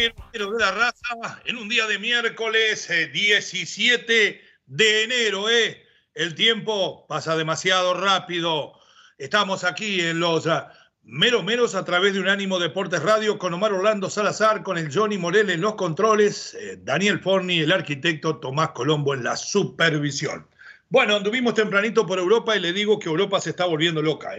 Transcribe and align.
De 0.00 0.14
la 0.58 0.70
raza 0.70 1.42
en 1.44 1.58
un 1.58 1.68
día 1.68 1.86
de 1.86 1.98
miércoles 1.98 2.88
17 2.88 4.28
eh, 4.28 4.40
de 4.64 5.04
enero. 5.04 5.50
Eh. 5.50 5.84
El 6.14 6.34
tiempo 6.34 7.06
pasa 7.06 7.36
demasiado 7.36 7.92
rápido. 7.92 8.80
Estamos 9.18 9.62
aquí 9.62 10.00
en 10.00 10.18
los 10.18 10.46
ah, 10.46 10.72
meros 11.02 11.44
meros 11.44 11.74
a 11.74 11.84
través 11.84 12.14
de 12.14 12.20
Unánimo 12.20 12.58
Deportes 12.58 13.02
Radio 13.02 13.38
con 13.38 13.52
Omar 13.52 13.74
Orlando 13.74 14.08
Salazar, 14.08 14.62
con 14.62 14.78
el 14.78 14.90
Johnny 14.90 15.18
Morel 15.18 15.50
en 15.50 15.60
los 15.60 15.74
controles, 15.74 16.54
eh, 16.54 16.78
Daniel 16.82 17.20
Forni, 17.20 17.60
el 17.60 17.72
arquitecto 17.72 18.38
Tomás 18.38 18.70
Colombo 18.70 19.12
en 19.12 19.22
la 19.22 19.36
supervisión. 19.36 20.46
Bueno, 20.88 21.16
anduvimos 21.16 21.52
tempranito 21.52 22.06
por 22.06 22.18
Europa 22.18 22.56
y 22.56 22.60
le 22.60 22.72
digo 22.72 22.98
que 22.98 23.10
Europa 23.10 23.38
se 23.38 23.50
está 23.50 23.66
volviendo 23.66 24.00
loca. 24.00 24.30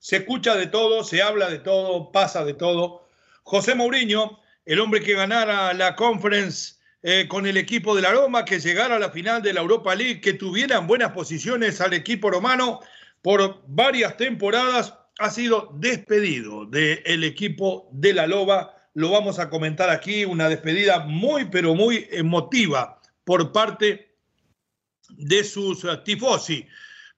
Se 0.00 0.16
escucha 0.16 0.54
de 0.54 0.66
todo, 0.66 1.02
se 1.02 1.22
habla 1.22 1.48
de 1.48 1.60
todo, 1.60 2.12
pasa 2.12 2.44
de 2.44 2.52
todo. 2.52 3.08
José 3.42 3.74
Mourinho 3.74 4.38
el 4.68 4.80
hombre 4.80 5.00
que 5.00 5.14
ganara 5.14 5.72
la 5.72 5.96
conference 5.96 6.74
eh, 7.02 7.26
con 7.26 7.46
el 7.46 7.56
equipo 7.56 7.96
de 7.96 8.02
la 8.02 8.12
Roma, 8.12 8.44
que 8.44 8.60
llegara 8.60 8.96
a 8.96 8.98
la 8.98 9.10
final 9.10 9.40
de 9.40 9.54
la 9.54 9.62
Europa 9.62 9.94
League, 9.94 10.20
que 10.20 10.34
tuvieran 10.34 10.86
buenas 10.86 11.12
posiciones 11.12 11.80
al 11.80 11.94
equipo 11.94 12.30
romano 12.30 12.80
por 13.22 13.62
varias 13.66 14.18
temporadas, 14.18 14.92
ha 15.18 15.30
sido 15.30 15.70
despedido 15.76 16.66
del 16.66 17.24
equipo 17.24 17.88
de 17.92 18.12
la 18.12 18.26
Loba. 18.26 18.74
Lo 18.92 19.10
vamos 19.10 19.38
a 19.38 19.48
comentar 19.48 19.88
aquí, 19.88 20.26
una 20.26 20.50
despedida 20.50 20.98
muy, 20.98 21.46
pero 21.46 21.74
muy 21.74 22.06
emotiva 22.10 23.00
por 23.24 23.52
parte 23.52 24.14
de 25.08 25.44
sus 25.44 25.86
tifosi. 26.04 26.66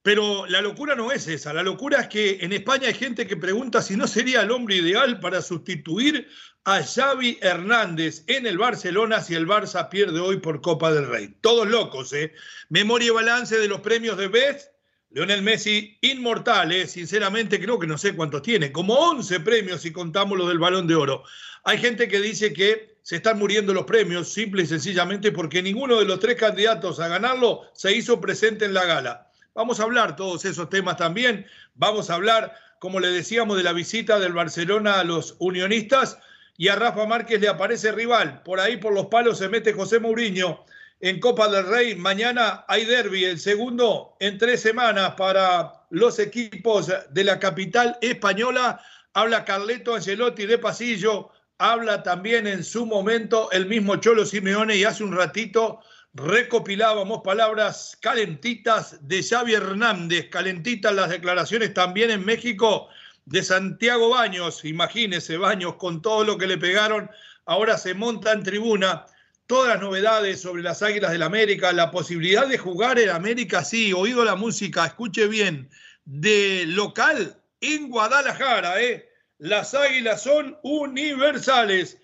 Pero 0.03 0.47
la 0.47 0.63
locura 0.63 0.95
no 0.95 1.13
es 1.13 1.29
esa, 1.29 1.53
la 1.53 1.63
locura 1.63 2.01
es 2.01 2.09
que 2.09 2.39
en 2.41 2.55
España 2.55 2.89
hay 2.89 2.95
gente 2.95 3.27
que 3.27 3.37
pregunta 3.37 3.83
si 3.83 3.97
no 3.97 4.07
sería 4.07 4.41
el 4.41 4.51
hombre 4.51 4.77
ideal 4.77 5.21
para 5.21 5.43
sustituir 5.43 6.27
a 6.65 6.83
Xavi 6.83 7.39
Hernández 7.43 8.25
en 8.27 8.47
el 8.47 8.57
Barcelona 8.57 9.21
si 9.21 9.35
el 9.35 9.47
Barça 9.47 9.91
pierde 9.91 10.19
hoy 10.21 10.39
por 10.39 10.63
Copa 10.63 10.91
del 10.91 11.07
Rey. 11.07 11.37
Todos 11.43 11.69
locos, 11.69 12.15
¿eh? 12.15 12.33
Memoria 12.71 13.09
y 13.09 13.11
balance 13.11 13.59
de 13.59 13.69
los 13.69 13.81
premios 13.81 14.17
de 14.17 14.29
Best. 14.29 14.71
Leonel 15.11 15.43
Messi, 15.43 15.99
inmortal, 16.03 16.71
¿eh? 16.71 16.87
sinceramente 16.87 17.61
creo 17.61 17.81
que 17.81 17.87
no 17.89 17.99
sé 17.99 18.15
cuántos 18.15 18.43
tiene, 18.43 18.71
como 18.71 18.95
11 18.95 19.41
premios 19.41 19.83
si 19.83 19.93
contamos 19.93 20.39
los 20.39 20.47
del 20.47 20.61
Balón 20.61 20.87
de 20.87 20.95
Oro. 20.95 21.25
Hay 21.65 21.79
gente 21.79 22.07
que 22.07 22.21
dice 22.21 22.53
que 22.53 22.97
se 23.03 23.17
están 23.17 23.37
muriendo 23.39 23.75
los 23.75 23.87
premios 23.87 24.33
simple 24.33 24.63
y 24.63 24.67
sencillamente 24.67 25.33
porque 25.33 25.63
ninguno 25.63 25.99
de 25.99 26.05
los 26.05 26.21
tres 26.21 26.37
candidatos 26.37 27.01
a 27.01 27.09
ganarlo 27.09 27.63
se 27.75 27.93
hizo 27.95 28.21
presente 28.21 28.65
en 28.65 28.73
la 28.73 28.85
gala. 28.85 29.30
Vamos 29.55 29.81
a 29.81 29.83
hablar 29.83 30.17
todos 30.17 30.45
esos 30.45 30.69
temas 30.69 30.97
también. 30.97 31.47
Vamos 31.75 32.11
a 32.11 32.15
hablar, 32.15 32.55
como 32.79 33.01
le 33.01 33.09
decíamos, 33.09 33.57
de 33.57 33.63
la 33.63 33.73
visita 33.73 34.19
del 34.19 34.33
Barcelona 34.33 35.01
a 35.01 35.05
los 35.05 35.37
unionistas 35.39 36.19
y 36.57 36.69
a 36.69 36.77
Rafa 36.77 37.07
Márquez 37.07 37.41
le 37.41 37.49
aparece 37.49 37.91
rival. 37.91 38.43
Por 38.43 38.61
ahí, 38.61 38.77
por 38.77 38.93
los 38.93 39.07
palos, 39.07 39.39
se 39.39 39.49
mete 39.49 39.73
José 39.73 39.99
Mourinho 39.99 40.65
en 41.01 41.19
Copa 41.19 41.49
del 41.49 41.67
Rey. 41.67 41.95
Mañana 41.97 42.65
hay 42.69 42.85
derby, 42.85 43.25
el 43.25 43.41
segundo 43.41 44.17
en 44.21 44.39
tres 44.39 44.61
semanas 44.61 45.15
para 45.17 45.73
los 45.91 46.19
equipos 46.19 46.93
de 47.11 47.25
la 47.25 47.39
capital 47.39 47.99
española. 48.01 48.81
Habla 49.15 49.45
Carleto 49.45 49.95
Ancelotti 49.95 50.47
de 50.47 50.59
pasillo. 50.59 51.31
Habla 51.59 52.03
también 52.03 52.47
en 52.47 52.63
su 52.63 52.87
momento 52.87 53.51
el 53.51 53.67
mismo 53.67 53.97
Cholo 53.97 54.25
Simeone 54.25 54.77
y 54.77 54.85
hace 54.85 55.03
un 55.03 55.17
ratito 55.17 55.81
recopilábamos 56.15 57.23
palabras 57.23 57.97
calentitas 58.01 59.07
de 59.07 59.23
Xavi 59.23 59.55
Hernández, 59.55 60.29
calentitas 60.29 60.95
las 60.95 61.11
declaraciones 61.11 61.73
también 61.73 62.11
en 62.11 62.25
México 62.25 62.89
de 63.27 63.43
Santiago 63.43 64.11
Baños, 64.11 64.65
imagínese 64.65 65.37
Baños 65.37 65.77
con 65.77 66.03
todo 66.03 66.25
lo 66.25 66.37
que 66.37 66.49
le 66.49 66.59
pegaron, 66.59 67.11
ahora 67.47 67.79
se 67.79 67.95
monta 67.95 68.33
en 68.33 68.43
tribuna, 68.43 69.07
todas 69.47 69.69
las 69.69 69.81
novedades 69.81 70.41
sobre 70.41 70.63
las 70.63 70.83
Águilas 70.83 71.13
del 71.13 71.23
América, 71.23 71.73
la 71.73 71.91
posibilidad 71.91 72.47
de 72.47 72.59
jugar 72.59 72.99
en 72.99 73.11
América, 73.11 73.65
sí, 73.65 73.93
oído 73.93 74.25
la 74.25 74.37
música, 74.37 74.87
escuche 74.87 75.29
bien, 75.29 75.71
de 76.05 76.65
local 76.67 77.41
en 77.61 77.89
Guadalajara, 77.89 78.81
¿eh? 78.83 79.09
Las 79.39 79.75
Águilas 79.75 80.23
son 80.23 80.59
universales. 80.63 82.00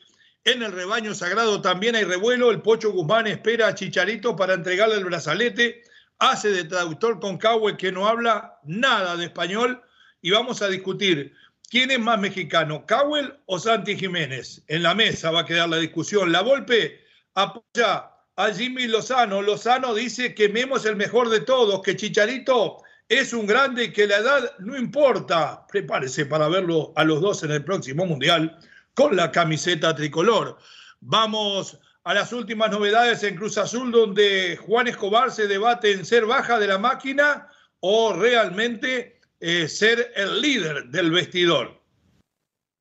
En 0.46 0.62
el 0.62 0.70
rebaño 0.70 1.12
sagrado 1.12 1.60
también 1.60 1.96
hay 1.96 2.04
revuelo. 2.04 2.52
El 2.52 2.62
Pocho 2.62 2.92
Guzmán 2.92 3.26
espera 3.26 3.66
a 3.66 3.74
Chicharito 3.74 4.36
para 4.36 4.54
entregarle 4.54 4.94
el 4.94 5.04
brazalete. 5.04 5.82
Hace 6.20 6.50
de 6.50 6.62
traductor 6.62 7.18
con 7.18 7.36
Cahue 7.36 7.76
que 7.76 7.90
no 7.90 8.06
habla 8.06 8.60
nada 8.62 9.16
de 9.16 9.24
español. 9.24 9.82
Y 10.22 10.30
vamos 10.30 10.62
a 10.62 10.68
discutir 10.68 11.34
quién 11.68 11.90
es 11.90 11.98
más 11.98 12.20
mexicano, 12.20 12.86
Cowell 12.86 13.34
o 13.46 13.58
Santi 13.58 13.96
Jiménez. 13.96 14.62
En 14.68 14.84
la 14.84 14.94
mesa 14.94 15.32
va 15.32 15.40
a 15.40 15.44
quedar 15.44 15.68
la 15.68 15.78
discusión. 15.78 16.30
La 16.30 16.42
Volpe 16.42 17.00
apoya 17.34 18.12
a 18.36 18.52
Jimmy 18.54 18.86
Lozano. 18.86 19.42
Lozano 19.42 19.94
dice 19.94 20.32
que 20.32 20.48
Memo 20.48 20.76
es 20.76 20.84
el 20.84 20.94
mejor 20.94 21.28
de 21.28 21.40
todos, 21.40 21.82
que 21.82 21.96
Chicharito 21.96 22.84
es 23.08 23.32
un 23.32 23.48
grande 23.48 23.86
y 23.86 23.92
que 23.92 24.06
la 24.06 24.18
edad 24.18 24.52
no 24.60 24.78
importa. 24.78 25.66
Prepárese 25.66 26.24
para 26.24 26.46
verlo 26.46 26.92
a 26.94 27.02
los 27.02 27.20
dos 27.20 27.42
en 27.42 27.50
el 27.50 27.64
próximo 27.64 28.06
Mundial 28.06 28.56
con 28.96 29.14
la 29.14 29.30
camiseta 29.30 29.94
tricolor. 29.94 30.56
Vamos 31.00 31.78
a 32.02 32.14
las 32.14 32.32
últimas 32.32 32.70
novedades 32.70 33.22
en 33.24 33.36
Cruz 33.36 33.58
Azul, 33.58 33.92
donde 33.92 34.56
Juan 34.56 34.88
Escobar 34.88 35.30
se 35.30 35.46
debate 35.46 35.92
en 35.92 36.06
ser 36.06 36.24
baja 36.24 36.58
de 36.58 36.66
la 36.66 36.78
máquina 36.78 37.46
o 37.80 38.14
realmente 38.14 39.20
eh, 39.38 39.68
ser 39.68 40.12
el 40.16 40.40
líder 40.40 40.86
del 40.86 41.10
vestidor. 41.10 41.82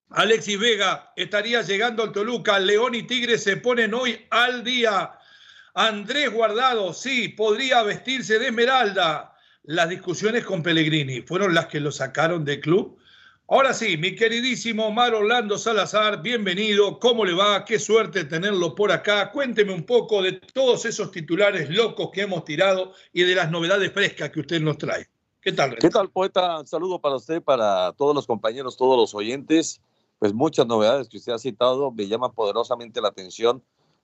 Alexis 0.10 0.58
Vega 0.58 1.12
estaría 1.18 1.62
llegando 1.64 2.04
al 2.04 2.14
Toluca. 2.14 2.60
León 2.60 2.96
y 2.96 3.04
Tigre 3.04 3.38
se 3.38 3.58
ponen 3.58 3.94
hoy 3.94 4.26
al 4.30 4.64
día. 4.64 5.20
Andrés 5.74 6.32
Guardado, 6.32 6.94
sí, 6.94 7.28
podría 7.28 7.84
vestirse 7.84 8.40
de 8.40 8.48
esmeralda. 8.48 9.36
Las 9.64 9.90
discusiones 9.90 10.46
con 10.46 10.64
Pellegrini 10.64 11.24
fueron 11.24 11.54
las 11.54 11.66
que 11.66 11.82
lo 11.82 11.92
sacaron 11.92 12.46
del 12.46 12.62
club 12.62 13.02
Ahora 13.48 13.76
sí, 13.76 13.96
mi 13.96 14.16
queridísimo 14.16 14.88
Omar 14.88 15.14
Orlando 15.14 15.60
Salazar, 15.60 16.24
bienvenido. 16.24 16.98
¿Cómo 16.98 17.24
le 17.24 17.36
va? 17.36 17.64
Qué 17.64 17.78
suerte 17.78 18.26
tenerlo 18.26 18.74
por 18.74 18.92
acá. 18.92 19.32
Cuénteme 19.32 19.72
un 19.72 19.86
poco 19.86 20.24
de 20.24 20.32
todos 20.34 20.84
esos 20.86 21.12
titulares 21.12 21.70
locos 21.70 22.10
que 22.12 22.22
hemos 22.22 22.44
tirado 22.44 22.94
y 23.14 23.22
de 23.22 23.36
las 23.36 23.52
novedades 23.52 23.94
frescas 23.94 24.32
que 24.32 24.40
usted 24.40 24.60
nos 24.62 24.80
trae. 24.80 25.08
¿Qué 25.42 25.52
tal? 25.52 25.76
¿Qué 25.76 25.92
tal, 25.92 26.10
poeta? 26.10 26.62
Un 26.62 26.66
saludo 26.66 27.00
para 27.00 27.18
usted, 27.18 27.40
para 27.40 27.94
todos 27.94 28.16
los 28.16 28.26
compañeros, 28.26 28.78
todos 28.78 28.98
los 28.98 29.14
oyentes. 29.14 29.80
Pues 30.18 30.34
muchas 30.34 30.66
novedades 30.66 31.08
que 31.08 31.18
usted 31.18 31.34
ha 31.34 31.38
citado. 31.38 31.92
Me 31.92 32.08
llama 32.08 32.32
poderosamente 32.32 33.00
la 33.00 33.10
atención 33.10 33.62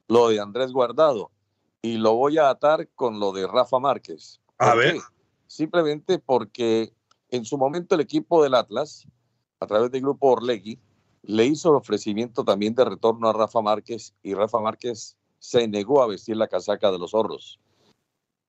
lo 0.08 0.30
de 0.30 0.40
Andrés 0.40 0.72
Guardado. 0.72 1.32
Y 1.82 1.98
lo 1.98 2.14
voy 2.14 2.38
a 2.38 2.52
atar 2.52 2.88
con 2.94 3.20
lo 3.20 3.32
de 3.32 3.48
Rafa 3.48 3.80
Márquez. 3.80 4.40
A 4.60 4.76
ver. 4.76 4.98
Simplemente 5.48 6.20
porque 6.20 6.94
en 7.32 7.44
su 7.44 7.58
momento 7.58 7.96
el 7.96 8.02
equipo 8.02 8.44
del 8.44 8.54
Atlas 8.54 9.08
a 9.62 9.68
través 9.68 9.92
del 9.92 10.02
grupo 10.02 10.32
Orlegui, 10.32 10.80
le 11.24 11.46
hizo 11.46 11.70
el 11.70 11.76
ofrecimiento 11.76 12.44
también 12.44 12.74
de 12.74 12.84
retorno 12.84 13.30
a 13.30 13.34
Rafa 13.34 13.62
Márquez 13.62 14.14
y 14.24 14.34
Rafa 14.34 14.60
Márquez 14.60 15.16
se 15.40 15.68
negó 15.68 16.02
a 16.02 16.08
vestir 16.08 16.36
la 16.36 16.48
casaca 16.48 16.92
de 16.92 16.98
los 16.98 17.12
zorros. 17.12 17.60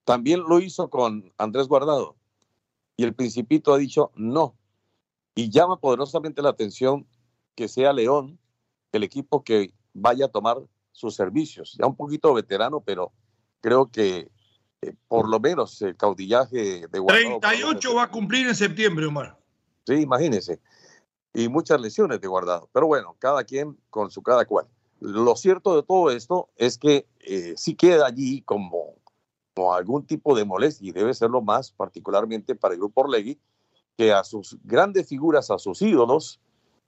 También 0.04 0.40
lo 0.40 0.58
hizo 0.58 0.88
con 0.88 1.32
Andrés 1.36 1.68
Guardado 1.68 2.16
y 2.96 3.04
el 3.04 3.14
principito 3.14 3.74
ha 3.74 3.78
dicho 3.78 4.10
no. 4.16 4.56
Y 5.34 5.50
llama 5.50 5.78
poderosamente 5.78 6.42
la 6.42 6.48
atención 6.48 7.06
que 7.54 7.68
sea 7.68 7.92
León 7.92 8.38
el 8.92 9.02
equipo 9.02 9.44
que 9.44 9.72
vaya 9.92 10.26
a 10.26 10.28
tomar 10.28 10.58
sus 10.92 11.14
servicios. 11.14 11.76
Ya 11.78 11.86
un 11.86 11.96
poquito 11.96 12.32
veterano, 12.32 12.80
pero 12.80 13.12
creo 13.60 13.90
que 13.90 14.30
eh, 14.80 14.94
por 15.08 15.28
lo 15.28 15.40
menos 15.40 15.80
el 15.82 15.96
caudillaje 15.96 16.86
de 16.88 16.98
Guardado. 16.98 17.38
38 17.40 17.94
va 17.94 18.04
a 18.04 18.10
cumplir 18.10 18.46
en 18.46 18.54
septiembre, 18.54 19.06
Omar. 19.06 19.38
Sí, 19.86 19.94
imagínese. 19.94 20.60
Y 21.34 21.49
muchas 21.49 21.81
lesiones 21.81 22.20
de 22.20 22.29
guardado. 22.29 22.69
Pero 22.73 22.87
bueno, 22.87 23.17
cada 23.19 23.44
quien 23.44 23.79
con 23.90 24.11
su 24.11 24.23
cada 24.23 24.44
cual. 24.44 24.67
Lo 25.00 25.34
cierto 25.37 25.75
de 25.75 25.82
todo 25.82 26.11
esto 26.11 26.49
es 26.56 26.79
que 26.79 27.06
eh, 27.20 27.55
sí 27.56 27.75
queda 27.75 28.06
allí 28.06 28.43
como, 28.43 28.94
como 29.55 29.75
algún 29.75 30.06
tipo 30.06 30.37
de 30.37 30.44
molestia 30.44 30.88
y 30.88 30.93
debe 30.93 31.14
serlo 31.14 31.43
más, 31.43 31.73
particularmente 31.73 32.55
para 32.55 32.75
el 32.75 32.81
grupo 32.81 33.02
Orlegui, 33.02 33.38
que 33.96 34.12
a 34.12 34.25
sus 34.25 34.58
grandes 34.62 35.08
figuras, 35.08 35.50
a 35.50 35.58
sus 35.58 35.82
ídolos, 35.82 36.40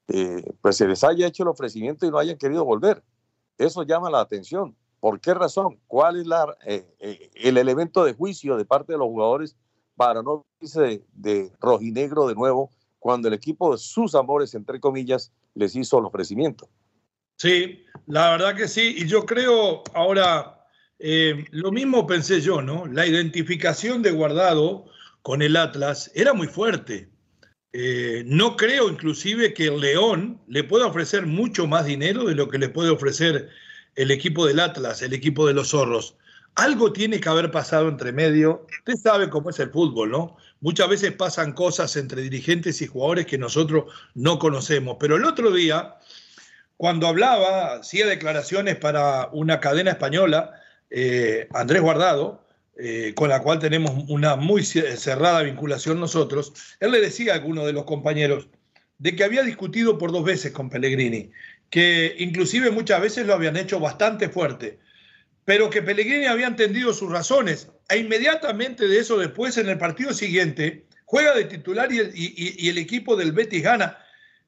eh, 0.09 0.45
pues 0.61 0.77
se 0.77 0.87
les 0.87 1.03
haya 1.03 1.27
hecho 1.27 1.43
el 1.43 1.49
ofrecimiento 1.49 2.07
y 2.07 2.11
no 2.11 2.19
hayan 2.19 2.39
querido 2.39 2.65
volver. 2.65 3.03
Eso 3.59 3.83
llama 3.83 4.11
la 4.11 4.21
atención. 4.21 4.77
¿Por 5.01 5.21
qué 5.21 5.35
razón? 5.35 5.79
¿Cuál 5.87 6.21
es 6.21 6.27
la, 6.27 6.57
eh, 6.67 6.87
eh, 6.99 7.31
el 7.35 7.59
elemento 7.59 8.05
de 8.05 8.15
juicio 8.15 8.57
de 8.57 8.65
parte 8.65 8.93
de 8.93 8.99
los 8.99 9.09
jugadores 9.09 9.57
para 9.97 10.23
no 10.23 10.45
irse 10.61 10.81
de, 10.81 11.05
de, 11.13 11.53
rojinegro 11.61 12.27
de 12.27 12.35
nuevo 12.35 12.71
cuando 13.05 13.29
el 13.29 13.35
equipo 13.35 13.71
de 13.71 13.77
sus 13.77 14.15
amores, 14.15 14.55
entre 14.55 14.81
comillas, 14.81 15.31
les 15.55 15.77
hizo 15.77 15.99
el 15.99 16.07
ofrecimiento? 16.07 16.71
Sí, 17.37 17.85
la 18.07 18.31
verdad 18.31 18.57
que 18.57 18.67
sí. 18.67 18.95
Y 18.97 19.07
yo 19.07 19.27
creo, 19.27 19.85
ahora, 19.93 20.65
eh, 20.99 21.45
lo 21.51 21.71
mismo 21.71 22.07
pensé 22.07 22.41
yo, 22.41 22.63
¿no? 22.63 22.87
La 22.87 23.07
identificación 23.07 24.01
de 24.01 24.11
Guardado 24.11 24.87
con 25.21 25.43
el 25.43 25.55
Atlas 25.55 26.11
era 26.15 26.33
muy 26.33 26.47
fuerte. 26.47 27.11
Eh, 27.75 28.23
no 28.25 28.57
creo 28.57 28.89
inclusive 28.89 29.53
que 29.53 29.67
el 29.67 29.81
León 29.81 30.41
le 30.49 30.65
pueda 30.65 30.87
ofrecer 30.87 31.27
mucho 31.27 31.67
más 31.67 31.85
dinero 31.85 32.25
de 32.25 32.35
lo 32.35 32.49
que 32.49 32.57
le 32.57 32.71
puede 32.71 32.89
ofrecer 32.89 33.51
el 33.97 34.13
equipo 34.13 34.47
del 34.47 34.61
Atlas, 34.61 35.03
el 35.03 35.13
equipo 35.13 35.47
de 35.47 35.53
los 35.53 35.69
zorros. 35.69 36.17
Algo 36.55 36.91
tiene 36.95 37.21
que 37.21 37.29
haber 37.29 37.51
pasado 37.51 37.87
entre 37.87 38.13
medio. 38.13 38.67
Usted 38.79 38.95
sabe 38.95 39.29
cómo 39.29 39.51
es 39.51 39.61
el 39.61 39.71
fútbol, 39.71 40.11
¿no? 40.11 40.39
Muchas 40.65 40.89
veces 40.89 41.13
pasan 41.13 41.53
cosas 41.53 41.95
entre 41.97 42.23
dirigentes 42.23 42.81
y 42.81 42.87
jugadores 42.87 43.27
que 43.27 43.37
nosotros 43.37 43.93
no 44.15 44.39
conocemos. 44.39 44.97
Pero 44.99 45.17
el 45.17 45.27
otro 45.27 45.51
día, 45.51 45.97
cuando 46.79 47.07
hablaba, 47.07 47.75
hacía 47.75 48.07
declaraciones 48.07 48.77
para 48.77 49.29
una 49.33 49.61
cadena 49.61 49.91
española, 49.91 50.55
eh, 50.89 51.49
Andrés 51.53 51.83
Guardado, 51.83 52.43
eh, 52.79 53.13
con 53.15 53.29
la 53.29 53.43
cual 53.43 53.59
tenemos 53.59 54.05
una 54.09 54.37
muy 54.37 54.65
cerrada 54.65 55.43
vinculación 55.43 56.01
nosotros, 56.01 56.55
él 56.81 56.93
le 56.93 57.03
decía 57.03 57.33
a 57.33 57.37
alguno 57.37 57.67
de 57.67 57.75
los 57.75 57.85
compañeros 57.85 58.49
de 58.97 59.15
que 59.15 59.25
había 59.25 59.43
discutido 59.43 59.99
por 59.99 60.13
dos 60.13 60.25
veces 60.25 60.53
con 60.53 60.71
Pellegrini 60.71 61.31
que 61.69 62.15
inclusive 62.21 62.71
muchas 62.71 63.03
veces 63.03 63.27
lo 63.27 63.35
habían 63.35 63.59
hecho 63.59 63.81
bastante 63.81 64.31
fuerte, 64.31 64.79
pero 65.45 65.69
que 65.69 65.83
Pellegrini 65.83 66.25
había 66.25 66.47
entendido 66.47 66.95
sus 66.95 67.11
razones. 67.11 67.69
E 67.89 67.99
inmediatamente 67.99 68.89
de 68.89 68.99
eso 68.99 69.19
después, 69.19 69.59
en 69.59 69.69
el 69.69 69.79
partido 69.79 70.13
siguiente, 70.13 70.87
juega 71.05 71.35
de 71.35 71.45
titular 71.45 71.91
y 71.93 72.69
el, 72.69 72.79
equipo 72.79 73.17
del 73.17 73.33
Betis 73.33 73.63
gana. 73.63 73.99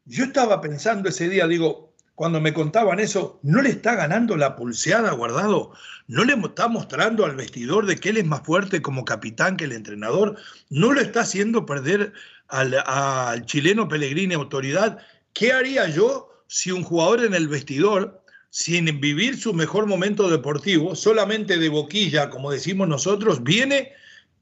Yo 0.05 0.25
estaba 0.25 0.61
pensando 0.61 1.09
ese 1.09 1.29
día, 1.29 1.47
digo, 1.47 1.95
cuando 2.15 2.41
me 2.41 2.55
contaban 2.55 2.99
eso, 2.99 3.39
¿no 3.43 3.61
le 3.61 3.71
está 3.71 3.95
ganando 3.95 4.37
la 4.37 4.57
pulseada 4.57 5.13
guardado? 5.13 5.73
¿No 6.07 6.25
le 6.25 6.33
está 6.33 6.69
mostrando 6.69 7.27
al 7.27 7.37
vestidor 7.37 7.87
de 7.87 7.97
que 7.97 8.09
él 8.09 8.17
es 8.17 8.25
más 8.25 8.43
fuerte 8.43 8.81
como 8.81 9.05
capitán 9.05 9.57
que 9.57 9.65
el 9.65 9.73
entrenador? 9.73 10.37
¿No 10.71 10.93
lo 10.93 11.01
está 11.01 11.21
haciendo 11.21 11.67
perder 11.67 12.15
al, 12.49 12.75
al 12.87 13.45
chileno 13.45 13.89
Pellegrini 13.89 14.35
autoridad? 14.35 14.99
¿Qué 15.35 15.53
haría 15.53 15.89
yo 15.89 16.31
si 16.47 16.71
un 16.71 16.85
jugador 16.85 17.25
en 17.25 17.35
el 17.35 17.49
vestidor, 17.49 18.23
sin 18.57 18.87
vivir 19.03 19.39
su 19.39 19.53
mejor 19.53 19.85
momento 19.85 20.31
deportivo, 20.31 20.95
solamente 20.97 21.59
de 21.59 21.69
boquilla, 21.69 22.31
como 22.31 22.51
decimos 22.51 22.89
nosotros, 22.89 23.45
viene 23.45 23.93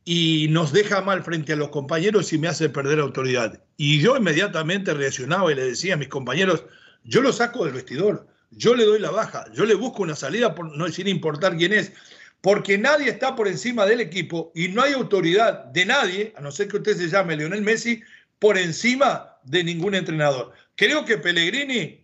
y 0.05 0.47
nos 0.51 0.73
deja 0.73 1.03
mal 1.03 1.25
frente 1.25 1.53
a 1.53 1.57
los 1.57 1.71
compañeros 1.71 2.33
y 2.33 2.39
me 2.39 2.47
hace 2.47 2.69
perder 2.69 3.01
autoridad? 3.01 3.61
Y 3.77 4.01
yo 4.01 4.17
inmediatamente 4.17 4.95
reaccionaba 4.95 5.51
y 5.51 5.57
le 5.57 5.65
decía 5.65 5.95
a 5.95 5.97
mis 5.97 6.07
compañeros, 6.07 6.65
yo 7.03 7.23
lo 7.23 7.33
saco 7.33 7.65
del 7.65 7.75
vestidor, 7.75 8.29
yo 8.53 8.77
le 8.77 8.85
doy 8.85 9.01
la 9.01 9.11
baja, 9.11 9.47
yo 9.53 9.65
le 9.65 9.75
busco 9.75 10.05
una 10.05 10.15
salida 10.15 10.55
por, 10.55 10.77
no 10.77 10.89
sin 10.91 11.09
importar 11.09 11.57
quién 11.57 11.73
es, 11.73 11.91
porque 12.41 12.79
nadie 12.79 13.11
está 13.11 13.35
por 13.35 13.49
encima 13.49 13.85
del 13.85 14.01
equipo 14.01 14.53
y 14.55 14.69
no 14.69 14.83
hay 14.83 14.93
autoridad 14.93 15.65
de 15.73 15.87
nadie, 15.87 16.33
a 16.37 16.41
no 16.41 16.53
ser 16.53 16.69
que 16.69 16.77
usted 16.77 16.97
se 16.97 17.09
llame 17.09 17.37
Leonel 17.37 17.63
Messi, 17.63 18.01
por 18.39 18.59
encima 18.59 19.39
de 19.43 19.65
ningún 19.65 19.97
entrenador. 19.97 20.53
Creo 20.77 21.05
que 21.05 21.19
Pellegrini 21.19 22.04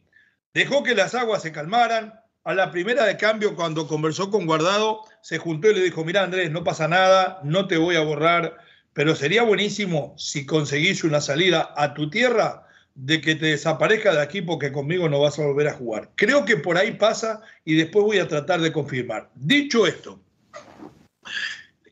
dejó 0.54 0.82
que 0.82 0.94
las 0.94 1.14
aguas 1.14 1.42
se 1.42 1.52
calmaran. 1.52 2.14
A 2.42 2.54
la 2.54 2.70
primera 2.70 3.04
de 3.04 3.18
cambio, 3.18 3.54
cuando 3.54 3.86
conversó 3.86 4.30
con 4.30 4.46
Guardado, 4.46 5.02
se 5.20 5.38
juntó 5.38 5.70
y 5.70 5.74
le 5.74 5.82
dijo, 5.82 6.04
mira 6.04 6.22
Andrés, 6.22 6.50
no 6.50 6.64
pasa 6.64 6.88
nada, 6.88 7.38
no 7.44 7.66
te 7.66 7.76
voy 7.76 7.96
a 7.96 8.00
borrar, 8.00 8.56
pero 8.94 9.14
sería 9.14 9.42
buenísimo 9.42 10.14
si 10.16 10.46
conseguís 10.46 11.04
una 11.04 11.20
salida 11.20 11.74
a 11.76 11.92
tu 11.92 12.08
tierra 12.08 12.66
de 12.94 13.20
que 13.20 13.34
te 13.34 13.46
desaparezca 13.46 14.12
de 14.12 14.22
aquí 14.22 14.42
porque 14.42 14.72
conmigo 14.72 15.08
no 15.08 15.20
vas 15.20 15.38
a 15.38 15.46
volver 15.46 15.68
a 15.68 15.74
jugar. 15.74 16.10
Creo 16.16 16.44
que 16.44 16.56
por 16.56 16.76
ahí 16.76 16.92
pasa 16.92 17.42
y 17.64 17.74
después 17.74 18.04
voy 18.04 18.18
a 18.18 18.28
tratar 18.28 18.60
de 18.60 18.72
confirmar. 18.72 19.30
Dicho 19.34 19.86
esto, 19.86 20.20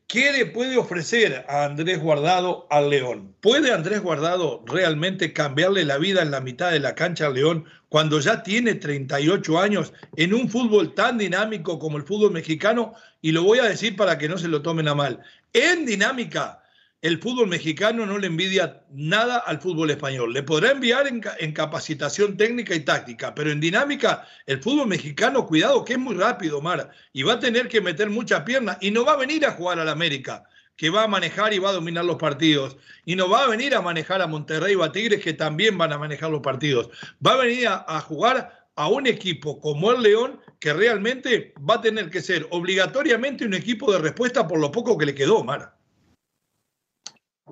¿qué 0.07 0.33
le 0.33 0.47
puede 0.47 0.77
ofrecer 0.77 1.45
a 1.49 1.65
Andrés 1.65 2.01
Guardado 2.01 2.67
al 2.71 2.91
León? 2.91 3.35
¿Puede 3.41 3.73
Andrés 3.73 4.01
Guardado 4.01 4.65
realmente 4.67 5.33
cambiarle 5.33 5.85
la 5.85 5.99
vida 5.99 6.23
en 6.23 6.31
la 6.31 6.41
mitad 6.41 6.73
de 6.73 6.81
la 6.81 6.95
cancha 6.95 7.27
al 7.27 7.35
León 7.35 7.67
cuando 7.89 8.21
ya 8.21 8.43
tiene 8.43 8.75
38 8.75 9.59
años 9.59 9.93
en 10.17 10.35
un 10.35 10.49
fútbol 10.49 10.95
tan 10.95 11.19
dinámico 11.19 11.79
como 11.79 11.97
el 11.97 12.05
fútbol 12.05 12.33
mexicano? 12.33 12.95
Y 13.23 13.33
lo 13.33 13.43
voy 13.43 13.59
a 13.59 13.65
decir 13.65 13.97
para 13.97 14.19
que 14.19 14.29
no 14.29 14.39
se 14.39 14.49
lo 14.49 14.63
tomen 14.63 14.89
a 14.89 14.95
mal. 14.95 15.21
En 15.53 15.87
dinámica 15.87 16.63
el 17.01 17.21
fútbol 17.21 17.47
mexicano 17.47 18.07
no 18.07 18.19
le 18.19 18.27
envidia 18.27 18.83
nada 18.91 19.39
al 19.39 19.61
fútbol 19.61 19.91
español. 19.91 20.33
Le 20.33 20.43
podrá 20.43 20.73
enviar 20.73 21.07
en, 21.07 21.53
capacitación 21.53 22.37
técnica 22.37 22.75
y 22.75 22.81
táctica, 22.81 23.35
pero 23.37 23.53
en 23.53 23.61
dinámica, 23.61 24.27
el 24.47 24.61
fútbol 24.61 24.89
mexicano, 24.89 25.47
cuidado, 25.47 25.85
que 25.85 25.93
es 25.93 25.99
muy 25.99 26.17
rápido, 26.17 26.61
Mar, 26.61 26.91
y 27.13 27.23
va 27.23 27.35
a 27.35 27.39
tener 27.39 27.69
que 27.69 27.81
meter 27.81 28.11
mucha 28.11 28.45
pierna 28.45 28.79
y 28.81 28.91
no 28.91 29.05
va 29.05 29.13
a 29.13 29.17
venir 29.17 29.47
a 29.47 29.53
jugar 29.53 29.79
al 29.79 29.89
América, 29.89 30.43
que 30.79 30.89
va 30.89 31.03
a 31.03 31.09
manejar 31.09 31.53
y 31.53 31.59
va 31.59 31.71
a 31.71 31.75
dominar 31.75 32.07
los 32.07 32.17
partidos, 32.17 32.79
y 33.05 33.17
no 33.17 33.29
va 33.29 33.43
a 33.43 33.49
venir 33.49 33.75
a 33.75 33.83
manejar 33.83 34.23
a 34.23 34.27
Monterrey 34.27 34.75
o 34.77 34.85
a 34.85 34.93
Tigres, 34.93 35.23
que 35.23 35.35
también 35.35 35.77
van 35.77 35.93
a 35.93 35.99
manejar 35.99 36.31
los 36.31 36.41
partidos. 36.41 36.89
Va 37.25 37.33
a 37.33 37.37
venir 37.37 37.69
a, 37.69 37.85
a 37.87 38.01
jugar 38.01 38.69
a 38.77 38.89
un 38.89 39.09
equipo 39.09 39.61
como 39.61 39.91
el 39.91 40.03
León, 40.03 40.41
que 40.61 40.73
realmente 40.73 41.53
va 41.69 41.75
a 41.75 41.81
tener 41.81 42.11
que 42.11 42.23
ser 42.23 42.47
obligatoriamente 42.51 43.45
un 43.45 43.55
equipo 43.55 43.93
de 43.93 43.99
respuesta 43.99 44.47
por 44.47 44.61
lo 44.61 44.71
poco 44.71 44.97
que 44.97 45.07
le 45.07 45.15
quedó, 45.17 45.43
Mara. 45.43 45.77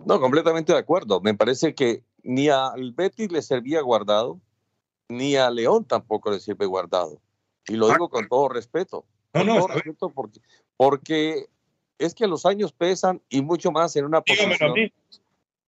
No, 0.05 0.21
completamente 0.21 0.73
de 0.73 0.79
acuerdo. 0.79 1.21
Me 1.21 1.35
parece 1.35 1.75
que 1.75 2.05
ni 2.23 2.49
al 2.49 2.93
Betis 2.93 3.33
le 3.33 3.43
servía 3.43 3.81
guardado, 3.81 4.41
ni 5.09 5.35
a 5.35 5.51
León 5.51 5.85
tampoco 5.85 6.31
le 6.31 6.39
sirve 6.39 6.67
guardado. 6.67 7.21
Y 7.67 7.75
lo 7.75 7.89
digo 7.89 8.09
con 8.09 8.29
todo 8.29 8.49
respeto. 8.49 9.05
Con 9.33 9.47
no, 9.47 9.55
no, 9.55 9.61
todo 9.63 9.75
respeto 9.75 10.11
porque, 10.11 10.41
porque, 10.77 11.47
es 11.99 12.15
que 12.15 12.27
los 12.27 12.47
años 12.47 12.73
pesan 12.73 13.23
y 13.29 13.43
mucho 13.43 13.71
más 13.71 13.97
en 13.97 14.05
una 14.05 14.21
posición, 14.21 14.75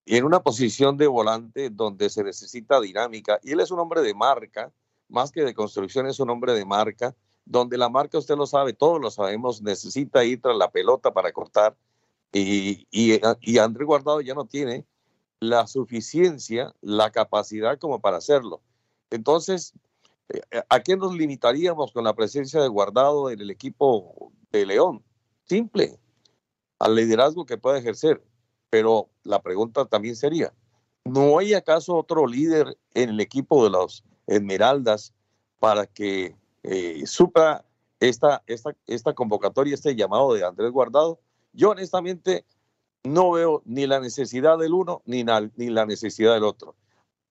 en 0.06 0.24
una 0.24 0.42
posición 0.42 0.96
de 0.96 1.06
volante 1.06 1.70
donde 1.70 2.10
se 2.10 2.24
necesita 2.24 2.80
dinámica. 2.80 3.38
Y 3.42 3.52
él 3.52 3.60
es 3.60 3.70
un 3.70 3.78
hombre 3.78 4.02
de 4.02 4.14
marca, 4.14 4.72
más 5.08 5.30
que 5.30 5.42
de 5.42 5.54
construcción, 5.54 6.06
es 6.06 6.20
un 6.20 6.30
hombre 6.30 6.52
de 6.52 6.64
marca, 6.64 7.14
donde 7.44 7.78
la 7.78 7.88
marca, 7.88 8.18
usted 8.18 8.36
lo 8.36 8.46
sabe, 8.46 8.74
todos 8.74 9.00
lo 9.00 9.10
sabemos, 9.10 9.62
necesita 9.62 10.24
ir 10.24 10.40
tras 10.42 10.56
la 10.56 10.70
pelota 10.70 11.12
para 11.12 11.32
cortar 11.32 11.76
y, 12.32 12.86
y, 12.90 13.20
y 13.40 13.58
Andrés 13.58 13.86
Guardado 13.86 14.20
ya 14.20 14.34
no 14.34 14.44
tiene 14.44 14.84
la 15.40 15.66
suficiencia, 15.66 16.74
la 16.80 17.10
capacidad 17.10 17.78
como 17.78 18.00
para 18.00 18.18
hacerlo. 18.18 18.60
Entonces, 19.10 19.72
eh, 20.28 20.40
¿a 20.68 20.80
qué 20.80 20.96
nos 20.96 21.14
limitaríamos 21.14 21.92
con 21.92 22.04
la 22.04 22.14
presencia 22.14 22.60
de 22.60 22.68
Guardado 22.68 23.30
en 23.30 23.40
el 23.40 23.50
equipo 23.50 24.32
de 24.50 24.66
León? 24.66 25.02
Simple, 25.44 25.98
al 26.78 26.94
liderazgo 26.94 27.46
que 27.46 27.58
puede 27.58 27.78
ejercer. 27.78 28.22
Pero 28.70 29.08
la 29.22 29.40
pregunta 29.42 29.86
también 29.86 30.16
sería, 30.16 30.52
¿no 31.04 31.38
hay 31.38 31.54
acaso 31.54 31.96
otro 31.96 32.26
líder 32.26 32.76
en 32.94 33.10
el 33.10 33.20
equipo 33.20 33.64
de 33.64 33.70
los 33.70 34.04
Esmeraldas 34.26 35.14
para 35.58 35.86
que 35.86 36.36
eh, 36.62 37.02
esta, 38.00 38.44
esta, 38.46 38.76
esta 38.86 39.14
convocatoria, 39.14 39.74
este 39.74 39.96
llamado 39.96 40.34
de 40.34 40.44
Andrés 40.44 40.70
Guardado? 40.70 41.18
Yo 41.52 41.70
honestamente 41.70 42.44
no 43.04 43.30
veo 43.32 43.62
ni 43.64 43.86
la 43.86 44.00
necesidad 44.00 44.58
del 44.58 44.74
uno 44.74 45.02
ni, 45.06 45.24
ni 45.56 45.70
la 45.70 45.86
necesidad 45.86 46.34
del 46.34 46.44
otro. 46.44 46.76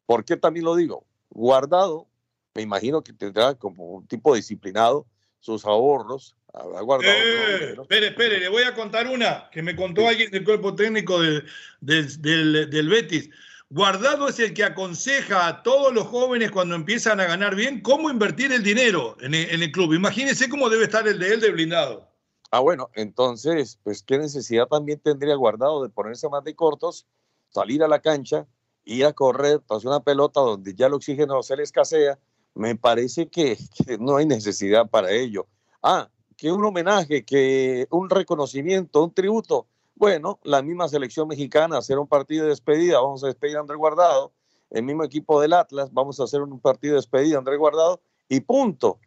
¿Por 0.06 0.26
qué 0.26 0.38
también 0.38 0.66
lo 0.66 0.76
digo? 0.76 1.06
Guardado, 1.30 2.08
me 2.56 2.62
imagino 2.64 3.04
que 3.04 3.14
tendrá 3.14 3.54
como 3.56 3.86
un 3.86 4.08
tipo 4.08 4.34
disciplinado 4.34 5.06
sus 5.40 5.66
ahorros. 5.66 6.36
Habrá 6.54 6.82
guardado. 6.82 7.14
Eh, 7.14 7.74
¿no? 7.76 7.84
Espere, 7.84 8.08
espere, 8.08 8.40
le 8.40 8.50
voy 8.50 8.64
a 8.64 8.74
contar 8.74 9.08
una 9.08 9.50
que 9.52 9.62
me 9.62 9.76
contó 9.76 10.02
sí. 10.02 10.08
alguien 10.08 10.32
del 10.32 10.44
cuerpo 10.44 10.76
técnico 10.76 11.22
del, 11.22 11.46
del, 11.82 12.22
del, 12.22 12.70
del 12.70 12.90
Betis. 12.90 13.30
Guardado 13.70 14.30
es 14.30 14.40
el 14.40 14.54
que 14.54 14.64
aconseja 14.64 15.48
a 15.48 15.62
todos 15.62 15.94
los 15.94 16.08
jóvenes 16.08 16.52
cuando 16.52 16.76
empiezan 16.76 17.20
a 17.20 17.26
ganar 17.26 17.54
bien 17.54 17.82
cómo 17.82 18.10
invertir 18.10 18.52
el 18.54 18.64
dinero 18.64 19.18
en 19.20 19.34
el, 19.34 19.50
en 19.50 19.62
el 19.62 19.72
club. 19.72 19.94
Imagínense 19.94 20.48
cómo 20.48 20.70
debe 20.70 20.86
estar 20.86 21.08
el 21.08 21.20
de 21.20 21.34
él 21.34 21.42
de 21.42 21.52
blindado. 21.52 22.10
Ah, 22.50 22.60
bueno, 22.60 22.90
entonces, 22.96 23.78
pues 23.84 24.02
qué 24.04 24.18
necesidad 24.18 24.68
también 24.68 25.00
tendría 25.00 25.36
guardado 25.36 25.84
de 25.84 25.90
ponerse 25.90 26.30
más 26.30 26.46
de 26.46 26.56
cortos, 26.56 27.06
salir 27.50 27.84
a 27.84 27.90
la 27.90 28.00
cancha 28.00 28.48
ir 28.88 29.06
a 29.06 29.14
correr 29.14 29.60
tras 29.68 29.86
una 29.86 30.00
pelota 30.00 30.40
donde 30.40 30.74
ya 30.74 30.88
el 30.88 30.94
oxígeno 30.94 31.44
se 31.44 31.58
le 31.58 31.64
escasea, 31.64 32.18
me 32.56 32.76
parece 32.76 33.28
que, 33.28 33.58
no 34.00 34.18
hay 34.18 34.26
necesidad 34.26 34.90
para 34.90 35.12
ello. 35.12 35.46
Ah, 35.84 36.10
que 36.38 36.52
un 36.52 36.64
homenaje, 36.64 37.26
que 37.26 37.88
un 37.90 38.10
reconocimiento, 38.10 39.04
un 39.04 39.14
tributo. 39.14 39.68
Bueno, 39.96 40.40
la 40.44 40.62
misma 40.62 40.88
selección 40.88 41.28
mexicana, 41.28 41.80
hacer 41.80 41.98
un 41.98 42.08
partido 42.08 42.44
de 42.44 42.52
despedida, 42.52 43.02
vamos 43.02 43.24
a 43.24 43.28
despedir 43.28 43.58
a 43.58 43.62
Andrés 43.62 43.78
Guardado, 43.78 44.32
el 44.70 44.84
mismo 44.84 45.04
equipo 45.04 45.42
del 45.42 45.54
Atlas, 45.54 45.92
vamos 45.92 46.20
a 46.20 46.26
hacer 46.26 46.42
un 46.42 46.60
partido 46.60 46.94
de 46.94 47.00
despedida 47.00 47.36
a 47.36 47.40
Andrés 47.40 47.58
Guardado 47.58 48.00
y 48.30 48.40
punto. 48.42 49.00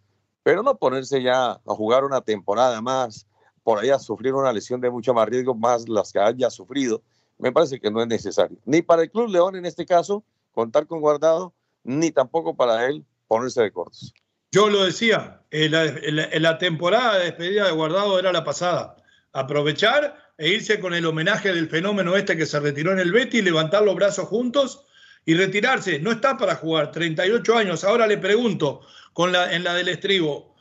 Pero 0.43 0.63
no 0.63 0.77
ponerse 0.77 1.23
ya 1.23 1.53
a 1.53 1.75
jugar 1.75 2.05
una 2.05 2.21
temporada 2.23 2.81
más, 2.81 3.27
por 3.63 3.79
ahí 3.79 3.91
a 3.91 3.99
sufrir 3.99 4.35
una 4.35 4.53
lesión 4.53 4.81
de 4.81 4.91
mucho 4.91 5.15
más 5.15 5.29
riesgo, 5.29 5.55
más 5.55 5.89
las 5.89 6.13
que 6.13 6.19
haya 6.19 6.51
sufrido 6.51 7.03
me 7.41 7.53
parece 7.53 7.81
que 7.81 7.91
no 7.91 8.03
es 8.03 8.07
necesario. 8.07 8.59
Ni 8.65 8.83
para 8.83 9.03
el 9.03 9.11
Club 9.11 9.29
León 9.29 9.57
en 9.57 9.65
este 9.65 9.87
caso, 9.87 10.23
contar 10.53 10.87
con 10.87 11.01
guardado, 11.01 11.55
ni 11.83 12.11
tampoco 12.11 12.55
para 12.55 12.87
él 12.87 13.05
ponerse 13.27 13.63
de 13.63 13.73
cortos. 13.73 14.13
Yo 14.53 14.69
lo 14.69 14.85
decía, 14.85 15.43
en 15.51 16.43
la, 16.43 16.59
temporada 16.59 17.19
de 17.19 17.27
despedida 17.27 17.67
de 17.67 17.73
guardado 17.73 18.19
era 18.19 18.33
la 18.33 18.45
pasada. 18.45 18.97
Aprovechar 19.33 20.33
e 20.39 20.49
irse 20.49 20.81
con 20.81 20.93
el 20.93 21.07
homenaje 21.07 21.53
del 21.53 21.69
fenómeno 21.69 22.17
este 22.17 22.37
que 22.37 22.47
se 22.47 22.59
retiró 22.59 22.93
en 22.93 22.99
el 22.99 23.13
Betty, 23.13 23.43
levantar 23.43 23.83
los 23.85 23.95
brazos 23.95 24.29
juntos 24.29 24.87
y 25.25 25.35
retirarse. 25.35 26.01
No 26.01 26.11
está 26.11 26.37
para 26.37 26.57
jugar, 26.57 26.91
38 26.91 27.57
años. 27.57 27.85
Ahora 27.85 28.09
le 28.09 28.19
pregunto, 28.19 28.81
con 29.13 29.31
la, 29.31 29.55
en 29.55 29.63
la 29.63 29.75
del 29.75 29.89
estribo, 29.89 30.57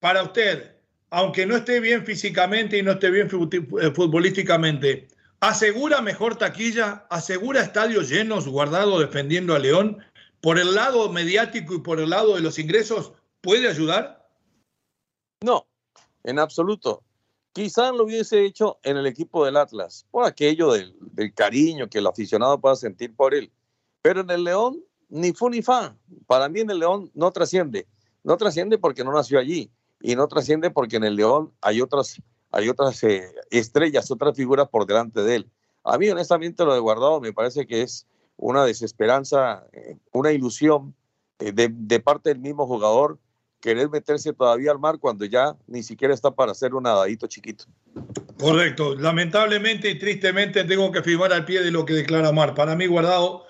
para 0.00 0.22
usted, 0.22 0.76
aunque 1.10 1.46
no 1.46 1.56
esté 1.56 1.80
bien 1.80 2.04
físicamente 2.04 2.76
y 2.76 2.82
no 2.82 2.92
esté 2.92 3.10
bien 3.10 3.30
futbolísticamente, 3.30 5.08
asegura 5.40 6.02
mejor 6.02 6.36
taquilla, 6.36 7.06
asegura 7.08 7.62
estadios 7.62 8.08
llenos, 8.08 8.48
guardado 8.48 8.98
defendiendo 9.00 9.54
a 9.54 9.58
León. 9.58 10.04
Por 10.42 10.58
el 10.58 10.74
lado 10.74 11.08
mediático 11.08 11.74
y 11.74 11.78
por 11.78 12.00
el 12.00 12.10
lado 12.10 12.34
de 12.34 12.40
los 12.40 12.58
ingresos, 12.58 13.12
¿puede 13.40 13.68
ayudar? 13.68 14.28
No, 15.40 15.68
en 16.24 16.40
absoluto. 16.40 17.04
Quizás 17.52 17.92
lo 17.92 18.04
hubiese 18.04 18.44
hecho 18.44 18.78
en 18.82 18.96
el 18.96 19.06
equipo 19.06 19.44
del 19.44 19.56
Atlas, 19.56 20.04
por 20.10 20.26
aquello 20.26 20.72
del, 20.72 20.96
cariño 21.34 21.88
que 21.88 21.98
el 21.98 22.06
aficionado 22.08 22.60
pueda 22.60 22.74
sentir 22.74 23.14
por 23.14 23.34
él. 23.34 23.52
Pero 24.02 24.22
en 24.22 24.30
el 24.30 24.42
León, 24.42 24.82
ni 25.08 25.32
fu 25.32 25.48
ni 25.48 25.62
fa. 25.62 25.96
Para 26.26 26.48
mí 26.48 26.60
en 26.60 26.70
el 26.70 26.80
León 26.80 27.10
no 27.14 27.30
trasciende. 27.30 27.86
No 28.24 28.36
trasciende 28.36 28.78
porque 28.78 29.04
no 29.04 29.12
nació 29.12 29.38
allí. 29.38 29.70
Y 30.00 30.16
no 30.16 30.26
trasciende 30.26 30.70
porque 30.70 30.96
en 30.96 31.04
el 31.04 31.14
León 31.14 31.52
hay 31.60 31.80
otras 31.80 32.20
hay 32.52 32.68
otras 32.68 33.02
eh, 33.04 33.32
estrellas, 33.50 34.10
otras 34.10 34.36
figuras 34.36 34.68
por 34.68 34.86
delante 34.86 35.22
de 35.22 35.36
él. 35.36 35.50
A 35.84 35.98
mí, 35.98 36.08
honestamente, 36.10 36.64
lo 36.64 36.74
de 36.74 36.80
Guardado 36.80 37.20
me 37.20 37.32
parece 37.32 37.66
que 37.66 37.82
es 37.82 38.06
una 38.42 38.64
desesperanza, 38.64 39.64
eh, 39.72 39.96
una 40.12 40.32
ilusión 40.32 40.94
eh, 41.38 41.52
de, 41.52 42.00
parte 42.00 42.30
del 42.30 42.40
mismo 42.40 42.66
jugador 42.66 43.18
querer 43.60 43.88
meterse 43.88 44.32
todavía 44.32 44.72
al 44.72 44.80
mar 44.80 44.98
cuando 44.98 45.24
ya 45.24 45.54
ni 45.68 45.84
siquiera 45.84 46.12
está 46.12 46.32
para 46.32 46.50
hacer 46.50 46.74
un 46.74 46.82
nadadito 46.82 47.28
chiquito. 47.28 47.66
Correcto. 48.40 48.96
Lamentablemente 48.96 49.88
y 49.90 49.98
tristemente 49.98 50.64
tengo 50.64 50.90
que 50.90 51.02
firmar 51.02 51.32
al 51.32 51.44
pie 51.44 51.62
de 51.62 51.70
lo 51.70 51.84
que 51.84 51.94
declara 51.94 52.32
Mar. 52.32 52.54
Para 52.54 52.74
mí, 52.74 52.86
Guardado, 52.86 53.44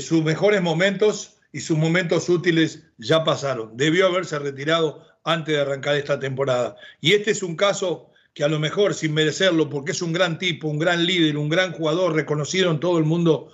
sus 0.00 0.24
mejores 0.24 0.62
momentos 0.62 1.36
y 1.52 1.60
sus 1.60 1.76
momentos 1.76 2.30
útiles 2.30 2.84
ya 2.96 3.24
pasaron. 3.24 3.76
Debió 3.76 4.06
haberse 4.06 4.38
retirado 4.38 5.04
antes 5.24 5.54
de 5.54 5.60
arrancar 5.60 5.96
esta 5.96 6.18
temporada. 6.18 6.76
Y 7.02 7.12
este 7.12 7.32
es 7.32 7.42
un 7.42 7.56
caso 7.56 8.10
que 8.32 8.44
a 8.44 8.48
lo 8.48 8.58
mejor 8.58 8.94
sin 8.94 9.12
merecerlo, 9.12 9.68
porque 9.68 9.92
es 9.92 10.00
un 10.00 10.14
gran 10.14 10.38
tipo, 10.38 10.68
un 10.68 10.78
gran 10.78 11.04
líder, 11.04 11.36
un 11.36 11.50
gran 11.50 11.72
jugador 11.72 12.14
reconocido 12.14 12.70
en 12.70 12.80
todo 12.80 12.96
el 12.96 13.04
mundo, 13.04 13.50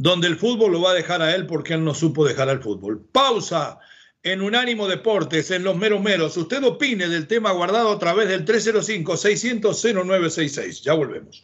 donde 0.00 0.26
el 0.28 0.36
fútbol 0.36 0.72
lo 0.72 0.80
va 0.80 0.92
a 0.92 0.94
dejar 0.94 1.20
a 1.20 1.34
él 1.34 1.46
porque 1.46 1.74
él 1.74 1.84
no 1.84 1.92
supo 1.92 2.24
dejar 2.24 2.48
al 2.48 2.62
fútbol. 2.62 3.06
Pausa 3.12 3.78
en 4.22 4.40
Unánimo 4.40 4.88
Deportes, 4.88 5.50
en 5.50 5.62
Los 5.62 5.76
Meros 5.76 6.00
Meros. 6.00 6.38
Usted 6.38 6.64
opine 6.64 7.06
del 7.06 7.26
tema 7.26 7.52
guardado 7.52 7.92
a 7.92 7.98
través 7.98 8.28
del 8.28 8.46
305-600-0966. 8.46 10.80
Ya 10.80 10.94
volvemos. 10.94 11.42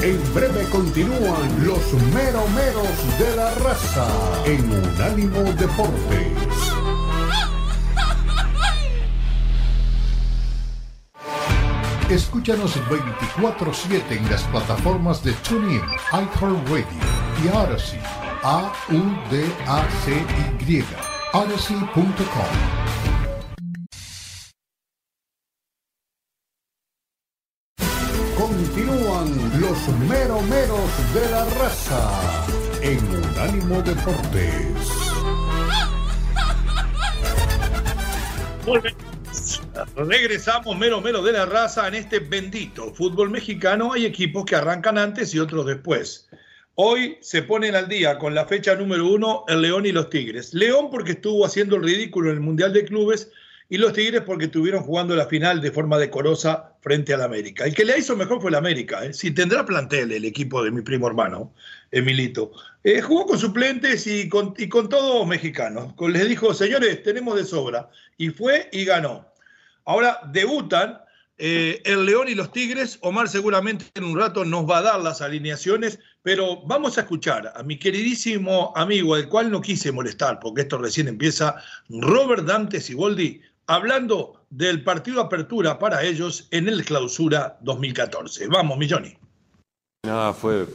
En 0.00 0.32
breve 0.32 0.62
continúan 0.70 1.66
los 1.66 1.92
meromeros 2.14 3.18
de 3.18 3.34
la 3.34 3.52
raza 3.56 4.06
en 4.46 4.64
Unánimo 4.70 5.42
Deportes. 5.54 6.35
Escúchanos 12.10 12.76
24-7 12.88 14.02
en 14.10 14.30
las 14.30 14.44
plataformas 14.44 15.24
de 15.24 15.32
TuneIn, 15.32 15.82
iHeartRadio 16.12 16.86
y 17.42 17.48
Odyssey. 17.48 17.98
A-U-D-A-C-Y. 18.44 19.24
Odyssey.com. 21.32 22.46
Continúan 28.38 29.60
los 29.60 29.88
meromeros 30.08 31.12
de 31.12 31.28
la 31.28 31.44
raza 31.44 32.46
en 32.82 33.04
Unánimo 33.16 33.82
Deportes. 33.82 35.06
Regresamos 39.96 40.76
mero 40.78 41.00
mero 41.00 41.22
de 41.22 41.32
la 41.32 41.44
raza 41.44 41.86
en 41.88 41.94
este 41.94 42.20
bendito 42.20 42.94
fútbol 42.94 43.30
mexicano. 43.30 43.92
Hay 43.92 44.06
equipos 44.06 44.44
que 44.44 44.56
arrancan 44.56 44.96
antes 44.96 45.34
y 45.34 45.38
otros 45.38 45.66
después. 45.66 46.28
Hoy 46.74 47.18
se 47.20 47.42
ponen 47.42 47.74
al 47.74 47.88
día 47.88 48.18
con 48.18 48.34
la 48.34 48.46
fecha 48.46 48.74
número 48.74 49.06
uno 49.06 49.44
el 49.48 49.62
León 49.62 49.86
y 49.86 49.92
los 49.92 50.10
Tigres. 50.10 50.54
León 50.54 50.88
porque 50.90 51.12
estuvo 51.12 51.44
haciendo 51.44 51.76
el 51.76 51.82
ridículo 51.82 52.30
en 52.30 52.36
el 52.36 52.42
Mundial 52.42 52.72
de 52.72 52.84
Clubes 52.84 53.30
y 53.68 53.78
los 53.78 53.92
Tigres 53.92 54.22
porque 54.22 54.46
estuvieron 54.46 54.82
jugando 54.82 55.14
la 55.16 55.26
final 55.26 55.60
de 55.60 55.72
forma 55.72 55.98
decorosa 55.98 56.72
frente 56.80 57.12
al 57.12 57.22
América. 57.22 57.64
El 57.64 57.74
que 57.74 57.84
le 57.84 57.98
hizo 57.98 58.16
mejor 58.16 58.40
fue 58.40 58.50
el 58.50 58.56
América. 58.56 59.04
¿eh? 59.04 59.12
Si 59.12 59.30
tendrá 59.30 59.66
plantel 59.66 60.12
el 60.12 60.24
equipo 60.24 60.62
de 60.62 60.70
mi 60.70 60.82
primo 60.82 61.06
hermano, 61.06 61.52
Emilito. 61.90 62.52
Eh, 62.84 63.00
jugó 63.00 63.26
con 63.26 63.38
suplentes 63.38 64.06
y 64.06 64.28
con, 64.28 64.54
y 64.56 64.68
con 64.68 64.88
todos 64.88 65.26
mexicanos. 65.26 65.94
Les 65.98 66.28
dijo, 66.28 66.54
señores, 66.54 67.02
tenemos 67.02 67.36
de 67.36 67.44
sobra. 67.44 67.90
Y 68.16 68.30
fue 68.30 68.68
y 68.72 68.84
ganó. 68.84 69.26
Ahora 69.86 70.18
debutan 70.32 71.00
eh, 71.38 71.80
el 71.84 72.06
León 72.06 72.28
y 72.28 72.34
los 72.34 72.50
Tigres. 72.50 72.98
Omar 73.02 73.28
seguramente 73.28 73.86
en 73.94 74.04
un 74.04 74.18
rato 74.18 74.44
nos 74.44 74.68
va 74.68 74.78
a 74.78 74.82
dar 74.82 75.00
las 75.00 75.22
alineaciones, 75.22 76.00
pero 76.22 76.62
vamos 76.66 76.98
a 76.98 77.02
escuchar 77.02 77.52
a 77.54 77.62
mi 77.62 77.78
queridísimo 77.78 78.72
amigo, 78.74 79.14
al 79.14 79.28
cual 79.28 79.50
no 79.50 79.60
quise 79.60 79.92
molestar, 79.92 80.40
porque 80.40 80.62
esto 80.62 80.78
recién 80.78 81.06
empieza, 81.08 81.56
Robert 81.88 82.44
Dante 82.44 82.80
Siboldi, 82.80 83.40
hablando 83.68 84.44
del 84.50 84.82
partido 84.82 85.20
apertura 85.20 85.78
para 85.78 86.02
ellos 86.02 86.48
en 86.50 86.68
el 86.68 86.84
clausura 86.84 87.56
2014. 87.60 88.48
Vamos, 88.48 88.78
Milloni. 88.78 89.16
Nada, 90.04 90.32
fue 90.32 90.66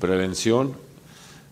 prevención. 0.00 0.76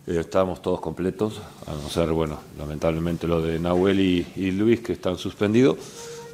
Eh, 0.06 0.18
estábamos 0.18 0.62
todos 0.62 0.80
completos, 0.80 1.40
a 1.66 1.73
no 1.73 1.88
ser, 1.88 2.09
bueno, 2.11 2.40
lamentablemente 2.59 3.28
lo 3.28 3.40
de 3.40 3.61
Nahuel 3.61 4.00
y 4.00 4.50
Luis 4.50 4.80
que 4.80 4.92
están 4.94 5.16
suspendidos 5.16 5.78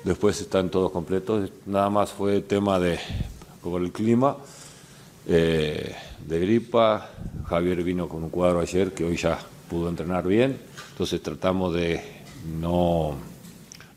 después 0.04 0.40
están 0.40 0.71
todos 0.71 0.90
completos. 0.90 1.50
Nada 1.66 1.90
más 1.90 2.11
fue 2.11 2.40
tema 2.40 2.78
de, 2.78 2.99
como 3.62 3.78
el 3.78 3.92
clima, 3.92 4.37
eh, 5.26 5.95
de 6.26 6.40
gripa. 6.40 7.11
Javier 7.47 7.83
vino 7.83 8.09
con 8.09 8.23
un 8.23 8.30
cuadro 8.30 8.61
ayer 8.61 8.92
que 8.92 9.04
hoy 9.04 9.16
ya 9.16 9.38
pudo 9.69 9.88
entrenar 9.88 10.26
bien, 10.26 10.59
entonces 10.90 11.23
tratamos 11.23 11.75
de 11.75 12.00
no, 12.61 13.16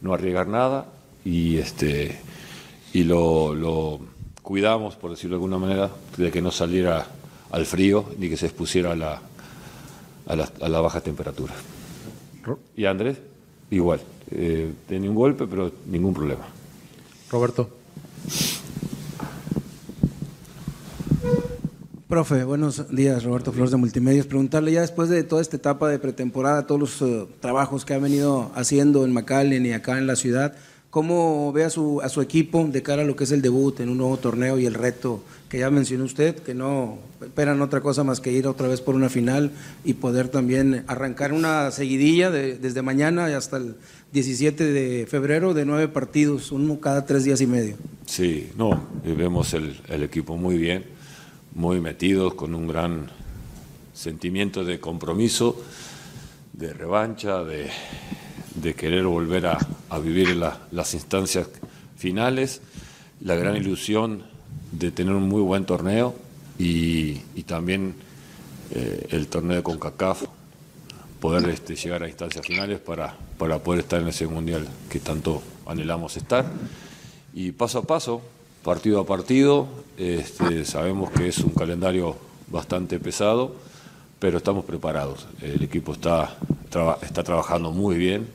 no 0.01 0.13
arriesgar 0.13 0.47
nada 0.47 0.85
y, 1.25 1.57
este, 1.57 2.19
y 2.93 3.03
lo, 3.03 3.99
cuidamos, 4.41 4.95
por 4.95 5.11
decirlo 5.11 5.35
de 5.35 5.37
alguna 5.37 5.57
manera, 5.57 5.89
de 6.17 6.31
que 6.31 6.41
no 6.41 6.51
saliera 6.51 7.07
al 7.51 7.65
frío 7.65 8.05
ni 8.17 8.29
que 8.29 8.37
se 8.37 8.47
expusiera 8.47 8.91
a 8.91 8.95
la, 8.95 9.21
a 10.27 10.35
la, 10.35 10.49
a 10.61 10.69
la 10.69 10.81
baja 10.81 11.01
temperatura. 11.01 11.53
¿Y 12.75 12.85
Andrés? 12.85 13.17
Igual. 13.71 14.01
Eh, 14.35 14.71
tenía 14.87 15.09
un 15.09 15.15
golpe, 15.15 15.45
pero 15.45 15.71
ningún 15.87 16.13
problema. 16.13 16.47
Roberto. 17.29 17.69
Profe, 22.07 22.43
buenos 22.43 22.95
días, 22.95 23.23
Roberto 23.23 23.51
Flores 23.51 23.71
de 23.71 23.77
Multimedios. 23.77 24.25
Preguntarle 24.25 24.71
ya 24.71 24.81
después 24.81 25.09
de 25.09 25.23
toda 25.23 25.41
esta 25.41 25.57
etapa 25.57 25.89
de 25.89 25.99
pretemporada, 25.99 26.65
todos 26.65 26.81
los 26.81 27.01
eh, 27.01 27.27
trabajos 27.41 27.85
que 27.85 27.93
ha 27.93 27.99
venido 27.99 28.51
haciendo 28.55 29.05
en 29.05 29.13
McAllen 29.13 29.65
y 29.65 29.73
acá 29.73 29.97
en 29.99 30.07
la 30.07 30.15
ciudad, 30.15 30.55
¿cómo 30.89 31.51
ve 31.53 31.63
a 31.65 31.69
su, 31.69 32.01
a 32.01 32.09
su 32.09 32.21
equipo 32.21 32.65
de 32.65 32.81
cara 32.81 33.03
a 33.03 33.05
lo 33.05 33.15
que 33.15 33.23
es 33.23 33.31
el 33.31 33.41
debut 33.41 33.79
en 33.79 33.89
un 33.89 33.97
nuevo 33.97 34.17
torneo 34.17 34.57
y 34.57 34.65
el 34.65 34.73
reto 34.73 35.23
que 35.49 35.59
ya 35.59 35.69
mencionó 35.69 36.05
usted, 36.05 36.35
que 36.37 36.55
no 36.55 36.97
esperan 37.21 37.61
otra 37.61 37.81
cosa 37.81 38.03
más 38.03 38.19
que 38.19 38.31
ir 38.31 38.47
otra 38.47 38.67
vez 38.67 38.81
por 38.81 38.95
una 38.95 39.09
final 39.09 39.51
y 39.83 39.93
poder 39.93 40.29
también 40.29 40.83
arrancar 40.87 41.31
una 41.31 41.69
seguidilla 41.69 42.31
desde 42.31 42.81
mañana 42.81 43.25
hasta 43.37 43.57
el 43.57 43.75
17 44.13 44.63
de 44.63 45.07
febrero 45.07 45.55
de 45.55 45.65
nueve 45.65 45.87
partidos, 45.87 46.51
uno 46.51 46.79
cada 46.79 47.03
tres 47.03 47.23
días 47.23 47.41
y 47.41 47.47
medio. 47.47 47.77
Sí, 48.05 48.51
no, 48.55 48.79
vemos 49.03 49.55
el, 49.55 49.75
equipo 49.89 50.37
muy 50.37 50.55
bien, 50.55 50.85
muy 51.55 51.81
metidos, 51.81 52.35
con 52.35 52.53
un 52.53 52.67
gran 52.67 53.09
sentimiento 53.91 54.63
de 54.63 54.79
compromiso, 54.79 55.59
de 56.53 56.73
revancha, 56.73 57.43
de, 57.43 57.71
querer 58.75 59.05
volver 59.05 59.47
a, 59.47 59.57
vivir 59.99 60.35
las 60.35 60.93
instancias 60.93 61.49
finales, 61.97 62.61
la 63.19 63.33
gran 63.33 63.55
ilusión 63.57 64.21
de 64.71 64.91
tener 64.91 65.15
un 65.15 65.27
muy 65.27 65.41
buen 65.41 65.65
torneo 65.65 66.13
y, 66.59 67.15
también 67.47 67.95
eh, 68.69 69.07
el 69.09 69.25
torneo 69.25 69.57
de 69.57 69.63
CONCACAF, 69.63 70.23
poder 71.23 71.47
este, 71.47 71.77
llegar 71.77 72.03
a 72.03 72.09
instancias 72.09 72.45
finales 72.45 72.81
para, 72.81 73.15
para 73.37 73.57
poder 73.59 73.79
estar 73.79 74.01
en 74.01 74.09
ese 74.09 74.27
mundial 74.27 74.67
que 74.89 74.99
tanto 74.99 75.41
anhelamos 75.65 76.17
estar. 76.17 76.45
Y 77.33 77.53
paso 77.53 77.79
a 77.79 77.83
paso, 77.83 78.21
partido 78.61 78.99
a 78.99 79.05
partido, 79.05 79.69
este, 79.97 80.65
sabemos 80.65 81.11
que 81.11 81.29
es 81.29 81.37
un 81.37 81.51
calendario 81.51 82.17
bastante 82.47 82.99
pesado, 82.99 83.55
pero 84.19 84.37
estamos 84.37 84.65
preparados. 84.65 85.25
El 85.41 85.63
equipo 85.63 85.93
está, 85.93 86.35
está 87.01 87.23
trabajando 87.23 87.71
muy 87.71 87.95
bien, 87.95 88.27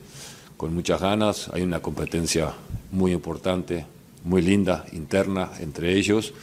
con 0.57 0.73
muchas 0.73 0.99
ganas, 0.99 1.47
hay 1.53 1.61
una 1.61 1.83
competencia 1.83 2.53
muy 2.91 3.11
importante, 3.11 3.85
muy 4.23 4.41
linda, 4.41 4.83
interna 4.93 5.51
entre 5.59 5.93
ellos. 5.95 6.33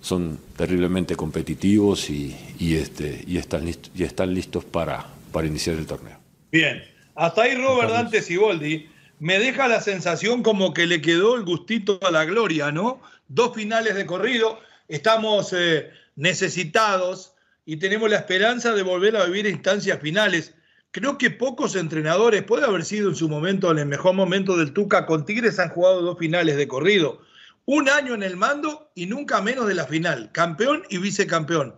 Son 0.00 0.38
terriblemente 0.56 1.16
competitivos 1.16 2.10
y, 2.10 2.36
este, 2.60 3.24
están, 3.36 3.64
listos, 3.64 3.90
y 3.92 4.04
están 4.04 4.32
listos 4.32 4.64
para, 4.64 5.18
para 5.30 5.46
iniciar 5.46 5.76
el 5.76 5.86
torneo. 5.86 6.18
Bien, 6.52 6.82
hasta 7.14 7.42
ahí 7.42 7.54
Robert 7.54 7.90
Dante 7.90 8.22
Siboldi 8.22 8.88
me 9.20 9.38
deja 9.38 9.68
la 9.68 9.80
sensación 9.80 10.42
como 10.42 10.72
que 10.72 10.86
le 10.86 11.00
quedó 11.00 11.36
el 11.36 11.44
gustito 11.44 12.00
a 12.02 12.10
la 12.10 12.24
gloria, 12.24 12.72
¿no? 12.72 13.02
Dos 13.28 13.54
finales 13.54 13.94
de 13.94 14.06
corrido, 14.06 14.58
estamos 14.88 15.52
eh, 15.52 15.90
necesitados 16.16 17.34
y 17.64 17.76
tenemos 17.76 18.10
la 18.10 18.16
esperanza 18.16 18.72
de 18.72 18.82
volver 18.82 19.16
a 19.16 19.26
vivir 19.26 19.46
instancias 19.46 20.00
finales. 20.00 20.54
Creo 20.90 21.18
que 21.18 21.30
pocos 21.30 21.76
entrenadores, 21.76 22.42
puede 22.42 22.64
haber 22.64 22.84
sido 22.84 23.10
en 23.10 23.14
su 23.14 23.28
momento, 23.28 23.70
en 23.70 23.78
el 23.78 23.86
mejor 23.86 24.14
momento 24.14 24.56
del 24.56 24.72
Tuca, 24.72 25.06
con 25.06 25.24
Tigres 25.24 25.58
han 25.58 25.68
jugado 25.68 26.00
dos 26.00 26.18
finales 26.18 26.56
de 26.56 26.66
corrido. 26.66 27.20
Un 27.66 27.88
año 27.88 28.14
en 28.14 28.22
el 28.22 28.36
mando 28.36 28.90
y 28.94 29.06
nunca 29.06 29.40
menos 29.40 29.68
de 29.68 29.74
la 29.74 29.86
final, 29.86 30.32
campeón 30.32 30.82
y 30.88 30.98
vicecampeón. 30.98 31.76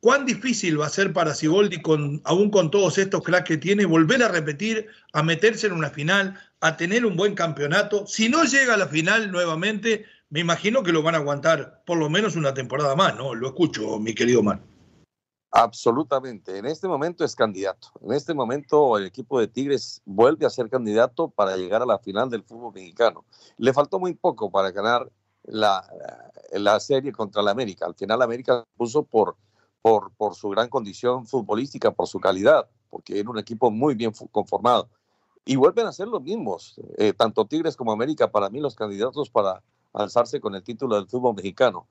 ¿Cuán 0.00 0.24
difícil 0.24 0.80
va 0.80 0.86
a 0.86 0.90
ser 0.90 1.12
para 1.12 1.34
Siboldi, 1.34 1.82
aún 2.24 2.50
con 2.50 2.70
todos 2.70 2.96
estos 2.96 3.22
cracks 3.22 3.46
que 3.46 3.58
tiene, 3.58 3.84
volver 3.84 4.22
a 4.22 4.28
repetir, 4.28 4.88
a 5.12 5.22
meterse 5.22 5.66
en 5.66 5.74
una 5.74 5.90
final, 5.90 6.40
a 6.60 6.78
tener 6.78 7.04
un 7.04 7.16
buen 7.16 7.34
campeonato? 7.34 8.06
Si 8.06 8.30
no 8.30 8.44
llega 8.44 8.74
a 8.74 8.78
la 8.78 8.86
final 8.86 9.30
nuevamente, 9.30 10.06
me 10.30 10.40
imagino 10.40 10.82
que 10.82 10.92
lo 10.92 11.02
van 11.02 11.16
a 11.16 11.18
aguantar 11.18 11.82
por 11.84 11.98
lo 11.98 12.08
menos 12.08 12.34
una 12.34 12.54
temporada 12.54 12.96
más, 12.96 13.14
¿no? 13.14 13.34
Lo 13.34 13.48
escucho, 13.48 13.98
mi 13.98 14.14
querido 14.14 14.42
Mar. 14.42 14.60
Absolutamente. 15.50 16.56
En 16.56 16.64
este 16.64 16.88
momento 16.88 17.22
es 17.22 17.36
candidato. 17.36 17.88
En 18.00 18.12
este 18.12 18.32
momento 18.32 18.96
el 18.96 19.04
equipo 19.04 19.38
de 19.38 19.48
Tigres 19.48 20.00
vuelve 20.06 20.46
a 20.46 20.50
ser 20.50 20.70
candidato 20.70 21.28
para 21.28 21.56
llegar 21.58 21.82
a 21.82 21.86
la 21.86 21.98
final 21.98 22.30
del 22.30 22.44
fútbol 22.44 22.72
mexicano. 22.72 23.26
Le 23.58 23.74
faltó 23.74 23.98
muy 23.98 24.14
poco 24.14 24.50
para 24.50 24.70
ganar 24.70 25.10
la, 25.42 25.84
la 26.52 26.80
serie 26.80 27.12
contra 27.12 27.42
la 27.42 27.50
América. 27.50 27.84
Al 27.84 27.96
final 27.96 28.22
América 28.22 28.64
puso 28.76 29.02
por 29.02 29.36
por, 29.82 30.12
por 30.12 30.34
su 30.34 30.48
gran 30.50 30.68
condición 30.68 31.26
futbolística, 31.26 31.90
por 31.90 32.06
su 32.06 32.20
calidad, 32.20 32.68
porque 32.90 33.18
era 33.20 33.30
un 33.30 33.38
equipo 33.38 33.70
muy 33.70 33.94
bien 33.94 34.12
conformado. 34.30 34.88
Y 35.44 35.56
vuelven 35.56 35.86
a 35.86 35.92
ser 35.92 36.08
los 36.08 36.22
mismos, 36.22 36.80
eh, 36.98 37.12
tanto 37.12 37.46
Tigres 37.46 37.76
como 37.76 37.92
América, 37.92 38.30
para 38.30 38.50
mí 38.50 38.60
los 38.60 38.74
candidatos 38.74 39.30
para 39.30 39.62
alzarse 39.92 40.40
con 40.40 40.54
el 40.54 40.62
título 40.62 40.96
del 40.96 41.08
fútbol 41.08 41.34
mexicano. 41.34 41.86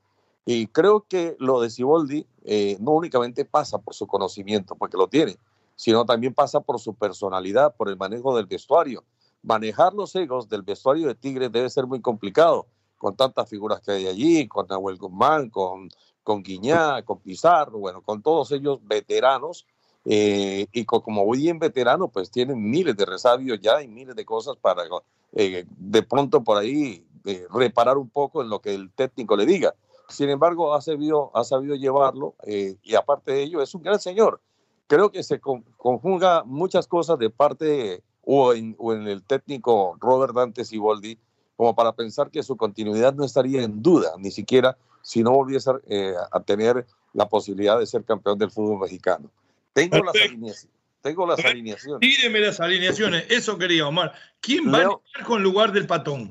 Y 0.46 0.68
creo 0.68 1.04
que 1.06 1.36
lo 1.38 1.60
de 1.60 1.70
Siboldi 1.70 2.26
eh, 2.44 2.76
no 2.80 2.92
únicamente 2.92 3.44
pasa 3.44 3.78
por 3.78 3.94
su 3.94 4.06
conocimiento, 4.06 4.74
porque 4.76 4.96
lo 4.96 5.08
tiene, 5.08 5.36
sino 5.76 6.04
también 6.04 6.32
pasa 6.32 6.60
por 6.60 6.80
su 6.80 6.94
personalidad, 6.94 7.74
por 7.76 7.88
el 7.88 7.96
manejo 7.96 8.36
del 8.36 8.46
vestuario. 8.46 9.04
Manejar 9.42 9.94
los 9.94 10.14
egos 10.14 10.48
del 10.48 10.62
vestuario 10.62 11.08
de 11.08 11.14
Tigres 11.14 11.52
debe 11.52 11.68
ser 11.70 11.86
muy 11.86 12.00
complicado, 12.00 12.66
con 12.98 13.16
tantas 13.16 13.48
figuras 13.48 13.80
que 13.80 13.92
hay 13.92 14.06
allí, 14.06 14.46
con 14.46 14.66
Nahuel 14.68 14.98
Guzmán, 14.98 15.48
con 15.48 15.88
con 16.30 16.44
Guiñá, 16.44 17.02
con 17.02 17.18
Pizarro, 17.18 17.80
bueno, 17.80 18.02
con 18.02 18.22
todos 18.22 18.52
ellos 18.52 18.78
veteranos. 18.84 19.66
Eh, 20.04 20.68
y 20.72 20.84
como 20.84 21.24
muy 21.24 21.38
bien 21.38 21.58
veterano, 21.58 22.06
pues 22.06 22.30
tienen 22.30 22.70
miles 22.70 22.96
de 22.96 23.04
resabios 23.04 23.58
ya 23.60 23.82
y 23.82 23.88
miles 23.88 24.14
de 24.14 24.24
cosas 24.24 24.56
para 24.56 24.84
eh, 25.32 25.64
de 25.68 26.02
pronto 26.04 26.44
por 26.44 26.56
ahí 26.56 27.04
eh, 27.24 27.46
reparar 27.52 27.98
un 27.98 28.08
poco 28.08 28.42
en 28.42 28.48
lo 28.48 28.60
que 28.60 28.72
el 28.76 28.92
técnico 28.92 29.36
le 29.36 29.44
diga. 29.44 29.74
Sin 30.08 30.28
embargo, 30.30 30.72
ha 30.72 30.80
sabido, 30.80 31.32
ha 31.34 31.42
sabido 31.42 31.74
llevarlo 31.74 32.34
y 32.46 32.94
aparte 32.94 33.32
de 33.32 33.42
ello 33.42 33.60
es 33.60 33.74
un 33.74 33.82
gran 33.82 33.98
señor. 33.98 34.40
Creo 34.86 35.10
que 35.10 35.24
se 35.24 35.40
conjuga 35.40 36.44
muchas 36.44 36.86
cosas 36.86 37.18
de 37.18 37.30
parte 37.30 38.04
o, 38.24 38.54
en, 38.54 38.76
o 38.78 38.92
en 38.92 39.08
el 39.08 39.24
técnico 39.24 39.96
Robert 39.98 40.34
Dante 40.34 40.64
Siboldi 40.64 41.18
como 41.56 41.74
para 41.74 41.92
pensar 41.92 42.30
que 42.30 42.42
su 42.42 42.56
continuidad 42.56 43.14
no 43.14 43.24
estaría 43.24 43.62
en 43.62 43.82
duda, 43.82 44.14
ni 44.18 44.30
siquiera 44.30 44.78
si 45.02 45.22
no 45.22 45.32
volviese 45.32 45.70
eh, 45.88 46.14
a 46.30 46.40
tener 46.40 46.86
la 47.12 47.28
posibilidad 47.28 47.78
de 47.78 47.86
ser 47.86 48.04
campeón 48.04 48.38
del 48.38 48.50
fútbol 48.50 48.80
mexicano. 48.80 49.30
Tengo 49.72 49.98
las, 49.98 50.14
alineaciones, 50.14 50.68
tengo 51.00 51.26
las 51.26 51.44
alineaciones. 51.44 52.00
Tíreme 52.00 52.40
las 52.40 52.60
alineaciones, 52.60 53.24
eso 53.28 53.58
quería 53.58 53.86
Omar. 53.86 54.12
¿Quién 54.40 54.72
va 54.72 54.78
a 54.78 54.82
estar 54.82 55.24
con 55.26 55.42
lugar 55.42 55.72
del 55.72 55.86
patón? 55.86 56.30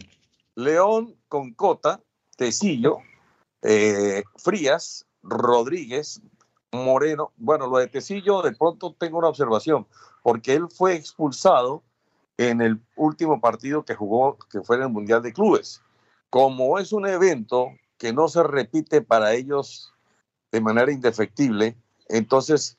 León 0.55 1.15
con 1.27 1.53
Cota, 1.53 2.01
Tecillo, 2.35 2.97
eh, 3.61 4.23
Frías, 4.37 5.05
Rodríguez, 5.23 6.21
Moreno. 6.71 7.31
Bueno, 7.37 7.67
lo 7.67 7.77
de 7.77 7.87
Tecillo, 7.87 8.41
de 8.41 8.51
pronto 8.53 8.95
tengo 8.97 9.17
una 9.17 9.29
observación, 9.29 9.87
porque 10.21 10.53
él 10.53 10.67
fue 10.69 10.95
expulsado 10.95 11.83
en 12.37 12.61
el 12.61 12.79
último 12.95 13.41
partido 13.41 13.83
que 13.83 13.95
jugó, 13.95 14.37
que 14.49 14.61
fue 14.61 14.77
en 14.77 14.83
el 14.83 14.89
Mundial 14.89 15.21
de 15.21 15.33
Clubes. 15.33 15.81
Como 16.29 16.79
es 16.79 16.93
un 16.93 17.07
evento 17.07 17.71
que 17.99 18.13
no 18.13 18.27
se 18.29 18.41
repite 18.41 19.01
para 19.01 19.33
ellos 19.35 19.93
de 20.51 20.61
manera 20.61 20.91
indefectible, 20.91 21.77
entonces 22.07 22.77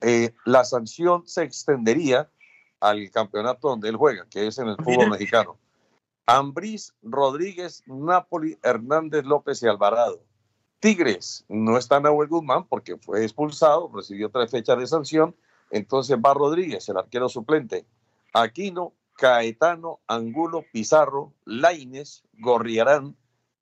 eh, 0.00 0.32
la 0.44 0.64
sanción 0.64 1.26
se 1.26 1.42
extendería 1.42 2.30
al 2.78 3.10
campeonato 3.10 3.68
donde 3.68 3.88
él 3.88 3.96
juega, 3.96 4.26
que 4.30 4.46
es 4.46 4.58
en 4.58 4.68
el 4.68 4.76
fútbol 4.76 5.10
mexicano. 5.10 5.58
Ambriz, 6.26 6.94
Rodríguez, 7.02 7.82
Napoli, 7.86 8.56
Hernández 8.62 9.24
López 9.24 9.62
y 9.62 9.66
Alvarado. 9.66 10.20
Tigres, 10.78 11.44
no 11.48 11.76
está 11.76 11.98
Nahuel 11.98 12.28
Guzmán 12.28 12.66
porque 12.66 12.96
fue 12.96 13.24
expulsado, 13.24 13.90
recibió 13.92 14.30
tres 14.30 14.50
fechas 14.50 14.78
de 14.78 14.86
sanción, 14.86 15.34
entonces 15.70 16.16
va 16.16 16.34
Rodríguez, 16.34 16.88
el 16.88 16.98
arquero 16.98 17.28
suplente. 17.28 17.84
Aquino, 18.32 18.92
Caetano, 19.16 20.00
Angulo, 20.06 20.64
Pizarro, 20.72 21.32
Laines, 21.44 22.22
Gorriarán, 22.38 23.16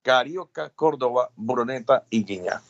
Carioca, 0.09 0.71
Córdoba, 0.71 1.29
Bruneta 1.37 2.07
y 2.09 2.25
Guiñá. 2.25 2.62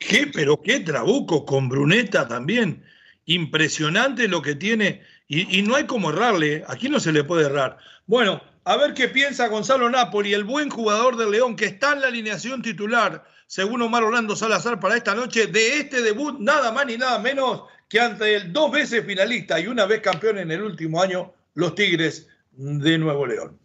¿Qué? 0.00 0.26
Pero 0.34 0.60
qué 0.60 0.80
trabuco 0.80 1.46
con 1.46 1.68
Bruneta 1.68 2.26
también. 2.26 2.84
Impresionante 3.24 4.26
lo 4.26 4.42
que 4.42 4.56
tiene. 4.56 5.02
Y, 5.28 5.62
no 5.62 5.76
hay 5.76 5.86
como 5.86 6.10
errarle. 6.10 6.64
Aquí 6.66 6.88
no 6.88 6.98
se 6.98 7.12
le 7.12 7.22
puede 7.22 7.46
errar. 7.46 7.78
Bueno, 8.08 8.42
a 8.64 8.76
ver 8.76 8.94
qué 8.94 9.06
piensa 9.06 9.46
Gonzalo 9.46 9.88
Napoli, 9.90 10.34
el 10.34 10.42
buen 10.42 10.70
jugador 10.70 11.16
del 11.16 11.30
León 11.30 11.54
que 11.54 11.66
está 11.66 11.92
en 11.92 12.00
la 12.00 12.08
alineación 12.08 12.62
titular, 12.62 13.24
según 13.46 13.80
Omar 13.80 14.02
Orlando 14.02 14.34
Salazar, 14.34 14.80
para 14.80 14.96
esta 14.96 15.14
noche 15.14 15.46
de 15.46 15.78
este 15.78 16.02
debut, 16.02 16.36
nada 16.40 16.72
más 16.72 16.84
ni 16.84 16.96
nada 16.96 17.20
menos 17.20 17.62
que 17.88 18.00
ante 18.00 18.34
el 18.34 18.52
dos 18.52 18.72
veces 18.72 19.06
finalista 19.06 19.60
y 19.60 19.68
una 19.68 19.86
vez 19.86 20.00
campeón 20.00 20.38
en 20.38 20.50
el 20.50 20.62
último 20.62 21.00
año, 21.00 21.32
los 21.54 21.76
Tigres 21.76 22.26
de 22.50 22.98
Nuevo 22.98 23.24
León. 23.24 23.61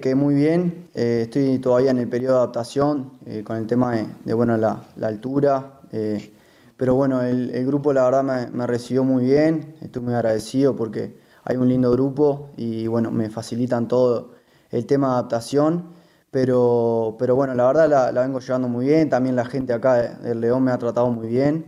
Que 0.00 0.16
muy 0.16 0.34
bien, 0.34 0.88
eh, 0.92 1.20
estoy 1.22 1.60
todavía 1.60 1.92
en 1.92 1.98
el 1.98 2.08
periodo 2.08 2.34
de 2.34 2.38
adaptación 2.40 3.12
eh, 3.26 3.44
con 3.44 3.58
el 3.58 3.68
tema 3.68 3.94
de, 4.24 4.34
bueno, 4.34 4.56
la, 4.56 4.84
altura, 5.00 5.78
eh, 5.92 6.32
pero 6.76 6.96
bueno, 6.96 7.22
el, 7.22 7.64
grupo 7.64 7.92
la 7.92 8.02
verdad 8.02 8.50
me, 8.50 8.66
recibió 8.66 9.04
muy 9.04 9.24
bien, 9.24 9.76
estoy 9.80 10.02
muy 10.02 10.14
agradecido 10.14 10.74
porque 10.74 11.16
hay 11.44 11.58
un 11.58 11.68
lindo 11.68 11.92
grupo 11.92 12.50
y 12.56 12.88
bueno, 12.88 13.12
me 13.12 13.30
facilitan 13.30 13.86
todo 13.86 14.32
el 14.72 14.84
tema 14.84 15.10
de 15.10 15.12
adaptación, 15.12 15.92
pero, 16.32 17.14
pero 17.16 17.36
bueno, 17.36 17.54
la 17.54 17.64
verdad 17.68 18.12
la, 18.12 18.22
vengo 18.22 18.40
llevando 18.40 18.66
muy 18.66 18.86
bien, 18.86 19.10
también 19.10 19.36
la 19.36 19.44
gente 19.44 19.72
acá 19.72 19.94
del 20.18 20.40
León 20.40 20.64
me 20.64 20.72
ha 20.72 20.78
tratado 20.78 21.08
muy 21.12 21.28
bien, 21.28 21.66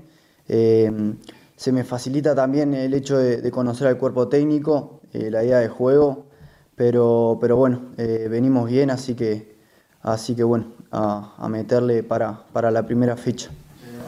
se 0.48 1.70
me 1.70 1.85
facilita 1.85 2.35
también 2.35 2.74
el 2.74 2.92
hecho 2.92 3.16
de, 3.18 3.40
de 3.40 3.50
conocer 3.52 3.87
al 3.87 3.98
cuerpo 3.98 4.26
técnico, 4.26 5.00
la 5.12 5.44
idea 5.44 5.59
de 5.59 5.68
juego. 5.68 6.34
Pero, 6.77 7.39
pero 7.41 7.57
bueno, 7.57 7.83
eh, 7.97 8.27
venimos 8.31 8.69
bien, 8.69 8.91
así 8.91 9.15
que, 9.15 9.57
así 10.03 10.35
que 10.35 10.43
bueno, 10.43 10.67
a, 10.91 11.47
meterle 11.49 12.03
para, 12.03 12.45
para, 12.53 12.71
la 12.71 12.85
primera 12.85 13.17
fecha. 13.17 13.51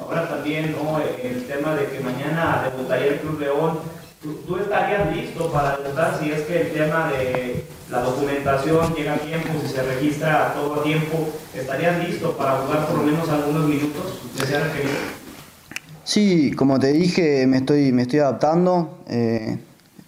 Ahora 0.01 0.29
también 0.29 0.75
el 1.23 1.45
tema 1.47 1.75
de 1.75 1.87
que 1.87 2.01
mañana 2.01 2.69
debutaría 2.71 3.13
el 3.13 3.21
Club 3.21 3.41
León, 3.41 3.79
¿Tú, 4.47 4.57
estarías 4.57 5.15
listo 5.15 5.53
para 5.53 5.77
debutar 5.77 6.19
si 6.19 6.33
es 6.33 6.41
que 6.43 6.63
el 6.63 6.73
tema 6.73 7.13
de 7.13 7.65
la 7.91 8.01
documentación 8.01 8.95
llega 8.95 9.15
a 9.15 9.19
tiempo, 9.19 9.49
si 9.63 9.69
se 9.69 9.83
registra 9.83 10.53
todo 10.55 10.81
a 10.81 10.83
tiempo? 10.83 11.29
¿Estarías 11.55 12.03
listo 12.05 12.37
para 12.37 12.59
jugar 12.59 12.87
por 12.87 12.99
lo 12.99 13.03
menos 13.05 13.29
algunos 13.29 13.69
minutos? 13.69 14.23
Sí, 16.03 16.51
como 16.53 16.81
te 16.81 16.93
dije, 16.93 17.47
me 17.47 17.59
estoy, 17.59 17.93
me 17.93 18.03
estoy 18.03 18.21
adaptando, 18.21 18.99
eh, 19.09 19.59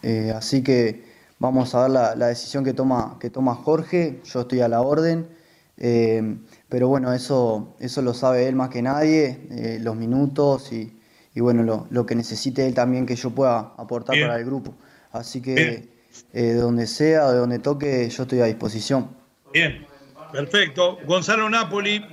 eh, 0.03 0.33
así 0.35 0.63
que 0.65 1.05
vamos 1.39 1.75
a 1.75 1.83
ver 1.83 1.91
la, 1.91 2.15
la, 2.15 2.27
decisión 2.29 2.65
que 2.65 2.73
toma, 2.75 3.17
que 3.21 3.31
toma 3.31 3.55
Jorge, 3.55 4.21
yo 4.25 4.41
estoy 4.41 4.61
a 4.61 4.69
la 4.69 4.81
orden, 4.81 5.29
eh, 5.77 6.37
pero 6.69 6.89
bueno, 6.89 7.13
eso, 7.13 7.77
eso 7.79 8.03
lo 8.03 8.15
sabe 8.15 8.49
él 8.49 8.57
más 8.57 8.69
que 8.69 8.83
nadie, 8.83 9.79
los 9.81 9.97
minutos 9.97 10.73
y, 10.73 10.99
y 11.35 11.41
bueno, 11.41 11.63
lo, 11.63 11.87
lo, 11.91 12.05
que 12.05 12.15
necesite 12.15 12.67
él 12.67 12.75
también 12.75 13.07
que 13.07 13.15
yo 13.15 13.31
pueda 13.31 13.75
aportar 13.77 14.19
para 14.21 14.39
el 14.39 14.45
grupo. 14.45 14.75
Así 15.13 15.41
que 15.41 15.89
eh, 16.33 16.43
de 16.43 16.55
donde 16.55 16.87
sea, 16.87 17.31
de 17.31 17.39
donde 17.39 17.59
toque, 17.59 18.09
yo 18.09 18.23
estoy 18.23 18.41
a 18.41 18.47
disposición. 18.47 19.11
Bien, 19.53 19.87
perfecto. 20.33 20.99
Gonzalo 21.07 21.49
Napoli, 21.49 22.05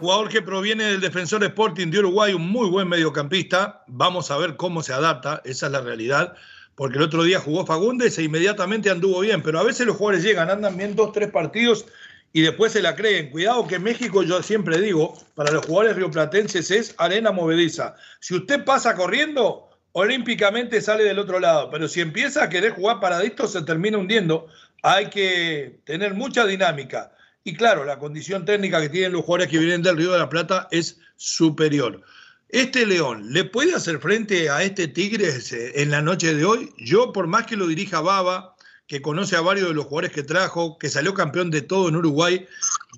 jugador 0.00 0.28
que 0.28 0.42
proviene 0.42 0.84
del 0.84 1.00
Defensor 1.00 1.42
Sporting 1.44 1.88
de 1.88 2.00
Uruguay, 2.00 2.34
un 2.34 2.48
muy 2.48 2.68
buen 2.68 2.88
mediocampista. 2.88 3.84
Vamos 3.88 4.30
a 4.30 4.36
ver 4.36 4.56
cómo 4.56 4.82
se 4.82 4.92
adapta, 4.92 5.40
esa 5.44 5.66
es 5.66 5.72
la 5.72 5.80
realidad. 5.80 6.34
Porque 6.76 6.98
el 6.98 7.04
otro 7.04 7.22
día 7.22 7.38
jugó 7.38 7.64
Fagundes 7.64 8.18
e 8.18 8.24
inmediatamente 8.24 8.90
anduvo 8.90 9.20
bien, 9.20 9.42
pero 9.42 9.60
a 9.60 9.64
veces 9.64 9.86
los 9.86 9.96
jugadores 9.96 10.24
llegan, 10.24 10.50
andan 10.50 10.76
bien 10.76 10.96
dos, 10.96 11.12
tres 11.12 11.30
partidos 11.30 11.86
y 12.32 12.42
después 12.42 12.72
se 12.72 12.82
la 12.82 12.96
creen. 12.96 13.30
Cuidado 13.30 13.66
que 13.66 13.78
México, 13.78 14.22
yo 14.24 14.42
siempre 14.42 14.80
digo, 14.80 15.16
para 15.36 15.52
los 15.52 15.64
jugadores 15.64 15.96
rioplatenses 15.96 16.70
es 16.72 16.94
arena 16.98 17.30
movediza. 17.30 17.94
Si 18.18 18.34
usted 18.34 18.64
pasa 18.64 18.96
corriendo, 18.96 19.70
olímpicamente 19.92 20.80
sale 20.80 21.04
del 21.04 21.20
otro 21.20 21.38
lado, 21.38 21.70
pero 21.70 21.86
si 21.86 22.00
empieza 22.00 22.42
a 22.42 22.48
querer 22.48 22.72
jugar 22.72 22.98
paradito, 22.98 23.46
se 23.46 23.62
termina 23.62 23.98
hundiendo. 23.98 24.48
Hay 24.82 25.10
que 25.10 25.78
tener 25.84 26.14
mucha 26.14 26.44
dinámica. 26.44 27.12
Y 27.44 27.54
claro, 27.54 27.84
la 27.84 28.00
condición 28.00 28.44
técnica 28.44 28.80
que 28.80 28.88
tienen 28.88 29.12
los 29.12 29.24
jugadores 29.24 29.48
que 29.48 29.58
vienen 29.58 29.82
del 29.82 29.96
Río 29.96 30.10
de 30.10 30.18
la 30.18 30.28
Plata 30.28 30.66
es 30.72 30.98
superior. 31.16 32.02
Este 32.48 32.86
León, 32.86 33.32
¿le 33.32 33.44
puede 33.44 33.74
hacer 33.74 33.98
frente 33.98 34.48
a 34.48 34.62
este 34.62 34.86
Tigres 34.86 35.52
en 35.52 35.90
la 35.90 36.02
noche 36.02 36.34
de 36.34 36.44
hoy? 36.44 36.72
Yo, 36.78 37.12
por 37.12 37.26
más 37.26 37.46
que 37.46 37.56
lo 37.56 37.66
dirija 37.66 38.00
Baba, 38.00 38.54
que 38.86 39.02
conoce 39.02 39.34
a 39.34 39.40
varios 39.40 39.68
de 39.68 39.74
los 39.74 39.86
jugadores 39.86 40.12
que 40.12 40.22
trajo, 40.22 40.78
que 40.78 40.90
salió 40.90 41.14
campeón 41.14 41.50
de 41.50 41.62
todo 41.62 41.88
en 41.88 41.96
Uruguay, 41.96 42.46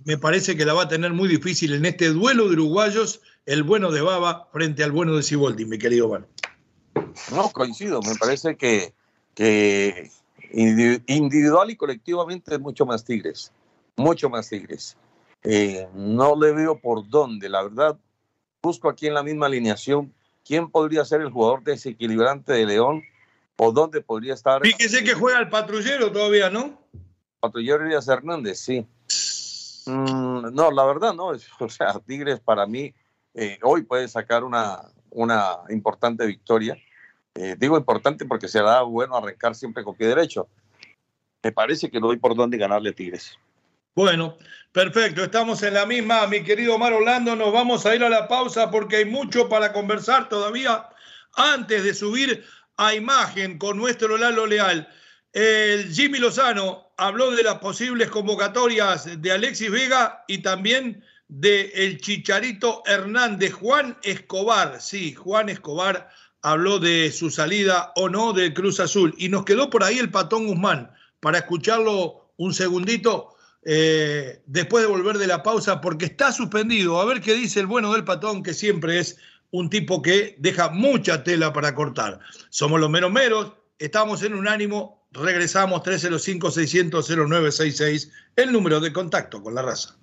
me 0.04 0.18
parece 0.18 0.56
que 0.56 0.64
la 0.64 0.74
va 0.74 0.82
a 0.82 0.88
tener 0.88 1.12
muy 1.12 1.28
difícil 1.28 1.74
en 1.74 1.86
este 1.86 2.08
duelo 2.08 2.48
de 2.48 2.54
uruguayos, 2.54 3.20
el 3.46 3.62
bueno 3.62 3.92
de 3.92 4.00
Baba 4.00 4.48
frente 4.52 4.82
al 4.82 4.92
bueno 4.92 5.16
de 5.16 5.22
Ciboldi, 5.22 5.64
mi 5.64 5.78
querido 5.78 6.08
Juan. 6.08 6.26
No, 7.30 7.50
coincido, 7.50 8.00
me 8.02 8.14
parece 8.16 8.56
que, 8.56 8.92
individual 11.06 11.70
y 11.70 11.76
colectivamente 11.76 12.54
es 12.54 12.60
mucho 12.60 12.84
más 12.84 13.04
Tigres, 13.04 13.52
mucho 13.96 14.28
más 14.28 14.48
Tigres. 14.48 14.96
Eh, 15.44 15.86
no 15.94 16.34
le 16.34 16.52
veo 16.52 16.78
por 16.78 17.08
dónde, 17.08 17.48
la 17.48 17.62
verdad, 17.62 17.96
busco 18.66 18.88
aquí 18.88 19.06
en 19.06 19.14
la 19.14 19.22
misma 19.22 19.46
alineación 19.46 20.12
quién 20.44 20.68
podría 20.68 21.04
ser 21.04 21.20
el 21.20 21.30
jugador 21.30 21.62
desequilibrante 21.62 22.52
de 22.52 22.66
León 22.66 23.04
o 23.56 23.70
dónde 23.70 24.00
podría 24.00 24.34
estar. 24.34 24.60
Fíjese 24.60 25.04
que 25.04 25.14
juega 25.14 25.38
el 25.38 25.48
patrullero 25.48 26.10
todavía, 26.10 26.50
¿no? 26.50 26.76
Patrullero 27.38 27.86
Elías 27.86 28.08
Hernández, 28.08 28.58
sí. 28.58 28.84
Mm, 29.86 30.52
no, 30.52 30.72
la 30.72 30.84
verdad 30.84 31.14
no. 31.14 31.30
O 31.60 31.68
sea, 31.68 32.00
Tigres 32.04 32.40
para 32.40 32.66
mí 32.66 32.92
eh, 33.34 33.56
hoy 33.62 33.84
puede 33.84 34.08
sacar 34.08 34.42
una, 34.42 34.80
una 35.10 35.58
importante 35.68 36.26
victoria. 36.26 36.76
Eh, 37.36 37.54
digo 37.56 37.78
importante 37.78 38.24
porque 38.24 38.48
se 38.48 38.60
da 38.60 38.82
bueno 38.82 39.14
arrancar 39.14 39.54
siempre 39.54 39.84
con 39.84 39.94
pie 39.94 40.08
derecho. 40.08 40.48
Me 41.40 41.52
parece 41.52 41.88
que 41.88 42.00
no 42.00 42.10
hay 42.10 42.16
por 42.16 42.34
dónde 42.34 42.58
ganarle 42.58 42.90
a 42.90 42.92
Tigres. 42.94 43.38
Bueno, 43.96 44.36
perfecto. 44.72 45.24
Estamos 45.24 45.62
en 45.62 45.72
la 45.72 45.86
misma, 45.86 46.26
mi 46.26 46.44
querido 46.44 46.74
Omar 46.74 46.92
Orlando. 46.92 47.34
Nos 47.34 47.50
vamos 47.50 47.86
a 47.86 47.96
ir 47.96 48.04
a 48.04 48.10
la 48.10 48.28
pausa 48.28 48.70
porque 48.70 48.96
hay 48.96 49.04
mucho 49.06 49.48
para 49.48 49.72
conversar 49.72 50.28
todavía 50.28 50.86
antes 51.32 51.82
de 51.82 51.94
subir 51.94 52.44
a 52.76 52.94
imagen 52.94 53.56
con 53.56 53.78
nuestro 53.78 54.18
Lalo 54.18 54.44
Leal. 54.44 54.86
El 55.32 55.90
Jimmy 55.90 56.18
Lozano 56.18 56.92
habló 56.98 57.30
de 57.30 57.42
las 57.42 57.54
posibles 57.54 58.10
convocatorias 58.10 59.22
de 59.22 59.32
Alexis 59.32 59.70
Vega 59.70 60.24
y 60.28 60.42
también 60.42 61.02
de 61.28 61.72
el 61.74 61.98
Chicharito 61.98 62.82
Hernández. 62.84 63.54
Juan 63.54 63.96
Escobar, 64.02 64.78
sí, 64.82 65.14
Juan 65.14 65.48
Escobar 65.48 66.10
habló 66.42 66.78
de 66.78 67.10
su 67.12 67.30
salida 67.30 67.94
o 67.96 68.10
no 68.10 68.34
del 68.34 68.52
Cruz 68.52 68.78
Azul. 68.78 69.14
Y 69.16 69.30
nos 69.30 69.46
quedó 69.46 69.70
por 69.70 69.82
ahí 69.82 69.98
el 69.98 70.10
Patón 70.10 70.48
Guzmán 70.48 70.92
para 71.20 71.38
escucharlo 71.38 72.34
un 72.36 72.52
segundito 72.52 73.35
eh, 73.68 74.42
después 74.46 74.84
de 74.84 74.88
volver 74.88 75.18
de 75.18 75.26
la 75.26 75.42
pausa 75.42 75.80
porque 75.80 76.04
está 76.04 76.30
suspendido. 76.30 77.00
A 77.00 77.04
ver 77.04 77.20
qué 77.20 77.34
dice 77.34 77.58
el 77.58 77.66
bueno 77.66 77.92
del 77.92 78.04
Patón, 78.04 78.44
que 78.44 78.54
siempre 78.54 79.00
es 79.00 79.18
un 79.50 79.70
tipo 79.70 80.02
que 80.02 80.36
deja 80.38 80.68
mucha 80.70 81.24
tela 81.24 81.52
para 81.52 81.74
cortar. 81.74 82.20
Somos 82.48 82.78
los 82.80 82.88
menos 82.88 83.10
meros, 83.10 83.54
estamos 83.80 84.22
en 84.22 84.34
un 84.34 84.46
ánimo, 84.46 85.08
regresamos 85.10 85.82
305-600-0966, 85.82 88.12
el 88.36 88.52
número 88.52 88.78
de 88.78 88.92
contacto 88.92 89.42
con 89.42 89.56
la 89.56 89.62
raza. 89.62 89.96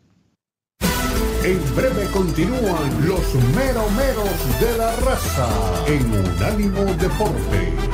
En 1.45 1.76
breve 1.76 2.06
continúan 2.12 3.08
los 3.08 3.34
meromeros 3.56 4.60
de 4.60 4.78
la 4.78 4.93
raza 4.97 5.47
en 5.88 6.12
Unánimo 6.12 6.84
Deportes. 6.95 7.92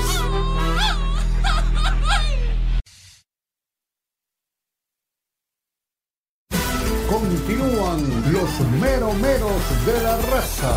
Continúan 7.19 7.99
los 8.31 8.47
meromeros 8.79 9.61
de 9.85 10.01
la 10.03 10.15
raza 10.31 10.73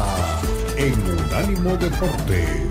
en 0.77 1.01
Unánimo 1.09 1.77
Deportes. 1.77 2.67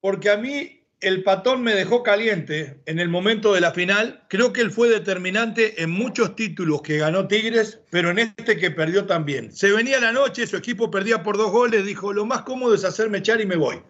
porque 0.00 0.30
a 0.30 0.38
mí 0.38 0.82
el 1.00 1.22
patón 1.22 1.62
me 1.62 1.74
dejó 1.74 2.02
caliente 2.02 2.80
en 2.86 2.98
el 2.98 3.10
momento 3.10 3.52
de 3.52 3.60
la 3.60 3.72
final. 3.72 4.24
Creo 4.30 4.50
que 4.54 4.62
él 4.62 4.70
fue 4.70 4.88
determinante 4.88 5.82
en 5.82 5.90
muchos 5.90 6.34
títulos 6.34 6.80
que 6.80 6.96
ganó 6.96 7.28
Tigres, 7.28 7.80
pero 7.90 8.12
en 8.12 8.20
este 8.20 8.56
que 8.56 8.70
perdió 8.70 9.04
también. 9.04 9.52
Se 9.52 9.70
venía 9.70 10.00
la 10.00 10.12
noche, 10.12 10.46
su 10.46 10.56
equipo 10.56 10.90
perdía 10.90 11.22
por 11.22 11.36
dos 11.36 11.52
goles, 11.52 11.84
dijo, 11.84 12.14
lo 12.14 12.24
más 12.24 12.44
cómodo 12.44 12.74
es 12.74 12.84
hacerme 12.84 13.18
echar 13.18 13.42
y 13.42 13.46
me 13.46 13.56
voy. 13.56 13.82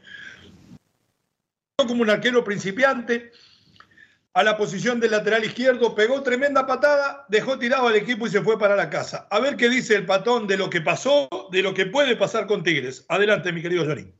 Como 1.76 2.02
un 2.02 2.10
arquero 2.10 2.42
principiante, 2.42 3.30
a 4.32 4.42
la 4.44 4.56
posición 4.56 5.00
del 5.00 5.10
lateral 5.10 5.44
izquierdo, 5.44 5.94
pegó 5.94 6.22
tremenda 6.22 6.66
patada, 6.66 7.26
dejó 7.28 7.58
tirado 7.58 7.88
al 7.88 7.96
equipo 7.96 8.26
y 8.26 8.30
se 8.30 8.42
fue 8.42 8.58
para 8.58 8.76
la 8.76 8.88
casa. 8.88 9.26
A 9.30 9.40
ver 9.40 9.56
qué 9.56 9.68
dice 9.68 9.96
el 9.96 10.06
patón 10.06 10.46
de 10.46 10.56
lo 10.56 10.70
que 10.70 10.80
pasó, 10.80 11.28
de 11.50 11.62
lo 11.62 11.74
que 11.74 11.86
puede 11.86 12.16
pasar 12.16 12.46
con 12.46 12.62
Tigres. 12.62 13.04
Adelante, 13.08 13.52
mi 13.52 13.60
querido 13.62 13.84
Jorín. 13.84 14.14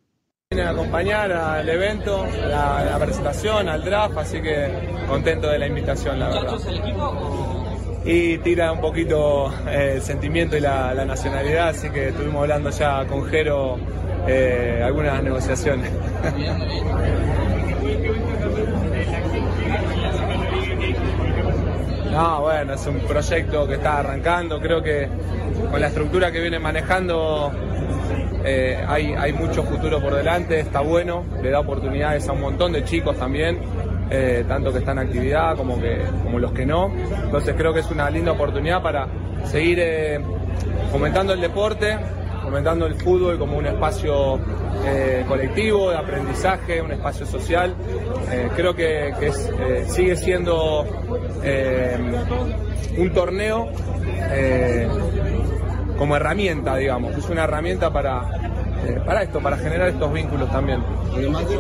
Vienen 0.51 0.67
a 0.67 0.71
acompañar 0.73 1.31
al 1.31 1.69
evento, 1.69 2.25
a 2.25 2.83
la, 2.85 2.99
presentación, 2.99 3.69
al 3.69 3.85
draft, 3.85 4.17
así 4.19 4.43
que 4.43 4.69
contento 5.07 5.49
de 5.49 5.61
la 5.61 5.69
invitación, 5.69 6.19
la 6.19 6.29
verdad. 6.29 6.59
el 6.67 6.79
equipo? 6.79 7.57
Y 8.05 8.39
tira 8.39 8.73
un 8.73 8.81
poquito 8.81 9.53
eh, 9.69 9.93
el 9.97 10.03
sentimiento 10.03 10.57
y 10.57 10.61
la, 10.61 10.93
nacionalidad, 11.05 11.69
así 11.69 11.89
que 11.91 12.09
estuvimos 12.09 12.43
hablando 12.43 12.71
ya 12.71 13.07
con 13.07 13.27
Jero 13.27 13.79
eh, 14.27 14.83
algunas 14.85 15.23
negociaciones. 15.23 15.93
No, 22.11 22.41
bueno, 22.41 22.75
es 22.75 22.87
un 22.87 22.99
proyecto 23.01 23.67
que 23.69 23.75
está 23.75 24.01
arrancando, 24.01 24.61
creo 24.61 24.83
que 24.83 25.09
con 25.71 25.81
la 25.81 25.87
estructura 25.87 26.33
que 26.33 26.41
viene 26.41 26.59
manejando 26.59 27.53
eh, 28.45 28.85
hay, 28.87 29.13
hay 29.13 29.33
mucho 29.33 29.63
futuro 29.63 30.01
por 30.01 30.15
delante, 30.15 30.61
está 30.61 30.81
bueno, 30.81 31.25
le 31.43 31.51
da 31.51 31.61
oportunidades 31.61 32.29
a 32.29 32.33
un 32.33 32.41
montón 32.41 32.73
de 32.73 32.85
chicos 32.85 33.17
también, 33.17 33.61
eh, 34.11 34.45
tanto 34.49 34.73
que 34.73 34.79
están 34.79 34.99
en 34.99 35.07
actividad 35.07 35.57
como, 35.57 35.81
que, 35.81 36.03
como 36.25 36.39
los 36.39 36.53
que 36.53 36.67
no. 36.67 36.93
Entonces 37.25 37.55
creo 37.57 37.73
que 37.73 37.81
es 37.81 37.91
una 37.91 38.11
linda 38.11 38.33
oportunidad 38.33 38.83
para 38.83 39.07
seguir 39.45 39.79
eh, 39.81 40.21
fomentando 40.91 41.33
el 41.33 41.41
deporte, 41.41 41.97
fomentando 42.51 42.87
el 42.87 42.97
fútbol 42.97 43.39
como 43.39 43.59
un 43.59 43.67
espacio 43.67 44.41
eh, 44.85 45.25
colectivo, 45.29 45.91
de 45.91 45.97
aprendizaje, 45.97 46.83
un 46.83 46.91
espacio 46.91 47.25
social. 47.25 47.77
Eh, 48.29 48.49
creo 48.57 48.75
que, 48.75 49.13
sigue 49.87 50.17
siendo 50.17 50.85
un 52.99 53.13
torneo 53.15 53.69
como 55.97 56.17
herramienta, 56.17 56.75
digamos, 56.77 57.17
es 57.17 57.29
una 57.31 57.45
herramienta 57.45 57.93
para, 57.93 58.50
para 59.05 59.23
esto, 59.23 59.41
para 59.41 59.57
generar 59.57 59.89
estos 59.89 60.13
vínculos 60.13 60.51
también. 60.51 60.83
Además 61.13 61.49
de. 61.49 61.59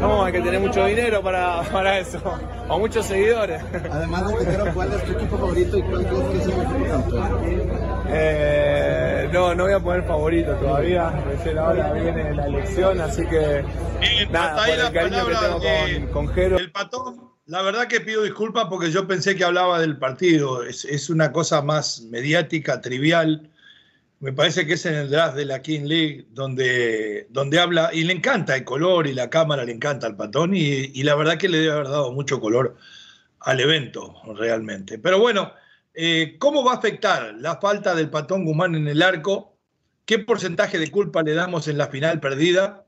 No, 0.00 0.24
hay 0.24 0.32
que 0.32 0.40
tener 0.40 0.60
mucho 0.60 0.84
dinero 0.84 1.22
para, 1.22 1.62
para 1.72 1.98
eso, 1.98 2.20
o 2.68 2.78
muchos 2.78 3.06
seguidores. 3.06 3.62
Además 3.90 4.28
de 4.28 4.38
dinero, 4.44 4.66
¿cuál 4.74 4.92
es 4.92 5.04
tu 5.04 5.12
equipo 5.12 5.38
favorito 5.38 5.78
y 5.78 5.82
cuál 5.82 6.06
crees 6.06 6.24
que 6.24 6.36
es 6.38 6.44
el 6.46 6.52
equipo 6.52 6.84
campeón? 6.88 8.06
Eh, 8.08 9.28
no, 9.32 9.54
no 9.54 9.64
voy 9.64 9.72
a 9.72 9.80
poner 9.80 10.04
favorito 10.04 10.54
todavía, 10.56 11.10
recién 11.10 11.58
ahora 11.58 11.92
viene 11.92 12.34
la 12.34 12.46
elección, 12.46 13.00
así 13.00 13.26
que 13.26 13.64
nada, 14.30 14.64
por 14.64 14.74
el 14.74 14.92
cariño 14.92 15.26
que 15.26 15.34
tengo 15.34 15.60
con, 15.60 16.26
con 16.26 16.34
Jero. 16.34 16.58
El 16.58 16.72
patón, 16.72 17.35
la 17.46 17.62
verdad 17.62 17.86
que 17.86 18.00
pido 18.00 18.22
disculpas 18.22 18.66
porque 18.68 18.90
yo 18.90 19.06
pensé 19.06 19.36
que 19.36 19.44
hablaba 19.44 19.80
del 19.80 19.98
partido, 19.98 20.64
es, 20.64 21.10
una 21.10 21.32
cosa 21.32 21.62
más 21.62 22.02
mediática, 22.02 22.80
trivial 22.80 23.50
me 24.18 24.32
parece 24.32 24.66
que 24.66 24.74
es 24.74 24.86
en 24.86 24.94
el 24.94 25.10
draft 25.10 25.36
de 25.36 25.44
la 25.44 25.62
King 25.62 25.82
League 25.84 26.26
donde, 26.30 27.26
donde 27.30 27.60
habla, 27.60 27.90
y 27.92 28.02
le 28.04 28.14
encanta 28.14 28.56
el 28.56 28.64
color 28.64 29.06
y 29.06 29.12
la 29.12 29.30
cámara 29.30 29.64
le 29.64 29.72
encanta 29.72 30.06
al 30.06 30.16
patón, 30.16 30.54
y, 30.54 31.02
la 31.02 31.14
verdad 31.14 31.38
que 31.38 31.48
le 31.48 31.58
debe 31.58 31.72
haber 31.72 31.88
dado 31.88 32.12
mucho 32.12 32.40
color 32.40 32.76
al 33.40 33.60
evento 33.60 34.14
realmente. 34.34 34.98
Pero 34.98 35.20
bueno, 35.20 35.52
eh, 35.94 36.36
¿cómo 36.38 36.64
va 36.64 36.72
a 36.72 36.76
afectar 36.76 37.34
la 37.34 37.56
falta 37.56 37.94
del 37.94 38.10
patón 38.10 38.44
Guzmán 38.44 38.74
en 38.74 38.88
el 38.88 39.02
arco? 39.02 39.56
¿Qué 40.06 40.18
porcentaje 40.18 40.78
de 40.78 40.90
culpa 40.90 41.22
le 41.22 41.34
damos 41.34 41.68
en 41.68 41.78
la 41.78 41.88
final 41.88 42.18
perdida? 42.20 42.85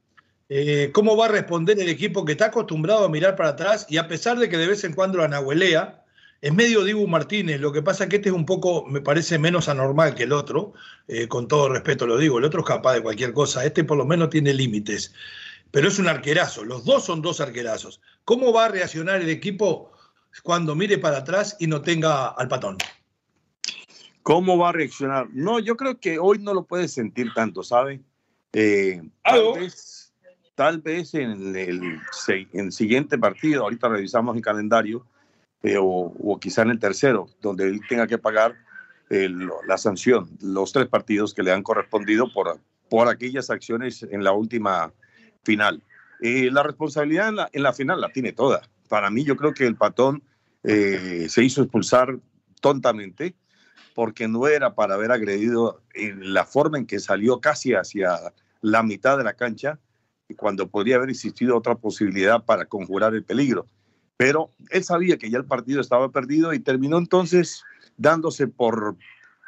Eh, 0.48 0.90
¿Cómo 0.92 1.16
va 1.16 1.26
a 1.26 1.28
responder 1.28 1.78
el 1.78 1.88
equipo 1.88 2.24
que 2.24 2.32
está 2.32 2.46
acostumbrado 2.46 3.04
a 3.04 3.08
mirar 3.10 3.36
para 3.36 3.50
atrás 3.50 3.86
y 3.88 3.98
a 3.98 4.08
pesar 4.08 4.38
de 4.38 4.48
que 4.48 4.56
de 4.56 4.66
vez 4.66 4.82
en 4.84 4.94
cuando 4.94 5.18
la 5.18 5.24
anahuelea, 5.24 6.04
es 6.40 6.54
medio 6.54 6.84
Dibu 6.84 7.06
Martínez, 7.06 7.60
lo 7.60 7.72
que 7.72 7.82
pasa 7.82 8.04
es 8.04 8.10
que 8.10 8.16
este 8.16 8.28
es 8.28 8.34
un 8.34 8.46
poco, 8.46 8.86
me 8.86 9.00
parece 9.00 9.38
menos 9.38 9.68
anormal 9.68 10.14
que 10.14 10.22
el 10.22 10.32
otro, 10.32 10.72
eh, 11.08 11.26
con 11.28 11.48
todo 11.48 11.68
respeto 11.68 12.06
lo 12.06 12.16
digo, 12.16 12.38
el 12.38 12.44
otro 12.44 12.60
es 12.60 12.66
capaz 12.66 12.94
de 12.94 13.02
cualquier 13.02 13.32
cosa, 13.32 13.64
este 13.64 13.84
por 13.84 13.98
lo 13.98 14.06
menos 14.06 14.30
tiene 14.30 14.54
límites, 14.54 15.12
pero 15.70 15.88
es 15.88 15.98
un 15.98 16.08
arquerazo, 16.08 16.64
los 16.64 16.84
dos 16.84 17.04
son 17.04 17.20
dos 17.20 17.40
arquerazos. 17.40 18.00
¿Cómo 18.24 18.52
va 18.52 18.66
a 18.66 18.68
reaccionar 18.68 19.20
el 19.20 19.28
equipo 19.28 19.92
cuando 20.42 20.74
mire 20.74 20.96
para 20.98 21.18
atrás 21.18 21.56
y 21.58 21.66
no 21.66 21.82
tenga 21.82 22.28
al 22.28 22.48
patón? 22.48 22.78
¿Cómo 24.22 24.56
va 24.56 24.70
a 24.70 24.72
reaccionar? 24.72 25.28
No, 25.32 25.58
yo 25.58 25.76
creo 25.76 25.98
que 25.98 26.18
hoy 26.18 26.38
no 26.38 26.54
lo 26.54 26.64
puede 26.64 26.86
sentir 26.88 27.32
tanto, 27.34 27.62
¿sabe? 27.62 28.00
Eh, 28.52 29.02
tal, 29.24 29.54
vez, 29.54 30.07
tal 30.58 30.80
vez 30.80 31.14
en 31.14 31.54
el, 31.54 32.00
en 32.26 32.48
el 32.52 32.72
siguiente 32.72 33.16
partido, 33.16 33.62
ahorita 33.62 33.88
revisamos 33.90 34.34
el 34.34 34.42
calendario, 34.42 35.06
eh, 35.62 35.76
o, 35.80 36.36
quizá 36.40 36.62
en 36.62 36.70
el 36.70 36.80
tercero, 36.80 37.28
donde 37.40 37.68
él 37.68 37.80
tenga 37.88 38.08
que 38.08 38.18
pagar 38.18 38.56
la 39.08 39.78
sanción, 39.78 40.28
los 40.42 40.72
tres 40.72 40.88
partidos 40.88 41.32
que 41.32 41.44
le 41.44 41.52
han 41.52 41.62
correspondido 41.62 42.32
por, 42.32 42.58
por 42.90 43.06
aquellas 43.06 43.50
acciones 43.50 44.02
en 44.02 44.24
la 44.24 44.32
última 44.32 44.92
final. 45.44 45.80
Eh, 46.20 46.50
la 46.50 46.64
responsabilidad 46.64 47.28
en 47.28 47.36
la, 47.36 47.48
en 47.52 47.62
la, 47.62 47.72
final 47.72 48.00
la 48.00 48.08
tiene 48.08 48.32
toda. 48.32 48.62
Para 48.88 49.10
mí 49.10 49.22
yo 49.22 49.36
creo 49.36 49.54
que 49.54 49.64
el 49.64 49.76
patón 49.76 50.24
eh, 50.64 51.26
se 51.28 51.44
hizo 51.44 51.62
expulsar 51.62 52.18
tontamente 52.60 53.36
porque 53.94 54.26
no 54.26 54.48
era 54.48 54.74
para 54.74 54.94
haber 54.94 55.12
agredido 55.12 55.82
en 55.94 56.34
la 56.34 56.44
forma 56.44 56.78
en 56.78 56.86
que 56.86 56.98
salió 56.98 57.40
casi 57.40 57.74
hacia 57.74 58.18
la 58.60 58.82
mitad 58.82 59.16
de 59.16 59.24
la 59.24 59.34
cancha, 59.34 59.78
cuando 60.36 60.68
podría 60.68 60.96
haber 60.96 61.10
existido 61.10 61.56
otra 61.56 61.74
posibilidad 61.74 62.44
para 62.44 62.66
conjurar 62.66 63.14
el 63.14 63.24
peligro 63.24 63.66
pero 64.18 64.50
él 64.70 64.84
sabía 64.84 65.16
que 65.16 65.30
ya 65.30 65.38
el 65.38 65.46
partido 65.46 65.80
estaba 65.80 66.10
perdido 66.10 66.52
y 66.52 66.58
terminó 66.58 66.98
entonces 66.98 67.62
dándose 67.96 68.48
por, 68.48 68.96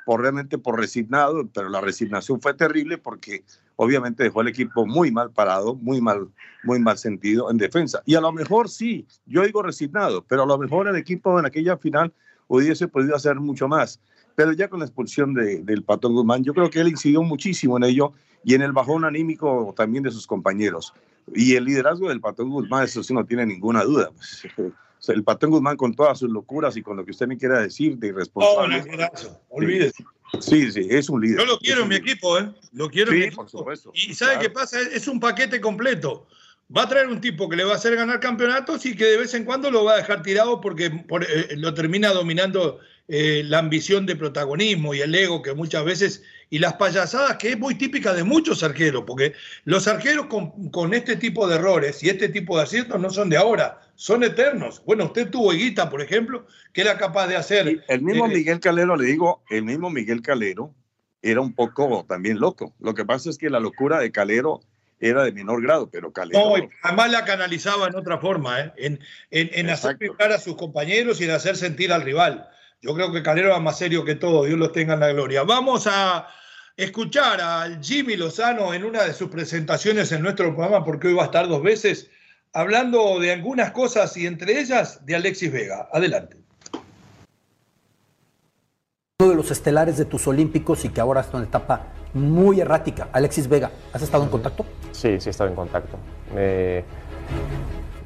por 0.07 0.23
realmente 0.23 0.59
por 0.59 0.79
resignado, 0.79 1.47
pero 1.53 1.69
la 1.69 1.81
resignación 1.81 2.41
fue 2.41 2.55
terrible 2.55 2.97
porque 2.97 3.45
obviamente 3.75 4.23
dejó 4.23 4.41
al 4.41 4.49
equipo 4.49 4.87
muy 4.87 5.11
mal 5.11 5.33
parado, 5.33 5.75
muy 5.75 6.01
mal, 6.01 6.29
muy 6.63 6.79
mal 6.79 6.97
sentido 6.99 7.51
en 7.51 7.59
defensa. 7.59 8.01
Y 8.07 8.15
a 8.15 8.21
lo 8.21 8.31
mejor 8.31 8.69
sí, 8.69 9.07
yo 9.27 9.43
digo 9.43 9.61
resignado, 9.61 10.25
pero 10.29 10.45
a 10.45 10.47
lo 10.47 10.57
mejor 10.57 10.87
el 10.87 10.97
equipo 10.97 11.39
en 11.41 11.47
aquella 11.47 11.77
final 11.77 12.13
hubiese 12.47 12.87
podido 12.87 13.17
hacer 13.17 13.35
mucho 13.41 13.67
más. 13.67 14.01
Pero 14.37 14.53
ya 14.53 14.69
con 14.69 14.79
la 14.79 14.87
expulsión 14.87 15.35
de, 15.35 15.63
del 15.63 15.83
Patón 15.83 16.15
Guzmán, 16.15 16.45
yo 16.45 16.55
creo 16.55 16.71
que 16.71 16.81
él 16.81 16.89
incidió 16.89 17.25
muchísimo 17.25 17.77
en 17.77 17.85
ello 17.85 18.13
y 18.45 18.55
en 18.55 18.63
el 18.63 18.73
bajón 18.73 19.05
anímico 19.05 19.75
también 19.77 20.05
de 20.05 20.11
sus 20.11 20.27
compañeros. 20.27 20.93
Y 21.35 21.55
el 21.55 21.65
liderazgo 21.65 22.09
del 22.09 22.21
Patón 22.21 22.51
Guzmán, 22.51 22.85
eso 22.85 23.03
sí 23.03 23.15
no 23.15 23.25
tiene 23.25 23.47
ninguna 23.47 23.85
duda. 23.85 24.11
Pues, 24.57 25.09
el 25.09 25.25
Patón 25.25 25.51
Guzmán 25.51 25.77
con 25.77 25.95
todas 25.95 26.19
sus 26.19 26.31
locuras 26.31 26.77
y 26.77 26.83
con 26.83 26.97
lo 26.97 27.05
que 27.05 27.13
usted 27.13 27.27
me 27.27 27.39
quiera 27.39 27.61
decir 27.61 27.97
de 27.97 28.09
irresponsable. 28.09 28.85
Oh, 29.29 29.57
olvídese. 29.57 30.05
Sí, 30.41 30.71
sí, 30.71 30.87
es 30.91 31.09
un 31.09 31.21
líder. 31.21 31.41
Yo 31.41 31.47
lo 31.47 31.59
quiero 31.59 31.83
en 31.83 31.89
mi 31.89 31.97
equipo, 31.97 32.39
¿eh? 32.39 32.53
Lo 32.73 32.89
quiero 32.89 33.11
en 33.11 33.19
mi 33.19 33.25
equipo. 33.25 33.43
Por 33.43 33.51
supuesto. 33.51 33.91
Y 33.95 34.15
¿sabe 34.15 34.39
qué 34.39 34.51
pasa? 34.51 34.81
Es 34.81 35.09
un 35.09 35.19
paquete 35.19 35.61
completo. 35.61 36.27
Va 36.75 36.83
a 36.83 36.89
traer 36.89 37.09
un 37.09 37.21
tipo 37.21 37.49
que 37.49 37.57
le 37.57 37.65
va 37.65 37.73
a 37.73 37.77
hacer 37.77 37.97
ganar 37.97 38.21
campeonatos 38.21 38.87
y 38.87 38.95
que 38.95 39.05
de 39.05 39.17
vez 39.17 39.35
en 39.35 39.45
cuando 39.45 39.71
lo 39.71 39.85
va 39.85 39.95
a 39.95 39.97
dejar 39.97 40.23
tirado 40.23 40.61
porque 40.61 40.87
eh, 40.87 41.49
lo 41.57 41.75
termina 41.75 42.11
dominando 42.11 42.79
eh, 43.13 43.43
la 43.45 43.59
ambición 43.59 44.07
de 44.07 44.15
protagonismo 44.15 44.95
y 44.95 45.01
el 45.01 45.13
ego 45.13 45.43
que 45.43 45.53
muchas 45.53 45.85
veces, 45.85 46.23
y 46.49 46.61
las 46.61 46.75
payasadas 46.75 47.39
que 47.39 47.51
es 47.51 47.59
muy 47.59 47.75
típica 47.75 48.15
de 48.15 48.23
muchos 48.23 48.63
arqueros, 48.63 49.03
porque 49.05 49.33
los 49.65 49.89
arqueros 49.89 50.27
con, 50.27 50.95
este 50.95 51.17
tipo 51.17 51.49
de 51.49 51.57
errores 51.57 52.05
y 52.05 52.09
este 52.09 52.29
tipo 52.29 52.57
de 52.57 52.63
aciertos 52.63 53.01
no 53.01 53.11
son 53.11 53.29
de 53.29 53.37
ahora, 53.37 53.81
son 53.97 54.23
eternos. 54.23 54.81
Bueno, 54.85 55.07
usted 55.07 55.29
tuvo 55.29 55.53
Higuita, 55.53 55.91
por 55.91 56.03
ejemplo, 56.03 56.47
que 56.73 56.83
era 56.83 56.99
capaz 56.99 57.27
de 57.27 57.35
hacer... 57.35 57.83
el 57.89 58.01
mismo 58.01 58.27
eh, 58.27 58.29
Miguel 58.29 58.61
Calero, 58.61 58.95
le 58.95 59.07
digo, 59.07 59.43
el 59.51 59.65
mismo 59.65 59.91
Miguel 59.91 60.23
Calero 60.23 60.73
era 61.21 61.41
un 61.41 61.53
poco 61.53 62.07
también 62.09 62.39
loco. 62.39 62.77
Lo 62.79 62.95
que 62.95 63.05
pasa 63.05 63.29
es 63.29 63.39
que 63.39 63.51
la 63.51 63.59
locura 63.59 63.99
de 63.99 64.13
Calero 64.13 64.61
era 65.01 65.25
de 65.25 65.33
menor 65.33 65.61
grado, 65.63 65.91
pero 65.91 66.13
Calero... 66.13 66.39
No, 66.39 66.69
además 66.85 67.11
la 67.11 67.25
canalizaba 67.25 67.89
en 67.89 67.97
otra 67.97 68.19
forma, 68.19 68.61
¿eh? 68.61 68.73
en, 68.77 69.01
en, 69.33 69.51
en 69.53 69.69
hacer 69.69 69.99
a 70.17 70.39
sus 70.39 70.55
compañeros 70.55 71.21
y 71.21 71.25
en 71.25 71.33
hacer 71.33 71.57
sentir 71.57 71.93
al 71.93 72.03
rival. 72.03 72.49
Yo 72.83 72.95
creo 72.95 73.13
que 73.13 73.23
Calero 73.23 73.51
va 73.51 73.61
más 73.61 73.77
serio 73.77 74.05
que 74.05 74.15
todo, 74.15 74.45
Dios 74.45 74.59
los 74.59 74.73
tenga 74.73 74.95
en 74.95 75.01
la 75.01 75.13
gloria. 75.13 75.43
Vamos 75.43 75.87
a 75.87 76.29
escuchar 76.77 77.39
al 77.41 77.83
Jimmy 77.83 78.17
Lozano 78.17 78.73
en 78.73 78.85
una 78.85 79.03
de 79.03 79.13
sus 79.13 79.29
presentaciones 79.29 80.11
en 80.13 80.23
nuestro 80.23 80.47
programa, 80.55 80.83
porque 80.83 81.09
hoy 81.09 81.15
va 81.15 81.25
a 81.25 81.27
estar 81.27 81.47
dos 81.47 81.63
veces, 81.63 82.09
hablando 82.55 83.19
de 83.19 83.33
algunas 83.33 83.73
cosas 83.73 84.17
y 84.17 84.27
entre 84.27 84.59
ellas 84.59 85.05
de 85.05 85.15
Alexis 85.15 85.53
Vega. 85.53 85.91
Adelante. 85.93 86.39
Uno 89.21 89.31
de 89.31 89.37
los 89.37 89.51
estelares 89.51 89.99
de 89.99 90.07
tus 90.07 90.27
Olímpicos 90.27 90.83
y 90.87 90.89
que 90.89 91.03
ahora 91.03 91.21
está 91.21 91.33
en 91.33 91.41
una 91.41 91.49
etapa 91.49 91.87
muy 92.15 92.63
errática, 92.63 93.11
Alexis 93.13 93.47
Vega, 93.47 93.71
¿has 93.93 94.01
estado 94.01 94.25
en 94.25 94.31
contacto? 94.31 94.65
Sí, 94.93 95.21
sí 95.21 95.29
he 95.29 95.31
estado 95.31 95.51
en 95.51 95.57
contacto 95.57 95.99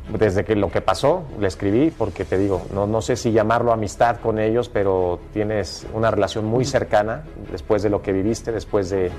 desde 0.08 0.44
que 0.44 0.54
lo 0.54 0.70
que 0.70 0.80
pasó, 0.80 1.24
le 1.38 1.48
escribí 1.48 1.90
porque 1.90 2.24
te 2.24 2.36
digo, 2.36 2.62
no, 2.72 2.86
no 2.86 3.00
sé 3.00 3.16
si 3.16 3.32
llamarlo 3.32 3.72
amistad 3.72 4.20
con 4.20 4.38
ellos, 4.38 4.68
pero 4.68 5.18
tienes 5.32 5.86
una 5.94 6.10
relación 6.10 6.44
muy 6.44 6.64
cercana 6.64 7.24
después 7.50 7.82
de 7.82 7.90
lo 7.90 8.02
que 8.02 8.12
viviste, 8.12 8.52
después 8.52 8.90
de, 8.90 9.10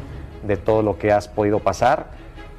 de 0.44 0.58
todo 0.58 0.82
lo 0.82 0.98
que 0.98 1.12
has 1.12 1.28
podido 1.28 1.60
pasar 1.60 2.08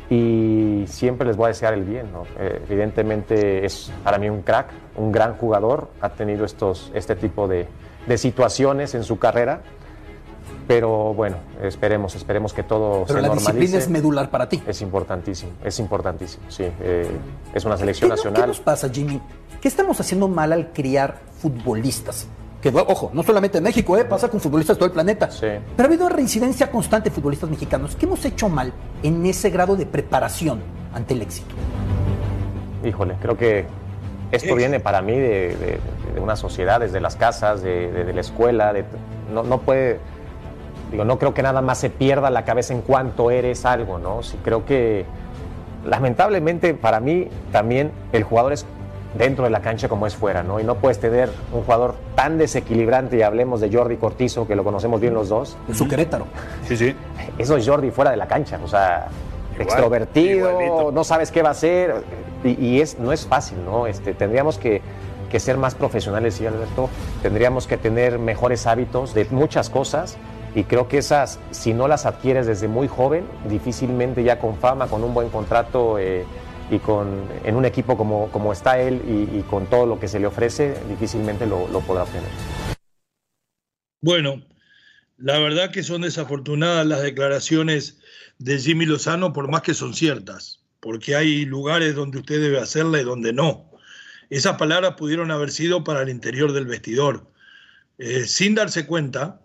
y 0.08 0.84
siempre 0.86 1.26
les 1.26 1.36
voy 1.36 1.46
a 1.46 1.48
desear 1.48 1.74
el 1.74 1.84
bien. 1.84 2.06
Eh, 2.38 2.62
evidentemente 2.68 3.64
es 3.64 3.92
para 4.04 4.18
mí 4.18 4.28
un 4.28 4.42
crack, 4.42 4.68
un 4.96 5.12
gran 5.12 5.36
jugador, 5.36 5.88
ha 6.00 6.10
tenido 6.10 6.44
estos, 6.44 6.90
este 6.94 7.16
tipo 7.16 7.48
de, 7.48 7.66
de 8.06 8.18
situaciones 8.18 8.94
en 8.94 9.04
su 9.04 9.18
carrera 9.18 9.60
pero 10.66 11.14
bueno, 11.14 11.37
esperemos, 11.62 12.14
esperemos 12.16 12.52
que 12.52 12.64
todo 12.64 13.04
Pero 13.06 13.20
la 13.20 13.28
disciplina 13.28 13.78
es 13.78 13.88
medular 13.88 14.30
para 14.30 14.48
ti. 14.48 14.62
Es 14.66 14.82
importantísimo, 14.82 15.52
es 15.64 15.78
importantísimo, 15.78 16.44
sí. 16.50 16.64
Eh, 16.80 17.09
es 17.54 17.64
una 17.64 17.76
selección 17.76 18.11
nacional. 18.11 18.42
¿Qué 18.42 18.48
nos 18.48 18.61
pasa, 18.61 18.88
Jimmy? 18.88 19.20
¿Qué 19.61 19.68
estamos 19.68 20.00
haciendo 20.00 20.26
mal 20.26 20.52
al 20.52 20.72
criar 20.72 21.20
futbolistas? 21.40 22.26
Que, 22.61 22.70
ojo, 22.70 23.11
no 23.14 23.22
solamente 23.22 23.59
en 23.59 23.64
México, 23.64 23.96
eh, 23.96 24.04
pasa 24.04 24.28
con 24.28 24.40
futbolistas 24.40 24.76
de 24.76 24.78
todo 24.78 24.87
el 24.87 24.92
planeta. 24.92 25.30
Sí. 25.30 25.46
Pero 25.76 25.82
ha 25.82 25.85
habido 25.85 26.06
una 26.06 26.16
reincidencia 26.16 26.70
constante 26.70 27.11
de 27.11 27.14
futbolistas 27.14 27.48
mexicanos. 27.48 27.94
¿Qué 27.94 28.06
hemos 28.06 28.24
hecho 28.24 28.48
mal 28.48 28.72
en 29.04 29.24
ese 29.24 29.50
grado 29.50 29.76
de 29.76 29.87
preparación 29.87 30.62
ante 30.92 31.14
el 31.14 31.22
éxito? 31.22 31.54
Híjole, 32.85 33.14
creo 33.20 33.37
que 33.37 33.66
esto 34.32 34.54
viene 34.56 34.80
para 34.80 35.00
mí 35.00 35.12
de, 35.12 35.78
una 36.20 36.35
sociedad, 36.35 36.80
desde 36.80 37.00
las 37.00 37.14
casas, 37.14 37.62
de, 37.62 38.11
la 38.12 38.20
escuela. 38.20 38.74
no, 39.32 39.44
no 39.44 39.61
puede 39.61 40.00
Digo, 40.90 41.05
no 41.05 41.18
creo 41.18 41.35
que 41.35 41.42
nada 41.42 41.62
más 41.62 41.79
se 41.79 41.90
pierda 41.90 42.31
la 42.31 42.44
cabeza 42.44 42.72
en 42.72 42.81
cuanto 42.81 43.31
eres 43.31 43.64
algo, 43.64 43.99
¿no? 43.99 44.22
Sí, 44.22 44.38
creo 44.44 44.64
que 44.64 45.05
lamentablemente 45.85 46.75
para 46.75 47.01
mí 47.01 47.29
también 47.53 47.90
el 48.12 48.22
jugador 48.22 48.53
es 48.53 48.66
dentro 49.18 49.44
de 49.44 49.51
la 49.51 49.61
cancha 49.61 49.88
como 49.88 50.07
es 50.07 50.14
fuera, 50.14 50.42
¿no? 50.42 50.61
Y 50.61 50.64
no 50.64 50.77
puedes 50.77 50.99
tener 50.99 51.31
un 51.53 51.62
jugador 51.62 51.94
tan 52.14 52.38
desequilibrante, 52.38 53.16
y 53.16 53.22
hablemos 53.22 53.61
de 53.61 53.72
Jordi 53.72 53.96
Cortizo, 53.96 54.46
que 54.46 54.55
lo 54.55 54.62
conocemos 54.62 55.01
bien 55.01 55.14
los 55.14 55.29
dos. 55.29 55.57
De 55.66 55.75
su 55.75 55.88
Querétaro. 55.88 56.27
Sí, 56.66 56.77
sí. 56.77 56.94
Eso 57.38 57.57
es 57.57 57.66
Jordi 57.66 57.90
fuera 57.90 58.11
de 58.11 58.16
la 58.16 58.27
cancha, 58.27 58.59
o 58.62 58.68
sea, 58.68 59.09
extrovertido, 59.59 60.92
no 60.92 61.03
sabes 61.03 61.31
qué 61.31 61.42
va 61.42 61.49
a 61.49 61.53
hacer, 61.53 62.05
y, 62.44 62.62
y 62.62 62.81
es, 62.81 62.99
no 62.99 63.12
es 63.12 63.27
fácil, 63.27 63.64
¿no? 63.64 63.87
Este, 63.87 64.12
tendríamos 64.12 64.59
que, 64.59 64.83
que 65.31 65.40
ser 65.40 65.57
más 65.57 65.75
profesionales, 65.75 66.35
sí, 66.35 66.46
Alberto, 66.46 66.90
tendríamos 67.22 67.66
que 67.66 67.79
tener 67.79 68.18
mejores 68.18 68.66
hábitos 68.66 69.14
de 69.14 69.27
muchas 69.31 69.70
cosas, 69.70 70.18
y 70.56 70.64
creo 70.64 70.88
que 70.88 70.96
esas, 70.96 71.38
si 71.50 71.74
no 71.74 71.86
las 71.86 72.06
adquieres 72.06 72.46
desde 72.46 72.66
muy 72.66 72.88
joven, 72.88 73.26
difícilmente 73.46 74.24
ya 74.24 74.38
con 74.38 74.58
fama, 74.58 74.88
con 74.88 75.04
un 75.04 75.12
buen 75.12 75.28
contrato 75.28 75.98
eh, 75.98 76.24
y 76.70 76.78
con, 76.78 77.28
en 77.44 77.56
un 77.56 77.66
equipo 77.66 77.98
como, 77.98 78.30
como 78.32 78.54
está 78.54 78.80
él 78.80 79.02
y, 79.06 79.38
y 79.38 79.42
con 79.42 79.66
todo 79.66 79.84
lo 79.84 80.00
que 80.00 80.08
se 80.08 80.18
le 80.18 80.26
ofrece, 80.26 80.74
difícilmente 80.88 81.46
lo, 81.46 81.68
lo 81.68 81.80
podrá 81.82 82.04
obtener. 82.04 82.30
Bueno, 84.00 84.42
la 85.18 85.38
verdad 85.38 85.70
que 85.70 85.82
son 85.82 86.00
desafortunadas 86.00 86.86
las 86.86 87.02
declaraciones 87.02 87.98
de 88.38 88.58
Jimmy 88.58 88.86
Lozano, 88.86 89.34
por 89.34 89.50
más 89.50 89.60
que 89.60 89.74
son 89.74 89.92
ciertas, 89.92 90.62
porque 90.80 91.16
hay 91.16 91.44
lugares 91.44 91.94
donde 91.94 92.20
usted 92.20 92.40
debe 92.40 92.60
hacerla 92.60 92.98
y 92.98 93.04
donde 93.04 93.34
no. 93.34 93.70
Esas 94.30 94.56
palabras 94.56 94.94
pudieron 94.94 95.30
haber 95.30 95.50
sido 95.50 95.84
para 95.84 96.00
el 96.00 96.08
interior 96.08 96.52
del 96.52 96.64
vestidor. 96.64 97.30
Eh, 97.98 98.24
sin 98.24 98.54
darse 98.54 98.86
cuenta, 98.86 99.42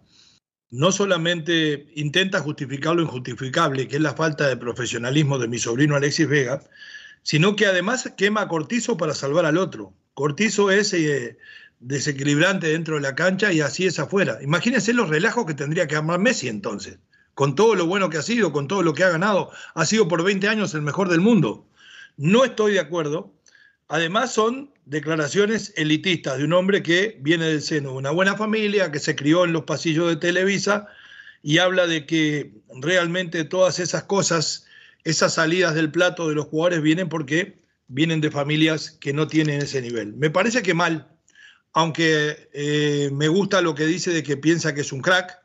no 0.72 0.92
solamente 0.94 1.88
intenta 1.96 2.40
justificar 2.40 2.96
lo 2.96 3.04
injustificable, 3.04 3.88
que 3.88 3.98
es 3.98 4.02
la 4.02 4.16
falta 4.16 4.48
de 4.48 4.58
profesionalismo 4.58 5.38
de 5.38 5.50
mi 5.50 5.60
sobrino 5.60 5.96
Alexis 5.96 6.28
Vega, 6.28 6.64
sino 7.24 7.56
que 7.56 7.66
además 7.66 8.12
quema 8.18 8.42
a 8.42 8.48
Cortizo 8.48 8.98
para 8.98 9.14
salvar 9.14 9.46
al 9.46 9.58
otro. 9.58 9.94
Cortizo 10.14 10.72
es 10.72 10.94
eh, 10.94 11.38
desequilibrante 11.82 12.68
dentro 12.68 12.96
de 12.96 13.02
la 13.02 13.16
cancha 13.16 13.52
y 13.52 13.60
así 13.60 13.86
es 13.86 14.00
afuera. 14.00 14.40
Imagínense 14.42 14.94
los 14.94 15.10
relajos 15.10 15.46
que 15.46 15.54
tendría 15.54 15.88
que 15.88 15.98
armar 15.98 16.20
Messi 16.20 16.48
entonces, 16.48 17.00
con 17.34 17.54
todo 17.54 17.76
lo 17.76 17.86
bueno 17.86 18.10
que 18.10 18.18
ha 18.18 18.22
sido, 18.22 18.54
con 18.54 18.68
todo 18.68 18.82
lo 18.82 18.94
que 18.94 19.04
ha 19.04 19.10
ganado, 19.10 19.52
ha 19.76 19.86
sido 19.86 20.08
por 20.08 20.24
20 20.24 20.48
años 20.48 20.74
el 20.74 20.84
mejor 20.84 21.10
del 21.10 21.20
mundo. 21.20 21.68
No 22.16 22.46
estoy 22.46 22.74
de 22.74 22.80
acuerdo. 22.80 23.34
Además 23.92 24.32
son 24.32 24.72
declaraciones 24.86 25.74
elitistas 25.76 26.38
de 26.38 26.46
un 26.46 26.54
hombre 26.54 26.82
que 26.82 27.18
viene 27.20 27.48
del 27.48 27.62
seno 27.62 27.92
de 27.92 27.98
una 27.98 28.12
buena 28.12 28.38
familia, 28.38 28.90
que 28.90 29.00
se 29.00 29.18
crió 29.18 29.44
en 29.44 29.52
los 29.52 29.66
pasillos 29.66 30.08
de 30.08 30.16
Televisa 30.16 30.88
y 31.44 31.58
habla 31.58 31.88
de 31.88 32.06
que 32.06 32.54
realmente 32.80 33.44
todas 33.44 33.80
esas 33.80 34.04
cosas, 34.04 34.66
esas 35.04 35.34
salidas 35.34 35.76
del 35.76 35.92
plato 35.92 36.30
de 36.30 36.36
los 36.36 36.46
jugadores 36.46 36.82
vienen 36.82 37.10
porque 37.10 37.60
vienen 37.90 38.22
de 38.22 38.32
familias 38.32 38.92
que 38.92 39.12
no 39.12 39.28
tienen 39.28 39.62
ese 39.62 39.82
nivel. 39.82 40.14
Me 40.14 40.30
parece 40.30 40.62
que 40.62 40.74
mal, 40.74 41.10
aunque 41.74 42.50
eh, 42.54 43.10
me 43.12 43.28
gusta 43.28 43.60
lo 43.60 43.76
que 43.76 43.88
dice 43.88 44.12
de 44.12 44.24
que 44.24 44.38
piensa 44.38 44.74
que 44.74 44.82
es 44.82 44.94
un 44.94 45.02
crack, 45.02 45.38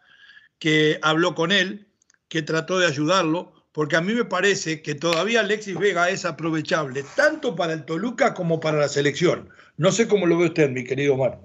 que 0.61 1.01
habló 1.03 1.35
con 1.35 1.51
él, 1.51 1.89
que 2.29 2.43
trató 2.43 2.79
de 2.79 2.87
ayudarlo, 2.87 3.56
porque 3.77 3.95
a 3.95 4.01
mí 4.01 4.15
me 4.15 4.25
parece 4.25 4.81
que 4.81 4.95
todavía 4.95 5.41
Alexis 5.41 5.79
Vega 5.79 6.09
es 6.09 6.25
aprovechable, 6.25 7.05
tanto 7.15 7.55
para 7.55 7.75
el 7.75 7.85
Toluca 7.85 8.33
como 8.33 8.59
para 8.59 8.79
la 8.79 8.89
selección. 8.89 9.51
No 9.77 9.93
sé 9.93 10.09
cómo 10.09 10.25
lo 10.25 10.39
ve 10.39 10.47
usted, 10.47 10.71
mi 10.71 10.83
querido 10.83 11.13
Omar. 11.13 11.43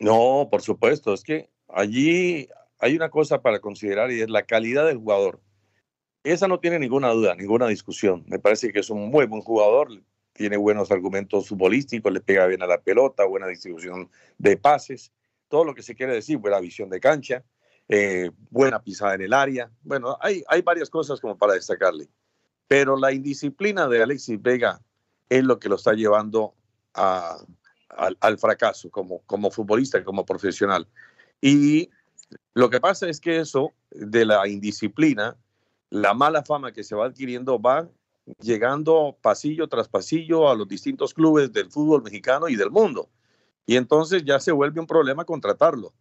No, 0.00 0.48
por 0.50 0.62
supuesto, 0.62 1.14
es 1.14 1.22
que 1.22 1.48
allí 1.68 2.48
hay 2.80 2.96
una 2.96 3.08
cosa 3.08 3.40
para 3.40 3.60
considerar 3.60 4.10
y 4.10 4.20
es 4.20 4.30
la 4.30 4.42
calidad 4.42 4.84
del 4.84 4.96
jugador. 4.96 5.40
Esa 6.24 6.48
no 6.48 6.58
tiene 6.58 6.80
ninguna 6.80 7.10
duda, 7.10 7.36
ninguna 7.36 7.68
discusión. 7.68 8.24
Me 8.26 8.40
parece 8.40 8.72
que 8.72 8.80
es 8.80 8.90
un 8.90 9.08
muy 9.08 9.26
buen 9.26 9.42
jugador, 9.42 9.90
tiene 10.32 10.56
buenos 10.56 10.90
argumentos 10.90 11.46
futbolísticos, 11.46 12.12
le 12.12 12.20
pega 12.20 12.48
bien 12.48 12.64
a 12.64 12.66
la 12.66 12.80
pelota, 12.80 13.24
buena 13.26 13.46
distribución 13.46 14.10
de 14.38 14.56
pases, 14.56 15.12
todo 15.46 15.64
lo 15.64 15.72
que 15.76 15.84
se 15.84 15.94
quiere 15.94 16.14
decir, 16.14 16.38
buena 16.38 16.58
visión 16.58 16.90
de 16.90 16.98
cancha, 16.98 17.44
eh, 17.88 18.30
buena 18.50 18.82
pisada 18.82 19.14
en 19.14 19.22
el 19.22 19.32
área. 19.32 19.70
Bueno, 19.82 20.16
hay, 20.20 20.42
hay 20.48 20.62
varias 20.62 20.90
cosas 20.90 21.20
como 21.20 21.36
para 21.36 21.54
destacarle. 21.54 22.08
Pero 22.68 22.96
la 22.96 23.12
indisciplina 23.12 23.88
de 23.88 24.02
Alexis 24.02 24.40
Vega 24.40 24.80
es 25.28 25.44
lo 25.44 25.58
que 25.58 25.68
lo 25.68 25.76
está 25.76 25.92
llevando 25.92 26.54
al, 26.94 28.38
fracaso 28.38 28.90
como, 28.90 29.20
como 29.26 29.50
futbolista, 29.50 30.02
como 30.04 30.24
profesional. 30.24 30.86
Y 31.40 31.90
lo 32.54 32.70
que 32.70 32.80
pasa 32.80 33.08
es 33.08 33.20
que 33.20 33.38
eso 33.38 33.72
de 33.90 34.24
la 34.24 34.46
indisciplina, 34.48 35.36
la 35.90 36.14
mala 36.14 36.42
fama 36.42 36.72
que 36.72 36.84
se 36.84 36.94
va 36.94 37.06
adquiriendo 37.06 37.60
va 37.60 37.88
llegando 38.40 39.16
pasillo 39.20 39.68
tras 39.68 39.88
pasillo 39.88 40.48
a 40.48 40.54
los 40.54 40.68
distintos 40.68 41.12
clubes 41.12 41.52
del 41.52 41.70
fútbol 41.70 42.02
mexicano 42.02 42.48
y 42.48 42.56
del 42.56 42.70
mundo. 42.70 43.10
Y 43.66 43.76
entonces 43.76 44.24
ya 44.24 44.40
se 44.40 44.52
vuelve 44.52 44.80
un 44.80 44.86
problema 44.86 45.24
contratarlo, 45.24 45.92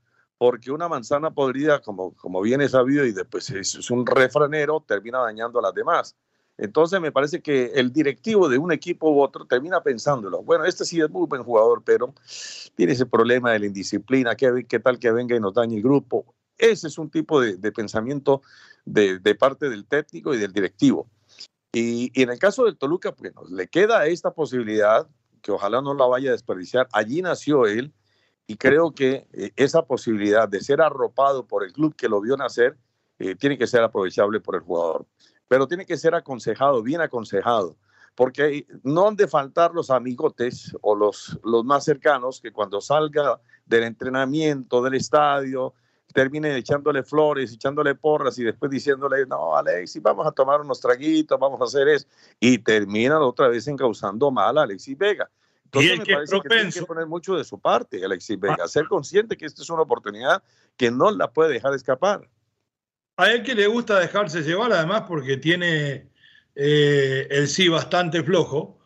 porque 0.41 0.71
una 0.71 0.89
manzana 0.89 1.29
podrida, 1.29 1.83
como, 1.83 2.15
como 2.15 2.41
bien 2.41 2.61
es 2.61 2.71
sabido 2.71 3.05
y 3.05 3.11
después 3.11 3.47
es, 3.51 3.75
es 3.75 3.91
un 3.91 4.07
refranero, 4.07 4.83
termina 4.87 5.19
dañando 5.19 5.59
a 5.59 5.61
las 5.61 5.75
demás. 5.75 6.15
Entonces 6.57 6.99
me 6.99 7.11
parece 7.11 7.43
que 7.43 7.65
el 7.75 7.93
directivo 7.93 8.49
de 8.49 8.57
un 8.57 8.71
equipo 8.71 9.11
u 9.11 9.21
otro 9.21 9.45
termina 9.45 9.83
pensándolo. 9.83 10.41
Bueno, 10.41 10.65
este 10.65 10.83
sí 10.83 10.99
es 10.99 11.11
muy 11.11 11.27
buen 11.27 11.43
jugador, 11.43 11.83
pero 11.85 12.15
tiene 12.73 12.93
ese 12.93 13.05
problema 13.05 13.51
de 13.51 13.59
la 13.59 13.67
indisciplina. 13.67 14.35
¿Qué, 14.35 14.65
qué 14.67 14.79
tal 14.79 14.97
que 14.97 15.11
venga 15.11 15.35
y 15.35 15.39
nos 15.39 15.53
dañe 15.53 15.75
el 15.75 15.83
grupo? 15.83 16.33
Ese 16.57 16.87
es 16.87 16.97
un 16.97 17.11
tipo 17.11 17.39
de, 17.39 17.57
de 17.57 17.71
pensamiento 17.71 18.41
de, 18.83 19.19
parte 19.35 19.69
del 19.69 19.85
técnico 19.85 20.33
y 20.33 20.39
del 20.39 20.53
directivo. 20.53 21.07
Y, 21.71 22.19
en 22.19 22.31
el 22.31 22.39
caso 22.39 22.65
del 22.65 22.79
Toluca, 22.79 23.13
pues 23.13 23.31
le 23.51 23.67
queda 23.67 24.07
esta 24.07 24.33
posibilidad, 24.33 25.07
que 25.43 25.51
ojalá 25.51 25.83
no 25.83 25.93
la 25.93 26.07
vaya 26.07 26.29
a 26.29 26.33
desperdiciar. 26.33 26.87
Allí 26.93 27.21
nació 27.21 27.67
él 27.67 27.93
y 28.47 28.57
creo 28.57 28.91
que 28.91 29.27
eh, 29.33 29.51
esa 29.55 29.83
posibilidad 29.83 30.47
de 30.47 30.61
ser 30.61 30.81
arropado 30.81 31.45
por 31.47 31.63
el 31.63 31.73
club 31.73 31.95
que 31.95 32.09
lo 32.09 32.21
vio 32.21 32.37
nacer 32.37 32.77
eh, 33.19 33.35
tiene 33.35 33.57
que 33.57 33.67
ser 33.67 33.83
aprovechable 33.83 34.39
por 34.39 34.55
el 34.55 34.61
jugador 34.61 35.05
pero 35.51 35.67
tiene 35.67 35.85
que 35.85 35.97
ser 35.97 36.15
aconsejado, 36.15 36.81
bien 36.81 37.01
aconsejado, 37.01 37.75
porque 38.15 38.65
no 38.83 39.09
han 39.09 39.17
de 39.17 39.27
faltar 39.27 39.73
los 39.73 39.89
amigotes 39.89 40.73
o 40.79 40.95
los, 40.95 41.37
los 41.43 41.65
más 41.65 41.83
cercanos 41.83 42.39
que 42.39 42.53
cuando 42.53 42.79
salga 42.79 43.37
del 43.65 43.83
entrenamiento, 43.83 44.81
del 44.81 44.93
estadio, 44.93 45.73
termine 46.13 46.55
echándole 46.55 47.03
flores, 47.03 47.51
echándole 47.51 47.95
porras 47.95 48.39
y 48.39 48.45
después 48.45 48.71
diciéndole, 48.71 49.25
no, 49.25 49.57
Alexis, 49.57 50.01
vamos 50.01 50.25
a 50.25 50.31
tomar 50.31 50.61
unos 50.61 50.79
traguitos, 50.79 51.37
vamos 51.37 51.59
a 51.59 51.65
hacer 51.65 51.89
eso, 51.89 52.07
y 52.39 52.57
terminan 52.59 53.21
otra 53.21 53.49
vez 53.49 53.67
encauzando 53.67 54.31
mal 54.31 54.57
a 54.57 54.61
Alexis 54.61 54.97
Vega. 54.97 55.29
Entonces, 55.73 55.99
me 55.99 56.13
parece 56.15 56.41
que 56.41 56.49
tiene 56.49 56.71
que 56.71 56.81
poner 56.83 57.07
mucho 57.07 57.37
de 57.37 57.45
su 57.45 57.59
parte, 57.59 58.03
Alexis 58.03 58.37
Vega, 58.37 58.67
ser 58.67 58.87
consciente 58.87 59.37
que 59.37 59.45
esta 59.45 59.61
es 59.61 59.69
una 59.69 59.83
oportunidad 59.83 60.43
que 60.75 60.91
no 60.91 61.11
la 61.11 61.31
puede 61.31 61.53
dejar 61.53 61.73
escapar. 61.73 62.29
A 63.15 63.31
él 63.31 63.43
que 63.43 63.55
le 63.55 63.67
gusta 63.67 63.97
dejarse 63.97 64.41
llevar, 64.41 64.73
además, 64.73 65.03
porque 65.07 65.37
tiene 65.37 66.09
eh, 66.55 67.27
el 67.29 67.47
sí 67.47 67.69
bastante 67.69 68.21
flojo. 68.21 68.79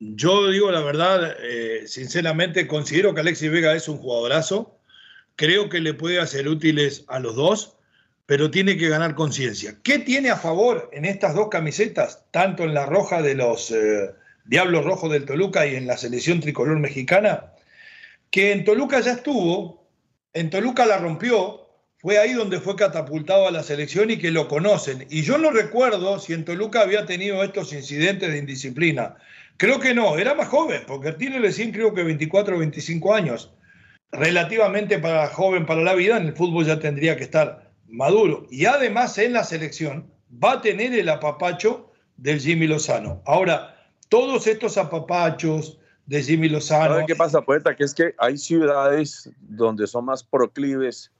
Yo 0.00 0.48
digo 0.48 0.72
la 0.72 0.80
verdad, 0.80 1.36
eh, 1.40 1.86
sinceramente 1.86 2.66
considero 2.66 3.14
que 3.14 3.20
Alexis 3.20 3.52
Vega 3.52 3.72
es 3.74 3.88
un 3.88 3.98
jugadorazo. 3.98 4.80
Creo 5.36 5.68
que 5.68 5.80
le 5.80 5.94
puede 5.94 6.18
hacer 6.18 6.48
útiles 6.48 7.04
a 7.06 7.20
los 7.20 7.36
dos, 7.36 7.76
pero 8.26 8.50
tiene 8.50 8.76
que 8.76 8.88
ganar 8.88 9.14
conciencia. 9.14 9.78
¿Qué 9.84 10.00
tiene 10.00 10.30
a 10.30 10.36
favor 10.36 10.90
en 10.92 11.04
estas 11.04 11.36
dos 11.36 11.48
camisetas, 11.48 12.24
tanto 12.32 12.64
en 12.64 12.74
la 12.74 12.86
roja 12.86 13.22
de 13.22 13.36
los 13.36 13.70
eh, 13.70 14.14
Diablos 14.44 14.84
Rojos 14.84 15.10
del 15.10 15.24
Toluca 15.24 15.66
y 15.66 15.76
en 15.76 15.86
la 15.86 15.96
selección 15.96 16.40
tricolor 16.40 16.78
mexicana? 16.78 17.52
Que 18.30 18.52
en 18.52 18.64
Toluca 18.64 19.00
ya 19.00 19.12
estuvo, 19.12 19.86
en 20.32 20.50
Toluca 20.50 20.86
la 20.86 20.98
rompió, 20.98 21.64
fue 21.98 22.18
ahí 22.18 22.34
donde 22.34 22.60
fue 22.60 22.76
catapultado 22.76 23.48
a 23.48 23.50
la 23.50 23.62
selección 23.62 24.10
y 24.10 24.18
que 24.18 24.30
lo 24.30 24.46
conocen. 24.46 25.06
Y 25.08 25.22
yo 25.22 25.38
no 25.38 25.50
recuerdo 25.50 26.18
si 26.18 26.34
en 26.34 26.44
Toluca 26.44 26.82
había 26.82 27.06
tenido 27.06 27.42
estos 27.42 27.72
incidentes 27.72 28.30
de 28.30 28.38
indisciplina. 28.38 29.16
Creo 29.56 29.80
que 29.80 29.94
no, 29.94 30.18
era 30.18 30.34
más 30.34 30.48
joven, 30.48 30.82
porque 30.86 31.12
tiene 31.12 31.38
recién 31.38 31.72
creo 31.72 31.94
que 31.94 32.02
24 32.02 32.56
o 32.56 32.58
25 32.58 33.14
años. 33.14 33.54
Relativamente 34.12 34.98
para 34.98 35.28
joven 35.28 35.64
para 35.64 35.80
la 35.80 35.94
vida, 35.94 36.18
en 36.18 36.26
el 36.26 36.36
fútbol 36.36 36.66
ya 36.66 36.78
tendría 36.78 37.16
que 37.16 37.24
estar 37.24 37.70
maduro. 37.88 38.46
Y 38.50 38.66
además 38.66 39.16
en 39.16 39.32
la 39.32 39.44
selección 39.44 40.12
va 40.30 40.52
a 40.52 40.60
tener 40.60 40.92
el 40.92 41.08
apapacho 41.08 41.90
del 42.16 42.40
Jimmy 42.40 42.66
Lozano. 42.66 43.22
Ahora, 43.24 43.73
todos 44.08 44.46
estos 44.46 44.78
apapachos 44.78 45.78
de 46.06 46.22
Jimmy 46.22 46.48
Lozano... 46.48 46.94
¿Sabe 46.94 47.06
qué 47.06 47.16
pasa, 47.16 47.42
poeta? 47.42 47.74
Que 47.74 47.84
es 47.84 47.94
que 47.94 48.14
hay 48.18 48.36
ciudades 48.36 49.30
donde 49.40 49.86
son 49.86 50.04
más 50.04 50.22
proclives 50.22 51.10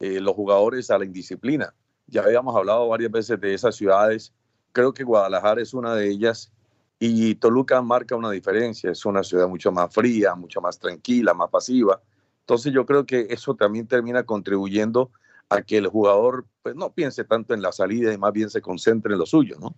eh, 0.00 0.20
los 0.20 0.34
jugadores 0.34 0.90
a 0.90 0.98
la 0.98 1.04
indisciplina. 1.04 1.74
Ya 2.06 2.22
habíamos 2.22 2.54
hablado 2.54 2.88
varias 2.88 3.10
veces 3.10 3.40
de 3.40 3.54
esas 3.54 3.76
ciudades. 3.76 4.32
Creo 4.72 4.92
que 4.92 5.04
Guadalajara 5.04 5.60
es 5.60 5.74
una 5.74 5.94
de 5.94 6.08
ellas 6.08 6.52
y 6.98 7.34
Toluca 7.36 7.80
marca 7.82 8.16
una 8.16 8.30
diferencia. 8.30 8.90
Es 8.90 9.04
una 9.04 9.22
ciudad 9.22 9.48
mucho 9.48 9.72
más 9.72 9.92
fría, 9.92 10.34
mucho 10.34 10.60
más 10.60 10.78
tranquila, 10.78 11.34
más 11.34 11.50
pasiva. 11.50 12.00
Entonces 12.40 12.72
yo 12.72 12.86
creo 12.86 13.04
que 13.04 13.26
eso 13.30 13.54
también 13.54 13.86
termina 13.86 14.22
contribuyendo 14.22 15.10
a 15.48 15.62
que 15.62 15.78
el 15.78 15.88
jugador 15.88 16.46
pues, 16.62 16.74
no 16.74 16.92
piense 16.92 17.24
tanto 17.24 17.54
en 17.54 17.62
la 17.62 17.72
salida 17.72 18.12
y 18.12 18.18
más 18.18 18.32
bien 18.32 18.50
se 18.50 18.60
concentre 18.60 19.12
en 19.12 19.18
lo 19.18 19.26
suyo, 19.26 19.56
¿no? 19.60 19.74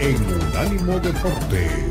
en 0.00 0.16
Unánimo 0.16 0.98
Deportes. 1.00 1.82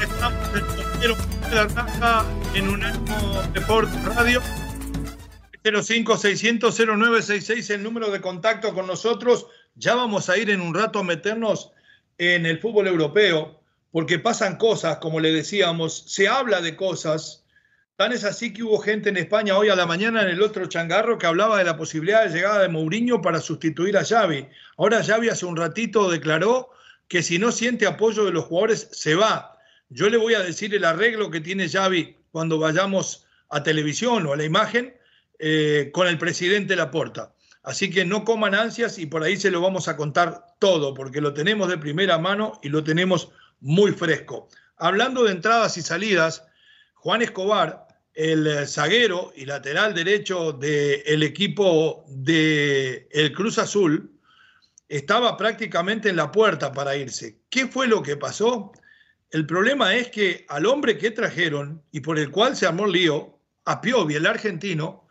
Estamos 0.00 0.48
en 0.54 0.64
de 1.50 1.54
la 1.54 1.66
raza 1.66 2.24
en 2.54 2.68
Unánimo 2.68 3.42
Deportes 3.52 4.02
Radio. 4.04 4.40
05-600-0966, 5.62 7.74
el 7.74 7.82
número 7.82 8.10
de 8.10 8.22
contacto 8.22 8.72
con 8.72 8.86
nosotros. 8.86 9.46
Ya 9.74 9.94
vamos 9.94 10.30
a 10.30 10.38
ir 10.38 10.48
en 10.48 10.62
un 10.62 10.74
rato 10.74 11.00
a 11.00 11.04
meternos 11.04 11.70
en 12.16 12.46
el 12.46 12.60
fútbol 12.60 12.86
europeo, 12.86 13.60
porque 13.92 14.18
pasan 14.18 14.56
cosas, 14.56 14.96
como 14.98 15.20
le 15.20 15.32
decíamos, 15.32 16.04
se 16.06 16.28
habla 16.28 16.62
de 16.62 16.76
cosas 16.76 17.43
Tan 17.96 18.12
es 18.12 18.24
así 18.24 18.52
que 18.52 18.64
hubo 18.64 18.78
gente 18.80 19.10
en 19.10 19.16
España 19.16 19.56
hoy 19.56 19.68
a 19.68 19.76
la 19.76 19.86
mañana 19.86 20.22
en 20.22 20.28
el 20.28 20.42
otro 20.42 20.66
changarro 20.66 21.16
que 21.16 21.26
hablaba 21.26 21.58
de 21.58 21.64
la 21.64 21.76
posibilidad 21.76 22.24
de 22.24 22.34
llegada 22.34 22.62
de 22.62 22.68
Mourinho 22.68 23.22
para 23.22 23.40
sustituir 23.40 23.96
a 23.96 24.04
Xavi. 24.04 24.48
Ahora 24.78 25.04
Xavi 25.04 25.28
hace 25.28 25.46
un 25.46 25.56
ratito 25.56 26.10
declaró 26.10 26.70
que 27.06 27.22
si 27.22 27.38
no 27.38 27.52
siente 27.52 27.86
apoyo 27.86 28.24
de 28.24 28.32
los 28.32 28.46
jugadores 28.46 28.88
se 28.90 29.14
va. 29.14 29.56
Yo 29.90 30.10
le 30.10 30.16
voy 30.16 30.34
a 30.34 30.40
decir 30.40 30.74
el 30.74 30.84
arreglo 30.84 31.30
que 31.30 31.40
tiene 31.40 31.68
Xavi 31.68 32.16
cuando 32.32 32.58
vayamos 32.58 33.28
a 33.48 33.62
televisión 33.62 34.26
o 34.26 34.32
a 34.32 34.36
la 34.36 34.44
imagen 34.44 34.96
eh, 35.38 35.90
con 35.92 36.08
el 36.08 36.18
presidente 36.18 36.74
Laporta. 36.74 37.32
Así 37.62 37.90
que 37.90 38.04
no 38.04 38.24
coman 38.24 38.56
ansias 38.56 38.98
y 38.98 39.06
por 39.06 39.22
ahí 39.22 39.36
se 39.36 39.52
lo 39.52 39.60
vamos 39.60 39.86
a 39.86 39.96
contar 39.96 40.46
todo, 40.58 40.94
porque 40.94 41.20
lo 41.20 41.32
tenemos 41.32 41.68
de 41.68 41.78
primera 41.78 42.18
mano 42.18 42.58
y 42.60 42.70
lo 42.70 42.82
tenemos 42.82 43.30
muy 43.60 43.92
fresco. 43.92 44.48
Hablando 44.78 45.22
de 45.22 45.30
entradas 45.30 45.76
y 45.76 45.82
salidas, 45.82 46.44
Juan 47.04 47.20
Escobar, 47.20 47.86
el 48.14 48.46
eh, 48.46 48.66
zaguero 48.66 49.30
y 49.36 49.44
lateral 49.44 49.92
derecho 49.92 50.54
del 50.54 51.22
equipo 51.22 52.06
del 52.08 53.06
el 53.10 53.30
Cruz 53.34 53.58
Azul, 53.58 54.10
estaba 54.88 55.36
prácticamente 55.36 56.08
en 56.08 56.16
la 56.16 56.32
puerta 56.32 56.72
para 56.72 56.96
irse. 56.96 57.42
¿Qué 57.50 57.66
fue 57.66 57.88
lo 57.88 58.02
que 58.02 58.16
pasó? 58.16 58.72
El 59.28 59.44
problema 59.44 59.94
es 59.94 60.08
que 60.08 60.46
al 60.48 60.64
hombre 60.64 60.96
que 60.96 61.10
trajeron 61.10 61.82
y 61.92 62.00
por 62.00 62.18
el 62.18 62.30
cual 62.30 62.56
se 62.56 62.64
armó 62.64 62.86
el 62.86 62.92
lío, 62.92 63.38
a 63.66 63.82
Piovi, 63.82 64.14
el 64.14 64.24
argentino, 64.24 65.06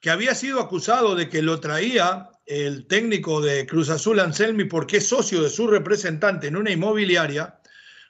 que 0.00 0.08
había 0.08 0.34
sido 0.34 0.60
acusado 0.60 1.14
de 1.14 1.28
que 1.28 1.42
lo 1.42 1.60
traía 1.60 2.30
el 2.46 2.86
técnico 2.86 3.42
de 3.42 3.66
Cruz 3.66 3.90
Azul 3.90 4.20
Anselmi 4.20 4.64
porque 4.64 4.96
es 4.96 5.08
socio 5.08 5.42
de 5.42 5.50
su 5.50 5.66
representante 5.66 6.46
en 6.46 6.56
una 6.56 6.70
inmobiliaria, 6.70 7.60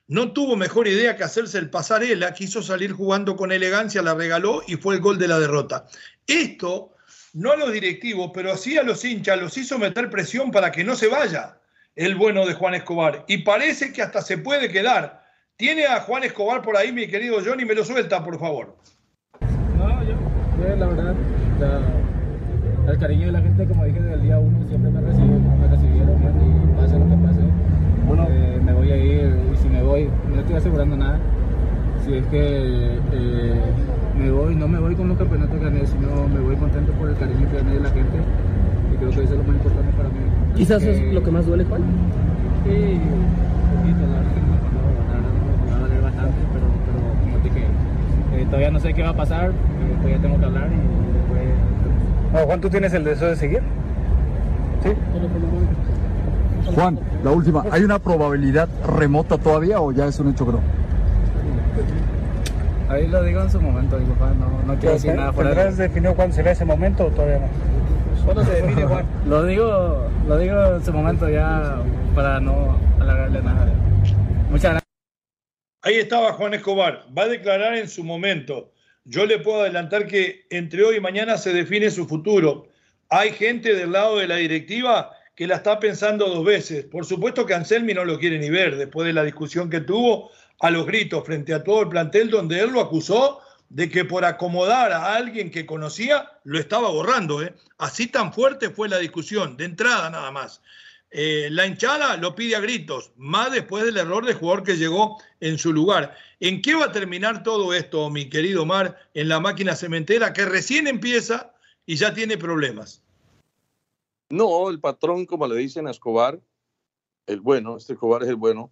no 0.09 0.32
tuvo 0.32 0.56
mejor 0.56 0.88
idea 0.88 1.16
que 1.16 1.24
hacerse 1.24 1.59
el 1.59 1.68
pasarela, 1.68 2.32
quiso 2.32 2.62
salir 2.62 2.92
jugando 2.92 3.36
con 3.36 3.52
elegancia, 3.52 4.02
la 4.02 4.14
regaló 4.14 4.62
y 4.66 4.76
fue 4.76 4.94
el 4.94 5.02
gol 5.02 5.18
de 5.18 5.28
la 5.28 5.38
derrota. 5.38 5.86
Esto, 6.26 6.94
no 7.34 7.52
a 7.52 7.56
los 7.56 7.72
directivos, 7.72 8.30
pero 8.32 8.56
sí 8.56 8.78
a 8.78 8.82
los 8.82 9.04
hinchas, 9.04 9.38
los 9.38 9.56
hizo 9.59 9.78
meter 9.78 10.09
presión 10.09 10.50
para 10.50 10.72
que 10.72 10.82
no 10.82 10.96
se 10.96 11.09
vaya 11.09 11.59
el 11.94 12.14
bueno 12.14 12.46
de 12.46 12.54
Juan 12.54 12.74
Escobar. 12.74 13.24
Y 13.28 13.38
parece 13.38 13.92
que 13.92 14.00
hasta 14.00 14.22
se 14.22 14.38
puede 14.38 14.70
quedar. 14.70 15.24
¿Tiene 15.56 15.84
a 15.84 16.00
Juan 16.00 16.24
Escobar 16.24 16.62
por 16.62 16.76
ahí, 16.76 16.90
mi 16.90 17.06
querido 17.06 17.40
Johnny? 17.44 17.66
Me 17.66 17.74
lo 17.74 17.84
suelta, 17.84 18.24
por 18.24 18.38
favor. 18.38 18.76
No, 19.76 20.04
yo, 20.04 20.14
la 20.76 20.86
verdad, 20.86 21.14
el 22.88 22.98
cariño 22.98 23.26
de 23.26 23.32
la 23.32 23.40
gente, 23.42 23.66
como 23.66 23.84
dije, 23.84 24.00
del 24.00 24.22
día 24.22 24.38
uno 24.38 24.66
siempre 24.68 24.90
me 24.90 25.00
recibieron 25.02 25.42
y 26.38 26.80
pase 26.80 26.98
lo 26.98 27.09
que 27.09 27.16
pase. 27.26 27.40
Bueno, 28.06 28.26
eh, 28.30 28.61
me 28.62 28.72
voy 28.72 28.90
a 28.90 28.96
ir 28.96 29.48
voy, 29.89 30.09
no 30.32 30.41
estoy 30.41 30.57
asegurando 30.57 30.97
nada. 30.97 31.18
Si 32.05 32.14
es 32.14 32.26
que 32.26 32.99
eh, 33.12 33.61
me 34.16 34.30
voy, 34.30 34.55
no 34.55 34.68
me 34.68 34.78
voy 34.78 34.95
con 34.95 35.09
los 35.09 35.18
campeonatos 35.18 35.59
que 35.59 35.64
gané, 35.64 35.86
sino 35.86 36.28
me 36.28 36.41
voy 36.41 36.57
contento 36.57 36.93
por 36.93 37.09
el 37.09 37.16
cariño 37.16 37.51
que 37.51 37.57
gané 37.57 37.74
de 37.74 37.80
la 37.80 37.91
gente. 37.91 38.18
Y 38.93 38.97
creo 38.97 39.11
que 39.11 39.24
eso 39.24 39.32
es 39.34 39.39
lo 39.39 39.45
más 39.45 39.57
importante 39.57 39.93
para 39.97 40.09
mí. 40.11 40.18
¿Quizás 40.57 40.82
es 40.82 41.12
lo 41.12 41.22
que 41.22 41.30
más 41.30 41.47
duele, 41.47 41.64
Juan? 41.64 41.82
Sí, 42.64 42.70
un 42.70 43.80
poquito, 43.80 44.07
la 44.07 44.18
verdad 44.18 44.34
que 44.34 44.41
no, 44.41 45.70
va 45.70 45.76
a 45.76 45.80
valer 45.80 46.03
bastante, 46.03 46.36
pero, 46.53 46.66
pero 46.86 46.99
como 47.22 47.36
te 47.39 47.49
dije, 47.49 47.66
eh, 48.36 48.45
todavía 48.47 48.70
no 48.70 48.80
sé 48.80 48.95
qué 48.95 49.03
va 49.03 49.11
a 49.11 49.16
pasar, 49.16 49.51
eh, 49.51 50.11
ya 50.11 50.18
tengo 50.18 50.39
que 50.39 50.45
hablar 50.45 50.68
y 50.68 50.76
después... 51.16 52.47
Juan, 52.47 52.61
¿tú 52.61 52.68
tienes 52.68 52.93
el 52.93 53.05
deseo 53.05 53.28
de 53.28 53.36
seguir? 53.36 53.62
Sí. 54.82 54.91
Juan, 56.75 56.99
la 57.25 57.31
última, 57.31 57.64
¿hay 57.71 57.83
una 57.83 57.99
probabilidad 57.99 58.69
remota 58.87 59.39
todavía 59.39 59.81
o 59.81 59.93
ya 59.93 60.07
es 60.07 60.19
un 60.19 60.31
hecho 60.31 60.47
creo? 60.47 60.61
Ahí 62.89 63.07
lo 63.07 63.23
digo 63.23 63.43
en 63.43 63.51
su 63.51 63.61
momento, 63.61 63.99
digo, 63.99 64.14
no, 64.19 64.62
no 64.66 64.79
quiero 64.81 64.95
decir 64.95 65.14
nada 65.14 65.33
fuera. 65.33 65.51
¿Tendrás 65.51 65.77
definido 65.77 66.14
cuándo 66.14 66.35
será 66.35 66.53
ese 66.53 66.64
momento 66.64 67.07
o 67.07 67.11
todavía 67.11 67.41
no? 67.41 67.49
¿Cuándo 68.25 68.45
se 68.45 68.62
define, 68.62 68.85
Juan? 68.85 69.07
lo 69.27 69.45
digo, 69.45 70.11
lo 70.27 70.39
digo 70.39 70.77
en 70.77 70.85
su 70.85 70.93
momento 70.93 71.29
ya 71.29 71.83
para 72.14 72.41
no 72.41 72.79
alargarle 72.99 73.43
nada. 73.43 73.73
Muchas 74.51 74.71
gracias. 74.73 74.89
Ahí 75.83 75.95
estaba 75.97 76.33
Juan 76.33 76.55
Escobar, 76.55 77.07
va 77.16 77.23
a 77.23 77.29
declarar 77.29 77.75
en 77.77 77.89
su 77.89 78.05
momento. 78.05 78.73
Yo 79.05 79.27
le 79.27 79.39
puedo 79.39 79.62
adelantar 79.62 80.07
que 80.07 80.47
entre 80.51 80.83
hoy 80.85 80.97
y 80.97 81.01
mañana 81.01 81.39
se 81.39 81.53
define 81.53 81.91
su 81.91 82.07
futuro. 82.07 82.69
Hay 83.11 83.33
gente 83.33 83.75
del 83.75 83.93
lado 83.93 84.19
de 84.19 84.29
la 84.29 84.37
directiva 84.37 85.12
que 85.39 85.47
la 85.47 85.55
está 85.55 85.78
pensando 85.78 86.28
dos 86.28 86.45
veces. 86.45 86.84
Por 86.84 87.07
supuesto 87.07 87.47
que 87.47 87.55
Anselmi 87.55 87.95
no 87.95 88.05
lo 88.05 88.18
quiere 88.18 88.41
ni 88.41 88.51
ver 88.51 88.76
después 88.76 89.07
de 89.07 89.12
la 89.12 89.22
discusión 89.22 89.70
que 89.70 89.80
tuvo 89.80 90.32
a 90.59 90.68
los 90.68 90.84
gritos 90.84 91.24
frente 91.24 91.55
a 91.55 91.62
todo 91.62 91.82
el 91.82 91.89
plantel 91.89 92.28
donde 92.28 92.59
él 92.59 92.70
lo 92.72 92.80
acusó 92.80 93.41
de 93.68 93.89
que 93.89 94.05
por 94.05 94.24
acomodar 94.24 94.91
a 94.91 95.14
alguien 95.14 95.53
que 95.53 95.64
conocía 95.64 96.28
lo 96.43 96.59
estaba 96.59 96.89
borrando. 96.89 97.41
¿eh? 97.41 97.55
Así 97.78 98.09
tan 98.09 98.32
fuerte 98.32 98.70
fue 98.70 98.89
la 98.89 98.99
discusión, 98.99 99.57
de 99.57 99.66
entrada 99.66 100.11
nada 100.11 100.32
más. 100.32 100.61
Eh, 101.12 101.47
la 101.53 101.66
hinchada 101.66 102.16
lo 102.16 102.34
pide 102.34 102.57
a 102.57 102.61
gritos, 102.61 103.12
más 103.14 103.53
después 103.53 103.84
del 103.84 103.97
error 103.97 104.26
de 104.26 104.34
jugador 104.34 104.64
que 104.64 104.76
llegó 104.76 105.22
en 105.39 105.57
su 105.57 105.72
lugar. 105.72 106.16
¿En 106.41 106.62
qué 106.62 106.74
va 106.74 106.86
a 106.86 106.93
terminar 106.93 107.45
todo 107.45 107.72
esto, 107.74 108.11
mi 108.11 108.28
querido 108.28 108.66
Mar, 108.66 108.99
en 109.14 109.28
la 109.28 109.39
máquina 109.39 109.76
cementera 109.76 110.32
que 110.32 110.47
recién 110.47 110.89
empieza 110.89 111.53
y 111.86 111.95
ya 111.95 112.12
tiene 112.12 112.36
problemas? 112.39 113.05
No, 114.31 114.68
el 114.68 114.81
patrón, 114.81 115.26
como 115.26 115.47
le 115.47 115.57
dicen 115.57 115.87
a 115.87 115.91
Escobar, 115.91 116.41
el 117.26 117.41
bueno, 117.41 117.76
este 117.76 117.95
Escobar 117.95 118.22
es 118.22 118.29
el 118.29 118.37
bueno. 118.37 118.70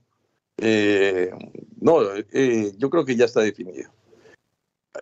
Eh, 0.58 1.30
no, 1.80 2.00
eh, 2.14 2.72
yo 2.76 2.90
creo 2.90 3.04
que 3.04 3.16
ya 3.16 3.24
está 3.24 3.40
definido. 3.40 3.90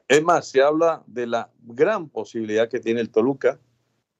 Es 0.08 0.22
más, 0.22 0.48
se 0.48 0.62
habla 0.62 1.02
de 1.06 1.26
la 1.26 1.50
gran 1.62 2.08
posibilidad 2.08 2.68
que 2.68 2.80
tiene 2.80 3.00
el 3.00 3.10
Toluca, 3.10 3.58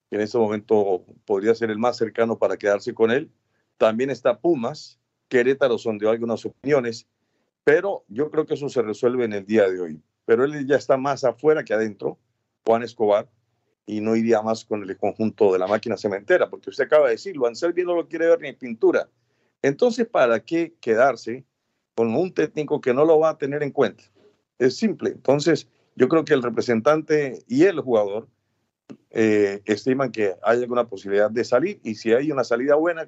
que 0.09 0.15
en 0.15 0.21
este 0.21 0.37
momento 0.37 1.05
podría 1.25 1.55
ser 1.55 1.71
el 1.71 1.77
más 1.77 1.97
cercano 1.97 2.37
para 2.37 2.57
quedarse 2.57 2.93
con 2.93 3.11
él. 3.11 3.31
También 3.77 4.09
está 4.09 4.39
Pumas, 4.39 4.99
Querétaro 5.27 5.77
sondeó 5.77 6.09
algunas 6.09 6.45
opiniones, 6.45 7.07
pero 7.63 8.05
yo 8.07 8.29
creo 8.29 8.45
que 8.45 8.53
eso 8.53 8.69
se 8.69 8.81
resuelve 8.81 9.25
en 9.25 9.33
el 9.33 9.45
día 9.45 9.69
de 9.69 9.79
hoy. 9.79 10.01
Pero 10.25 10.45
él 10.45 10.65
ya 10.65 10.77
está 10.77 10.97
más 10.97 11.23
afuera 11.23 11.63
que 11.63 11.73
adentro, 11.73 12.17
Juan 12.65 12.83
Escobar, 12.83 13.29
y 13.85 14.01
no 14.01 14.15
iría 14.15 14.41
más 14.41 14.65
con 14.65 14.83
el 14.83 14.97
conjunto 14.97 15.53
de 15.53 15.59
la 15.59 15.67
máquina 15.67 15.97
cementera, 15.97 16.49
porque 16.49 16.69
usted 16.69 16.85
acaba 16.85 17.05
de 17.05 17.13
decirlo, 17.13 17.47
Anselmi 17.47 17.83
no 17.83 17.95
lo 17.95 18.07
quiere 18.07 18.27
ver 18.27 18.41
ni 18.41 18.53
pintura. 18.53 19.09
Entonces, 19.61 20.07
¿para 20.07 20.39
qué 20.39 20.73
quedarse 20.79 21.45
con 21.95 22.13
un 22.15 22.33
técnico 22.33 22.81
que 22.81 22.93
no 22.93 23.05
lo 23.05 23.19
va 23.19 23.29
a 23.29 23.37
tener 23.37 23.63
en 23.63 23.71
cuenta? 23.71 24.03
Es 24.57 24.77
simple. 24.77 25.11
Entonces, 25.11 25.67
yo 25.95 26.07
creo 26.07 26.25
que 26.25 26.33
el 26.33 26.43
representante 26.43 27.43
y 27.47 27.63
el 27.63 27.79
jugador 27.79 28.27
eh, 29.11 29.61
estiman 29.65 30.11
que 30.11 30.35
hay 30.43 30.61
alguna 30.61 30.87
posibilidad 30.87 31.31
de 31.31 31.43
salir 31.43 31.79
y 31.83 31.95
si 31.95 32.13
hay 32.13 32.31
una 32.31 32.43
salida 32.43 32.75
buena, 32.75 33.07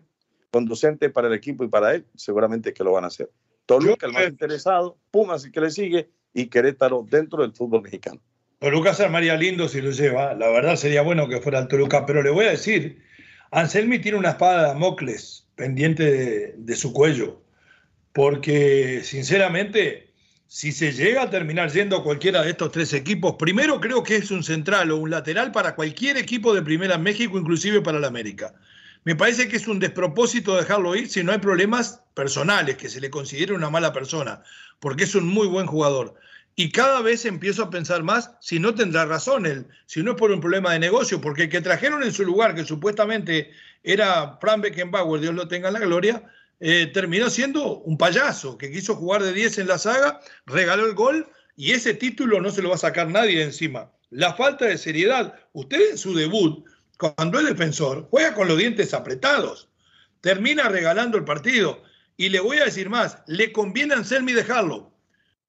conducente 0.52 1.10
para 1.10 1.28
el 1.28 1.34
equipo 1.34 1.64
y 1.64 1.68
para 1.68 1.94
él, 1.94 2.06
seguramente 2.16 2.74
que 2.74 2.84
lo 2.84 2.94
van 2.94 3.04
a 3.04 3.08
hacer. 3.08 3.30
Toluca, 3.66 4.08
el 4.08 4.14
más 4.14 4.28
interesado, 4.28 4.98
Pumas, 5.12 5.44
el 5.44 5.52
que 5.52 5.62
le 5.62 5.72
sigue, 5.72 6.10
y 6.34 6.48
Querétaro 6.48 7.06
dentro 7.10 7.42
del 7.42 7.54
fútbol 7.54 7.82
mexicano. 7.82 8.22
Toluca 8.60 8.94
se 8.94 9.04
armaría 9.04 9.36
lindo 9.36 9.70
si 9.70 9.82
lo 9.82 9.92
lleva. 9.92 10.34
La 10.34 10.50
verdad 10.50 10.76
sería 10.76 11.02
bueno 11.04 11.28
que 11.28 11.40
fuera 11.40 11.60
el 11.60 11.68
Toluca, 11.68 12.06
pero 12.06 12.24
le 12.24 12.32
voy 12.32 12.46
a 12.46 12.52
decir, 12.52 13.04
Anselmi 13.52 14.00
tiene 14.00 14.18
una 14.18 14.30
espada 14.30 14.62
de 14.62 14.68
Damocles 14.70 15.48
pendiente 15.56 16.54
de, 16.58 16.76
su 16.76 16.94
cuello, 16.94 17.42
porque 18.14 19.02
sinceramente, 19.04 20.14
si 20.48 20.72
se 20.72 20.92
llega 20.92 21.24
a 21.24 21.30
terminar 21.30 21.72
yendo 21.72 22.04
cualquiera 22.04 22.44
de 22.44 22.52
estos 22.52 22.72
tres 22.72 22.94
equipos, 22.94 23.36
primero 23.38 23.80
creo 23.80 24.04
que 24.04 24.18
es 24.18 24.32
un 24.32 24.44
central 24.44 24.92
o 24.92 24.98
un 24.98 25.10
lateral 25.10 25.52
para 25.52 25.76
cualquier 25.76 26.18
equipo 26.18 26.54
de 26.54 26.62
primera 26.62 26.96
en 26.96 27.04
México, 27.04 27.38
inclusive 27.38 27.82
para 27.82 28.00
la 28.00 28.08
América. 28.08 28.54
Me 29.04 29.16
parece 29.16 29.48
que 29.48 29.56
es 29.56 29.68
un 29.68 29.80
despropósito 29.80 30.56
dejarlo 30.56 30.96
ir 30.96 31.10
si 31.10 31.24
no 31.24 31.32
hay 31.32 31.40
problemas 31.40 32.02
personales, 32.14 32.78
que 32.78 32.90
se 32.90 33.02
le 33.02 33.10
considere 33.10 33.54
una 33.54 33.70
mala 33.70 33.94
persona, 33.94 34.44
porque 34.80 35.06
es 35.06 35.16
un 35.16 35.28
muy 35.28 35.48
buen 35.48 35.66
jugador. 35.66 36.16
Y 36.60 36.72
cada 36.72 37.04
vez 37.04 37.24
empiezo 37.26 37.62
a 37.62 37.70
pensar 37.70 38.02
más 38.02 38.32
si 38.42 38.58
no 38.58 38.74
tendrá 38.74 39.06
razón 39.06 39.46
él, 39.46 39.68
si 39.86 40.02
no 40.02 40.14
es 40.14 40.18
por 40.18 40.32
un 40.32 40.42
problema 40.42 40.74
de 40.74 40.80
negocio, 40.80 41.22
porque 41.22 41.44
el 41.44 41.50
que 41.50 41.62
trajeron 41.62 42.02
en 42.02 42.12
su 42.12 42.24
lugar, 42.24 42.56
que 42.56 42.66
supuestamente 42.66 43.52
era 43.84 44.40
Fran 44.42 44.62
Beckenbauer, 44.62 45.22
Dios 45.22 45.36
lo 45.36 45.48
tenga 45.48 45.68
en 45.68 45.76
la 45.76 45.82
gloria, 45.82 46.24
eh, 46.60 46.90
terminó 46.92 47.30
siendo 47.30 47.78
un 47.82 47.96
payaso 47.96 48.58
que 48.58 48.72
quiso 48.72 48.96
jugar 48.96 49.22
de 49.22 49.34
10 49.34 49.60
en 49.60 49.68
la 49.68 49.78
saga, 49.78 50.20
regaló 50.48 50.88
el 50.88 50.96
gol 50.96 51.30
y 51.56 51.74
ese 51.74 51.94
título 51.94 52.42
no 52.42 52.50
se 52.50 52.64
lo 52.64 52.70
va 52.70 52.76
a 52.76 52.80
sacar 52.80 53.08
nadie 53.08 53.44
encima. 53.44 53.92
La 54.10 54.34
falta 54.34 54.66
de 54.66 54.80
seriedad. 54.80 55.36
Usted 55.54 55.92
en 55.92 55.98
su 56.00 56.16
debut 56.16 56.68
cuando 56.98 57.40
el 57.40 57.46
defensor 57.46 58.08
juega 58.10 58.34
con 58.34 58.48
los 58.48 58.58
dientes 58.58 58.96
apretados, 58.96 59.70
termina 60.22 60.70
regalando 60.70 61.20
el 61.20 61.24
partido. 61.24 61.84
Y 62.18 62.30
le 62.30 62.40
voy 62.40 62.58
a 62.58 62.66
decir 62.66 62.90
más, 62.90 63.20
le 63.28 63.52
conviene 63.52 63.94
a 63.94 63.98
Anselmi 63.98 64.34
dejarlo, 64.34 64.97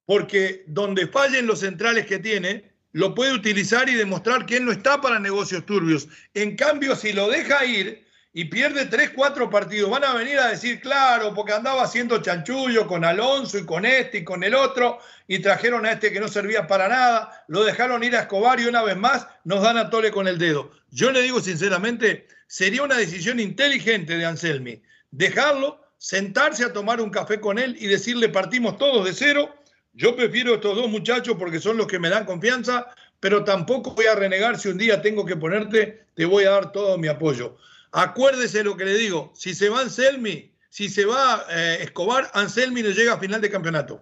porque 0.09 0.65
donde 0.67 1.07
fallen 1.07 1.47
los 1.47 1.61
centrales 1.61 2.07
que 2.07 2.19
tiene, 2.19 2.73
lo 2.93 3.15
puede 3.15 3.35
utilizar 3.35 3.91
y 3.91 3.95
demostrar 3.95 4.47
que 4.47 4.57
él 4.57 4.65
no 4.65 4.73
está 4.73 5.03
para 5.03 5.19
negocios 5.19 5.67
turbios. 5.67 6.09
En 6.33 6.57
cambio, 6.57 6.97
si 6.97 7.13
lo 7.13 7.29
deja 7.29 7.63
ir, 7.67 8.07
y 8.33 8.47
pierde 8.47 8.87
tres, 8.87 9.11
cuatro 9.15 9.51
partidos, 9.51 9.91
van 9.91 10.05
a 10.05 10.15
venir 10.15 10.39
a 10.39 10.49
decir, 10.49 10.81
claro, 10.81 11.35
porque 11.35 11.53
andaba 11.53 11.83
haciendo 11.83 12.23
chanchullo 12.23 12.87
con 12.87 13.05
Alonso 13.05 13.59
y 13.59 13.67
con 13.67 13.85
este 13.85 14.19
y 14.19 14.25
con 14.25 14.43
el 14.45 14.55
otro, 14.55 14.99
y 15.27 15.41
trajeron 15.41 15.85
a 15.85 15.93
este 15.93 16.11
que 16.11 16.21
no 16.21 16.29
servía 16.29 16.67
para 16.67 16.89
nada, 16.89 17.45
lo 17.49 17.63
dejaron 17.63 18.03
ir 18.03 18.17
a 18.17 18.21
Escobar 18.21 18.59
y 18.61 18.65
una 18.65 18.83
vez 18.83 18.97
más 18.97 19.27
nos 19.45 19.63
dan 19.63 19.77
a 19.77 19.91
tole 19.91 20.11
con 20.11 20.27
el 20.27 20.39
dedo. 20.39 20.71
Yo 20.91 21.11
le 21.11 21.21
digo 21.21 21.41
sinceramente, 21.41 22.27
sería 22.47 22.83
una 22.83 22.97
decisión 22.97 23.41
inteligente 23.41 24.17
de 24.17 24.25
Anselmi, 24.25 24.81
dejarlo, 25.11 25.83
sentarse 25.99 26.65
a 26.65 26.73
tomar 26.73 27.03
un 27.03 27.11
café 27.11 27.41
con 27.41 27.59
él 27.59 27.77
y 27.79 27.89
decirle 27.89 28.31
partimos 28.31 28.79
todos 28.79 29.05
de 29.05 29.13
cero. 29.13 29.55
Yo 29.99 30.15
prefiero 30.15 30.55
estos 30.55 30.77
dos 30.77 30.89
muchachos 30.89 31.35
porque 31.37 31.59
son 31.59 31.77
los 31.77 31.89
que 31.89 31.99
me 31.99 32.09
dan 32.09 32.25
confianza, 32.25 32.87
pero 33.19 33.43
tampoco 33.43 33.97
voy 33.97 34.07
a 34.07 34.15
renegar 34.15 34.57
si 34.57 34.69
un 34.69 34.79
día 34.79 35.03
tengo 35.03 35.27
que 35.27 35.35
ponerte, 35.35 36.07
te 36.15 36.25
voy 36.25 36.45
a 36.45 36.51
dar 36.51 36.71
todo 36.71 36.97
mi 36.97 37.09
apoyo. 37.09 37.57
Acuérdese 37.91 38.63
lo 38.63 38.77
que 38.77 38.85
le 38.85 38.95
digo, 38.95 39.33
si 39.35 39.57
se 39.57 39.69
va 39.69 39.81
Anselmi, 39.81 40.55
si 40.71 40.89
se 40.89 41.05
va 41.05 41.45
eh, 41.51 41.79
Escobar, 41.81 42.31
Anselmi 42.35 42.81
no 42.81 42.91
llega 42.91 43.15
a 43.15 43.19
final 43.19 43.41
de 43.41 43.51
campeonato. 43.51 44.01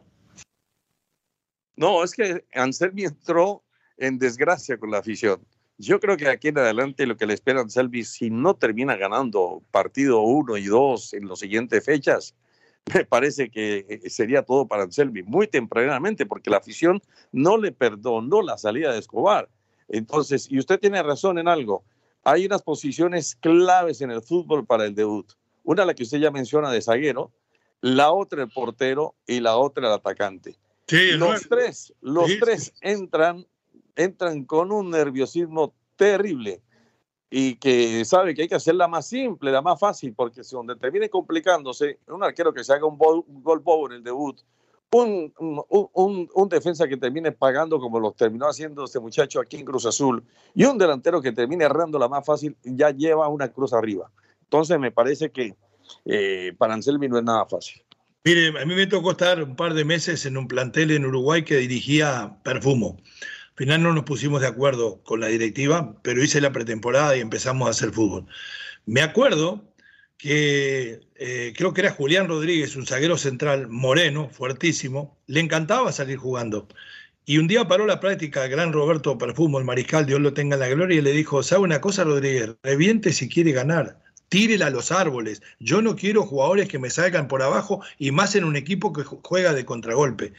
No, 1.76 2.04
es 2.04 2.12
que 2.12 2.44
Anselmi 2.52 3.04
entró 3.04 3.64
en 3.96 4.18
desgracia 4.18 4.76
con 4.76 4.90
la 4.90 4.98
afición. 4.98 5.40
Yo 5.78 5.98
creo 5.98 6.18
que 6.18 6.28
aquí 6.28 6.48
en 6.48 6.58
adelante 6.58 7.06
lo 7.06 7.16
que 7.16 7.24
le 7.24 7.32
espera 7.32 7.62
Anselmi, 7.62 8.04
si 8.04 8.28
no 8.28 8.52
termina 8.52 8.96
ganando 8.96 9.62
partido 9.70 10.20
1 10.20 10.58
y 10.58 10.66
2 10.66 11.14
en 11.14 11.28
las 11.28 11.38
siguientes 11.38 11.82
fechas, 11.82 12.34
me 12.94 13.04
parece 13.04 13.50
que 13.50 13.86
eh, 13.88 14.10
sería 14.10 14.42
todo 14.42 14.66
para 14.66 14.84
Anselmi 14.84 15.22
muy 15.22 15.48
tempranamente, 15.48 16.26
porque 16.26 16.50
la 16.50 16.58
afición 16.58 17.02
no 17.32 17.56
le 17.56 17.72
perdonó 17.72 18.42
la 18.42 18.58
salida 18.58 18.92
de 18.92 18.98
Escobar. 18.98 19.48
Entonces, 19.88 20.48
y 20.50 20.58
usted 20.58 20.78
tiene 20.78 21.02
razón 21.02 21.38
en 21.38 21.48
algo, 21.48 21.84
hay 22.22 22.46
unas 22.46 22.62
posiciones 22.62 23.36
claves 23.36 24.00
en 24.00 24.10
el 24.10 24.22
fútbol 24.22 24.66
para 24.66 24.84
el 24.84 24.94
debut. 24.94 25.32
Una 25.62 25.84
la 25.84 25.94
que 25.94 26.04
usted 26.04 26.18
ya 26.18 26.30
menciona 26.30 26.70
de 26.70 26.82
zaguero, 26.82 27.32
la 27.80 28.12
otra 28.12 28.42
el 28.42 28.50
portero 28.50 29.14
y 29.26 29.40
la 29.40 29.56
otra 29.56 29.88
el 29.88 29.92
atacante. 29.92 30.56
Sí, 30.88 31.12
los 31.12 31.48
tres, 31.48 31.92
los 32.00 32.30
tres 32.38 32.72
entran, 32.80 33.46
entran 33.96 34.44
con 34.44 34.70
un 34.70 34.90
nerviosismo 34.90 35.74
terrible 35.96 36.62
y 37.30 37.56
que 37.56 38.04
sabe 38.04 38.34
que 38.34 38.42
hay 38.42 38.48
que 38.48 38.54
hacerla 38.54 38.88
más 38.88 39.08
simple, 39.08 39.50
la 39.50 39.62
más 39.62 39.78
fácil, 39.78 40.14
porque 40.14 40.44
si 40.44 40.54
donde 40.54 40.76
termine 40.76 41.10
complicándose, 41.10 41.98
un 42.08 42.22
arquero 42.22 42.52
que 42.52 42.64
se 42.64 42.72
haga 42.72 42.86
un, 42.86 42.98
un 43.00 43.42
gol 43.42 43.60
bobo 43.60 43.86
en 43.88 43.96
el 43.96 44.02
debut 44.02 44.40
un, 44.92 45.32
un, 45.38 46.28
un, 46.32 46.48
defensa 46.48 46.86
que 46.88 46.96
termine 46.96 47.32
pagando 47.32 47.78
como 47.78 48.00
lo 48.00 48.12
terminó 48.12 48.46
haciendo 48.46 48.84
este 48.84 49.00
muchacho 49.00 49.40
aquí 49.40 49.56
en 49.56 49.64
Cruz 49.64 49.86
Azul 49.86 50.22
y 50.54 50.64
un 50.64 50.78
delantero 50.78 51.20
que 51.20 51.32
termine 51.32 51.64
errando 51.64 51.98
la 51.98 52.08
más 52.08 52.24
fácil 52.24 52.56
ya 52.62 52.90
lleva 52.90 53.28
una 53.28 53.48
cruz 53.48 53.72
arriba. 53.72 54.10
Entonces 54.42 54.78
me 54.78 54.92
parece 54.92 55.30
que 55.30 55.54
eh, 56.04 56.54
para 56.56 56.74
Anselmi 56.74 57.08
no 57.08 57.18
es 57.18 57.24
nada 57.24 57.46
fácil. 57.46 57.82
Mire, 58.24 58.60
a 58.60 58.64
mí 58.64 58.74
me 58.74 58.86
tocó 58.86 59.12
estar 59.12 59.42
un 59.42 59.54
par 59.54 59.74
de 59.74 59.84
meses 59.84 60.26
en 60.26 60.36
un 60.36 60.48
plantel 60.48 60.90
en 60.90 61.04
Uruguay 61.04 61.44
que 61.44 61.56
dirigía 61.58 62.38
Perfumo. 62.42 62.96
Al 63.56 63.64
final 63.64 63.82
no 63.82 63.94
nos 63.94 64.04
pusimos 64.04 64.42
de 64.42 64.48
acuerdo 64.48 65.02
con 65.02 65.18
la 65.18 65.28
directiva, 65.28 65.96
pero 66.02 66.22
hice 66.22 66.42
la 66.42 66.52
pretemporada 66.52 67.16
y 67.16 67.20
empezamos 67.20 67.66
a 67.66 67.70
hacer 67.70 67.90
fútbol. 67.90 68.26
Me 68.84 69.00
acuerdo 69.00 69.64
que 70.18 71.00
eh, 71.14 71.54
creo 71.56 71.72
que 71.72 71.80
era 71.80 71.90
Julián 71.90 72.28
Rodríguez, 72.28 72.76
un 72.76 72.86
zaguero 72.86 73.16
central 73.16 73.68
moreno, 73.68 74.28
fuertísimo, 74.28 75.18
le 75.26 75.40
encantaba 75.40 75.90
salir 75.92 76.18
jugando. 76.18 76.68
Y 77.24 77.38
un 77.38 77.48
día 77.48 77.66
paró 77.66 77.86
la 77.86 77.98
práctica 77.98 78.44
el 78.44 78.50
gran 78.50 78.74
Roberto 78.74 79.16
Perfumo, 79.16 79.58
el 79.58 79.64
mariscal, 79.64 80.04
Dios 80.04 80.20
lo 80.20 80.34
tenga 80.34 80.56
en 80.56 80.60
la 80.60 80.68
gloria, 80.68 80.98
y 80.98 81.02
le 81.02 81.12
dijo, 81.12 81.42
¿sabe 81.42 81.62
una 81.62 81.80
cosa, 81.80 82.04
Rodríguez? 82.04 82.56
Reviente 82.62 83.10
si 83.14 83.26
quiere 83.26 83.52
ganar, 83.52 84.02
tírela 84.28 84.66
a 84.66 84.70
los 84.70 84.92
árboles. 84.92 85.40
Yo 85.60 85.80
no 85.80 85.96
quiero 85.96 86.24
jugadores 86.24 86.68
que 86.68 86.78
me 86.78 86.90
salgan 86.90 87.26
por 87.26 87.40
abajo 87.40 87.80
y 87.98 88.10
más 88.10 88.34
en 88.36 88.44
un 88.44 88.54
equipo 88.56 88.92
que 88.92 89.02
juega 89.02 89.54
de 89.54 89.64
contragolpe. 89.64 90.34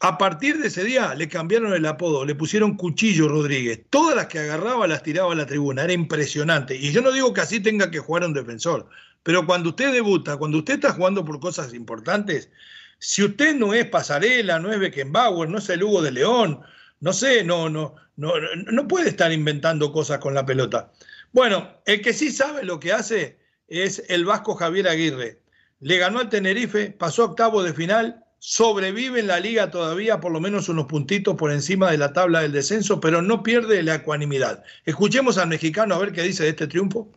A 0.00 0.18
partir 0.18 0.58
de 0.58 0.68
ese 0.68 0.84
día 0.84 1.14
le 1.14 1.28
cambiaron 1.28 1.72
el 1.72 1.86
apodo, 1.86 2.24
le 2.24 2.34
pusieron 2.34 2.76
Cuchillo 2.76 3.28
Rodríguez. 3.28 3.82
Todas 3.90 4.16
las 4.16 4.26
que 4.26 4.40
agarraba 4.40 4.86
las 4.86 5.02
tiraba 5.02 5.32
a 5.32 5.36
la 5.36 5.46
tribuna, 5.46 5.84
era 5.84 5.92
impresionante. 5.92 6.76
Y 6.76 6.92
yo 6.92 7.00
no 7.00 7.12
digo 7.12 7.32
que 7.32 7.40
así 7.40 7.60
tenga 7.60 7.90
que 7.90 8.00
jugar 8.00 8.24
un 8.24 8.34
defensor, 8.34 8.88
pero 9.22 9.46
cuando 9.46 9.70
usted 9.70 9.92
debuta, 9.92 10.36
cuando 10.36 10.58
usted 10.58 10.74
está 10.74 10.92
jugando 10.92 11.24
por 11.24 11.40
cosas 11.40 11.72
importantes, 11.74 12.50
si 12.98 13.22
usted 13.22 13.54
no 13.54 13.72
es 13.72 13.86
Pasarela, 13.86 14.58
no 14.58 14.72
es 14.72 14.78
Beckenbauer, 14.78 15.48
no 15.48 15.58
es 15.58 15.68
el 15.68 15.82
Hugo 15.82 16.02
de 16.02 16.12
León, 16.12 16.60
no 17.00 17.12
sé, 17.12 17.44
no, 17.44 17.68
no, 17.68 17.94
no, 18.16 18.32
no 18.54 18.88
puede 18.88 19.10
estar 19.10 19.32
inventando 19.32 19.92
cosas 19.92 20.18
con 20.18 20.34
la 20.34 20.44
pelota. 20.44 20.92
Bueno, 21.32 21.80
el 21.86 22.00
que 22.00 22.12
sí 22.12 22.30
sabe 22.30 22.64
lo 22.64 22.80
que 22.80 22.92
hace 22.92 23.38
es 23.68 24.04
el 24.08 24.24
vasco 24.24 24.54
Javier 24.54 24.88
Aguirre. 24.88 25.40
Le 25.80 25.98
ganó 25.98 26.20
al 26.20 26.28
Tenerife, 26.28 26.90
pasó 26.90 27.24
octavo 27.24 27.62
de 27.62 27.74
final 27.74 28.23
sobrevive 28.46 29.20
en 29.20 29.26
la 29.26 29.40
liga 29.40 29.70
todavía 29.70 30.20
por 30.20 30.30
lo 30.30 30.38
menos 30.38 30.68
unos 30.68 30.84
puntitos 30.84 31.34
por 31.34 31.50
encima 31.50 31.90
de 31.90 31.96
la 31.96 32.12
tabla 32.12 32.42
del 32.42 32.52
descenso, 32.52 33.00
pero 33.00 33.22
no 33.22 33.42
pierde 33.42 33.82
la 33.82 33.94
ecuanimidad. 33.94 34.62
Escuchemos 34.84 35.38
al 35.38 35.48
mexicano 35.48 35.94
a 35.94 35.98
ver 35.98 36.12
qué 36.12 36.20
dice 36.20 36.42
de 36.42 36.50
este 36.50 36.66
triunfo. 36.66 37.08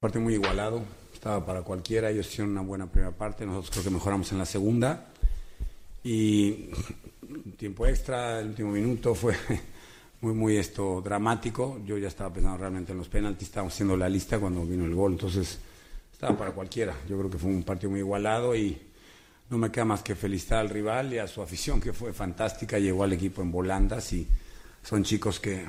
Parte 0.00 0.18
muy 0.18 0.32
igualado, 0.32 0.82
estaba 1.12 1.44
para 1.44 1.60
cualquiera, 1.60 2.08
ellos 2.08 2.28
hicieron 2.28 2.52
una 2.52 2.62
buena 2.62 2.90
primera 2.90 3.12
parte, 3.12 3.44
nosotros 3.44 3.72
creo 3.72 3.84
que 3.84 3.90
mejoramos 3.90 4.32
en 4.32 4.38
la 4.38 4.46
segunda 4.46 5.04
y 6.02 6.70
tiempo 7.58 7.86
extra, 7.86 8.40
el 8.40 8.48
último 8.48 8.70
minuto 8.70 9.14
fue 9.14 9.36
muy, 10.22 10.32
muy 10.32 10.56
esto 10.56 11.02
dramático, 11.02 11.78
yo 11.84 11.98
ya 11.98 12.08
estaba 12.08 12.32
pensando 12.32 12.56
realmente 12.56 12.92
en 12.92 12.98
los 12.98 13.08
penaltis, 13.10 13.48
estábamos 13.48 13.74
haciendo 13.74 13.98
la 13.98 14.08
lista 14.08 14.38
cuando 14.38 14.64
vino 14.64 14.86
el 14.86 14.94
gol, 14.94 15.12
entonces 15.12 15.58
estaba 16.10 16.38
para 16.38 16.52
cualquiera, 16.52 16.94
yo 17.06 17.18
creo 17.18 17.30
que 17.30 17.36
fue 17.36 17.50
un 17.50 17.64
partido 17.64 17.90
muy 17.90 18.00
igualado 18.00 18.56
y 18.56 18.93
no 19.54 19.58
me 19.58 19.70
queda 19.70 19.84
más 19.84 20.02
que 20.02 20.16
felicitar 20.16 20.58
al 20.58 20.68
rival 20.68 21.12
y 21.12 21.18
a 21.18 21.28
su 21.28 21.40
afición, 21.40 21.80
que 21.80 21.92
fue 21.92 22.12
fantástica. 22.12 22.76
Llegó 22.76 23.04
al 23.04 23.12
equipo 23.12 23.40
en 23.40 23.52
volandas 23.52 24.12
y 24.12 24.26
son 24.82 25.04
chicos 25.04 25.38
que, 25.38 25.64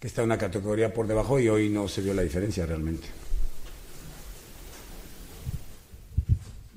que 0.00 0.06
están 0.06 0.24
una 0.24 0.38
categoría 0.38 0.94
por 0.94 1.06
debajo 1.06 1.38
y 1.38 1.46
hoy 1.46 1.68
no 1.68 1.88
se 1.88 2.00
vio 2.00 2.14
la 2.14 2.22
diferencia 2.22 2.64
realmente. 2.64 3.06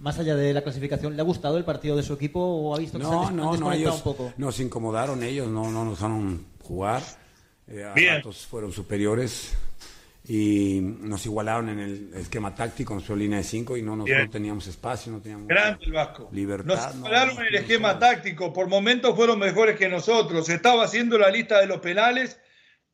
Más 0.01 0.19
allá 0.19 0.35
de 0.35 0.53
la 0.53 0.61
clasificación, 0.61 1.15
¿le 1.15 1.21
ha 1.21 1.25
gustado 1.25 1.57
el 1.57 1.63
partido 1.63 1.95
de 1.95 2.03
su 2.03 2.13
equipo 2.13 2.41
o 2.41 2.75
ha 2.75 2.79
visto 2.79 2.97
que 2.97 3.03
no, 3.05 3.27
se 3.27 3.33
no, 3.33 3.55
no, 3.55 3.71
ellos 3.71 3.95
un 3.95 4.01
poco? 4.01 4.33
Nos 4.35 4.59
incomodaron 4.59 5.23
ellos, 5.23 5.47
no, 5.47 5.71
no 5.71 5.85
nos 5.85 5.97
dejaron 5.97 6.45
jugar. 6.61 7.01
Eh, 7.67 7.81
a 7.81 7.95
ratos 7.95 8.45
fueron 8.45 8.73
superiores 8.73 9.53
y 10.27 10.79
nos 10.81 11.25
igualaron 11.25 11.69
en 11.69 11.79
el 11.79 12.13
esquema 12.15 12.55
táctico, 12.55 12.93
en 12.93 13.01
su 13.01 13.15
línea 13.15 13.37
de 13.37 13.43
5 13.43 13.77
y 13.77 13.81
no, 13.81 13.95
nos, 13.95 14.09
no 14.09 14.29
teníamos 14.29 14.65
espacio, 14.67 15.11
no 15.11 15.21
teníamos 15.21 15.47
Grande 15.47 15.85
el 15.85 15.91
Vasco. 15.91 16.29
libertad. 16.31 16.65
Nos 16.65 16.95
igualaron 16.95 17.39
en 17.39 17.45
el 17.47 17.55
esquema 17.55 17.99
táctico, 17.99 18.51
por 18.51 18.67
momentos 18.67 19.15
fueron 19.15 19.37
mejores 19.39 19.77
que 19.77 19.87
nosotros. 19.87 20.49
Estaba 20.49 20.83
haciendo 20.83 21.17
la 21.17 21.29
lista 21.29 21.59
de 21.59 21.67
los 21.67 21.79
penales 21.79 22.39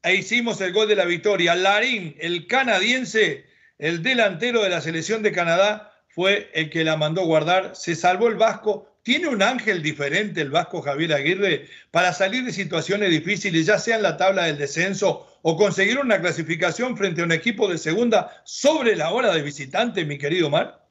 e 0.03 0.15
hicimos 0.15 0.59
el 0.61 0.73
gol 0.73 0.87
de 0.87 0.95
la 0.95 1.05
victoria. 1.05 1.55
Larín, 1.55 2.15
el 2.19 2.47
canadiense, 2.47 3.45
el 3.77 4.03
delantero 4.03 4.61
de 4.63 4.69
la 4.69 4.81
selección 4.81 5.23
de 5.23 5.31
Canadá, 5.31 5.93
fue 6.09 6.49
el 6.53 6.69
que 6.69 6.83
la 6.83 6.97
mandó 6.97 7.23
guardar. 7.23 7.75
Se 7.75 7.95
salvó 7.95 8.27
el 8.27 8.35
Vasco. 8.35 8.90
Tiene 9.03 9.27
un 9.27 9.41
ángel 9.41 9.81
diferente 9.81 10.41
el 10.41 10.51
Vasco 10.51 10.81
Javier 10.81 11.13
Aguirre 11.13 11.65
para 11.89 12.13
salir 12.13 12.45
de 12.45 12.51
situaciones 12.51 13.09
difíciles, 13.09 13.65
ya 13.65 13.79
sea 13.79 13.95
en 13.95 14.03
la 14.03 14.15
tabla 14.15 14.43
del 14.43 14.59
descenso 14.59 15.25
o 15.41 15.57
conseguir 15.57 15.97
una 15.97 16.21
clasificación 16.21 16.95
frente 16.95 17.21
a 17.21 17.23
un 17.23 17.31
equipo 17.31 17.67
de 17.67 17.79
segunda 17.79 18.31
sobre 18.43 18.95
la 18.95 19.11
hora 19.11 19.33
de 19.33 19.41
visitante, 19.41 20.05
mi 20.05 20.19
querido 20.19 20.51
Mar. 20.51 20.85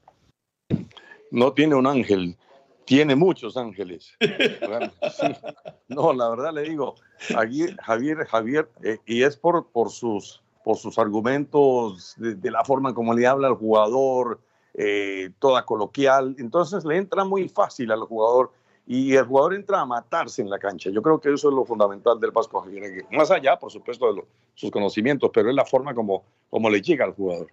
No 1.30 1.52
tiene 1.52 1.76
un 1.76 1.86
ángel, 1.86 2.36
tiene 2.84 3.14
muchos 3.14 3.56
ángeles. 3.56 4.16
No, 5.88 6.12
la 6.12 6.28
verdad 6.28 6.52
le 6.54 6.62
digo, 6.62 6.94
Javier, 7.18 7.76
Javier, 7.82 8.24
Javier 8.26 8.70
eh, 8.84 8.98
y 9.06 9.24
es 9.24 9.36
por, 9.36 9.72
por, 9.72 9.90
sus, 9.90 10.40
por 10.62 10.76
sus 10.76 10.98
argumentos, 10.98 12.14
de, 12.16 12.50
la 12.50 12.64
forma 12.64 12.94
como 12.94 13.12
le 13.12 13.26
habla 13.26 13.48
al 13.48 13.54
jugador, 13.54 14.40
eh, 14.74 15.30
toda 15.38 15.64
coloquial, 15.64 16.36
entonces 16.38 16.84
le 16.84 16.96
entra 16.96 17.24
muy 17.24 17.48
fácil 17.48 17.90
al 17.90 18.00
jugador 18.00 18.52
y 18.86 19.14
el 19.14 19.24
jugador 19.24 19.54
entra 19.54 19.80
a 19.80 19.86
matarse 19.86 20.42
en 20.42 20.50
la 20.50 20.58
cancha. 20.58 20.90
Yo 20.90 21.00
creo 21.00 21.20
que 21.20 21.32
eso 21.32 21.48
es 21.48 21.54
lo 21.54 21.64
fundamental 21.64 22.18
del 22.18 22.32
Vasco 22.32 22.60
Javier 22.60 23.04
Más 23.12 23.30
allá, 23.30 23.56
por 23.56 23.70
supuesto, 23.70 24.12
de 24.12 24.22
sus 24.54 24.70
conocimientos, 24.70 25.30
pero 25.32 25.48
es 25.48 25.54
la 25.54 25.64
forma 25.64 25.94
como, 25.94 26.24
como 26.48 26.68
le 26.68 26.82
llega 26.82 27.04
al 27.04 27.14
jugador. 27.14 27.46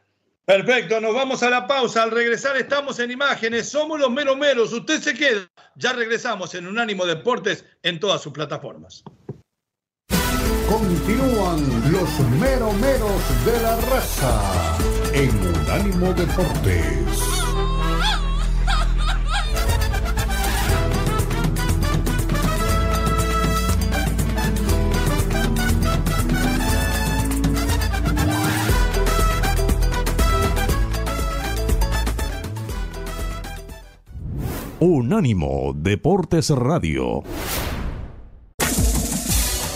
Perfecto, 0.45 1.01
nos 1.01 1.13
vamos 1.13 1.43
a 1.43 1.49
la 1.49 1.67
pausa. 1.67 2.03
Al 2.03 2.11
regresar 2.11 2.55
estamos 2.57 2.99
en 2.99 3.11
imágenes. 3.11 3.69
Somos 3.69 3.99
los 3.99 4.09
meros 4.09 4.37
meros. 4.37 4.71
Usted 4.71 4.99
se 5.01 5.13
queda. 5.13 5.47
Ya 5.75 5.91
regresamos 5.91 6.55
en 6.55 6.65
Unánimo 6.65 7.05
Deportes 7.05 7.65
en 7.83 7.99
todas 7.99 8.21
sus 8.21 8.31
plataformas. 8.31 9.03
Continúan 10.69 11.91
los 11.91 12.19
meromeros 12.39 13.45
de 13.45 13.61
la 13.61 13.75
raza 13.75 14.96
en 15.13 15.29
Unánimo 15.29 16.13
Deportes. 16.13 16.97
Unánimo 34.79 35.73
Deportes 35.75 36.49
Radio. 36.51 37.23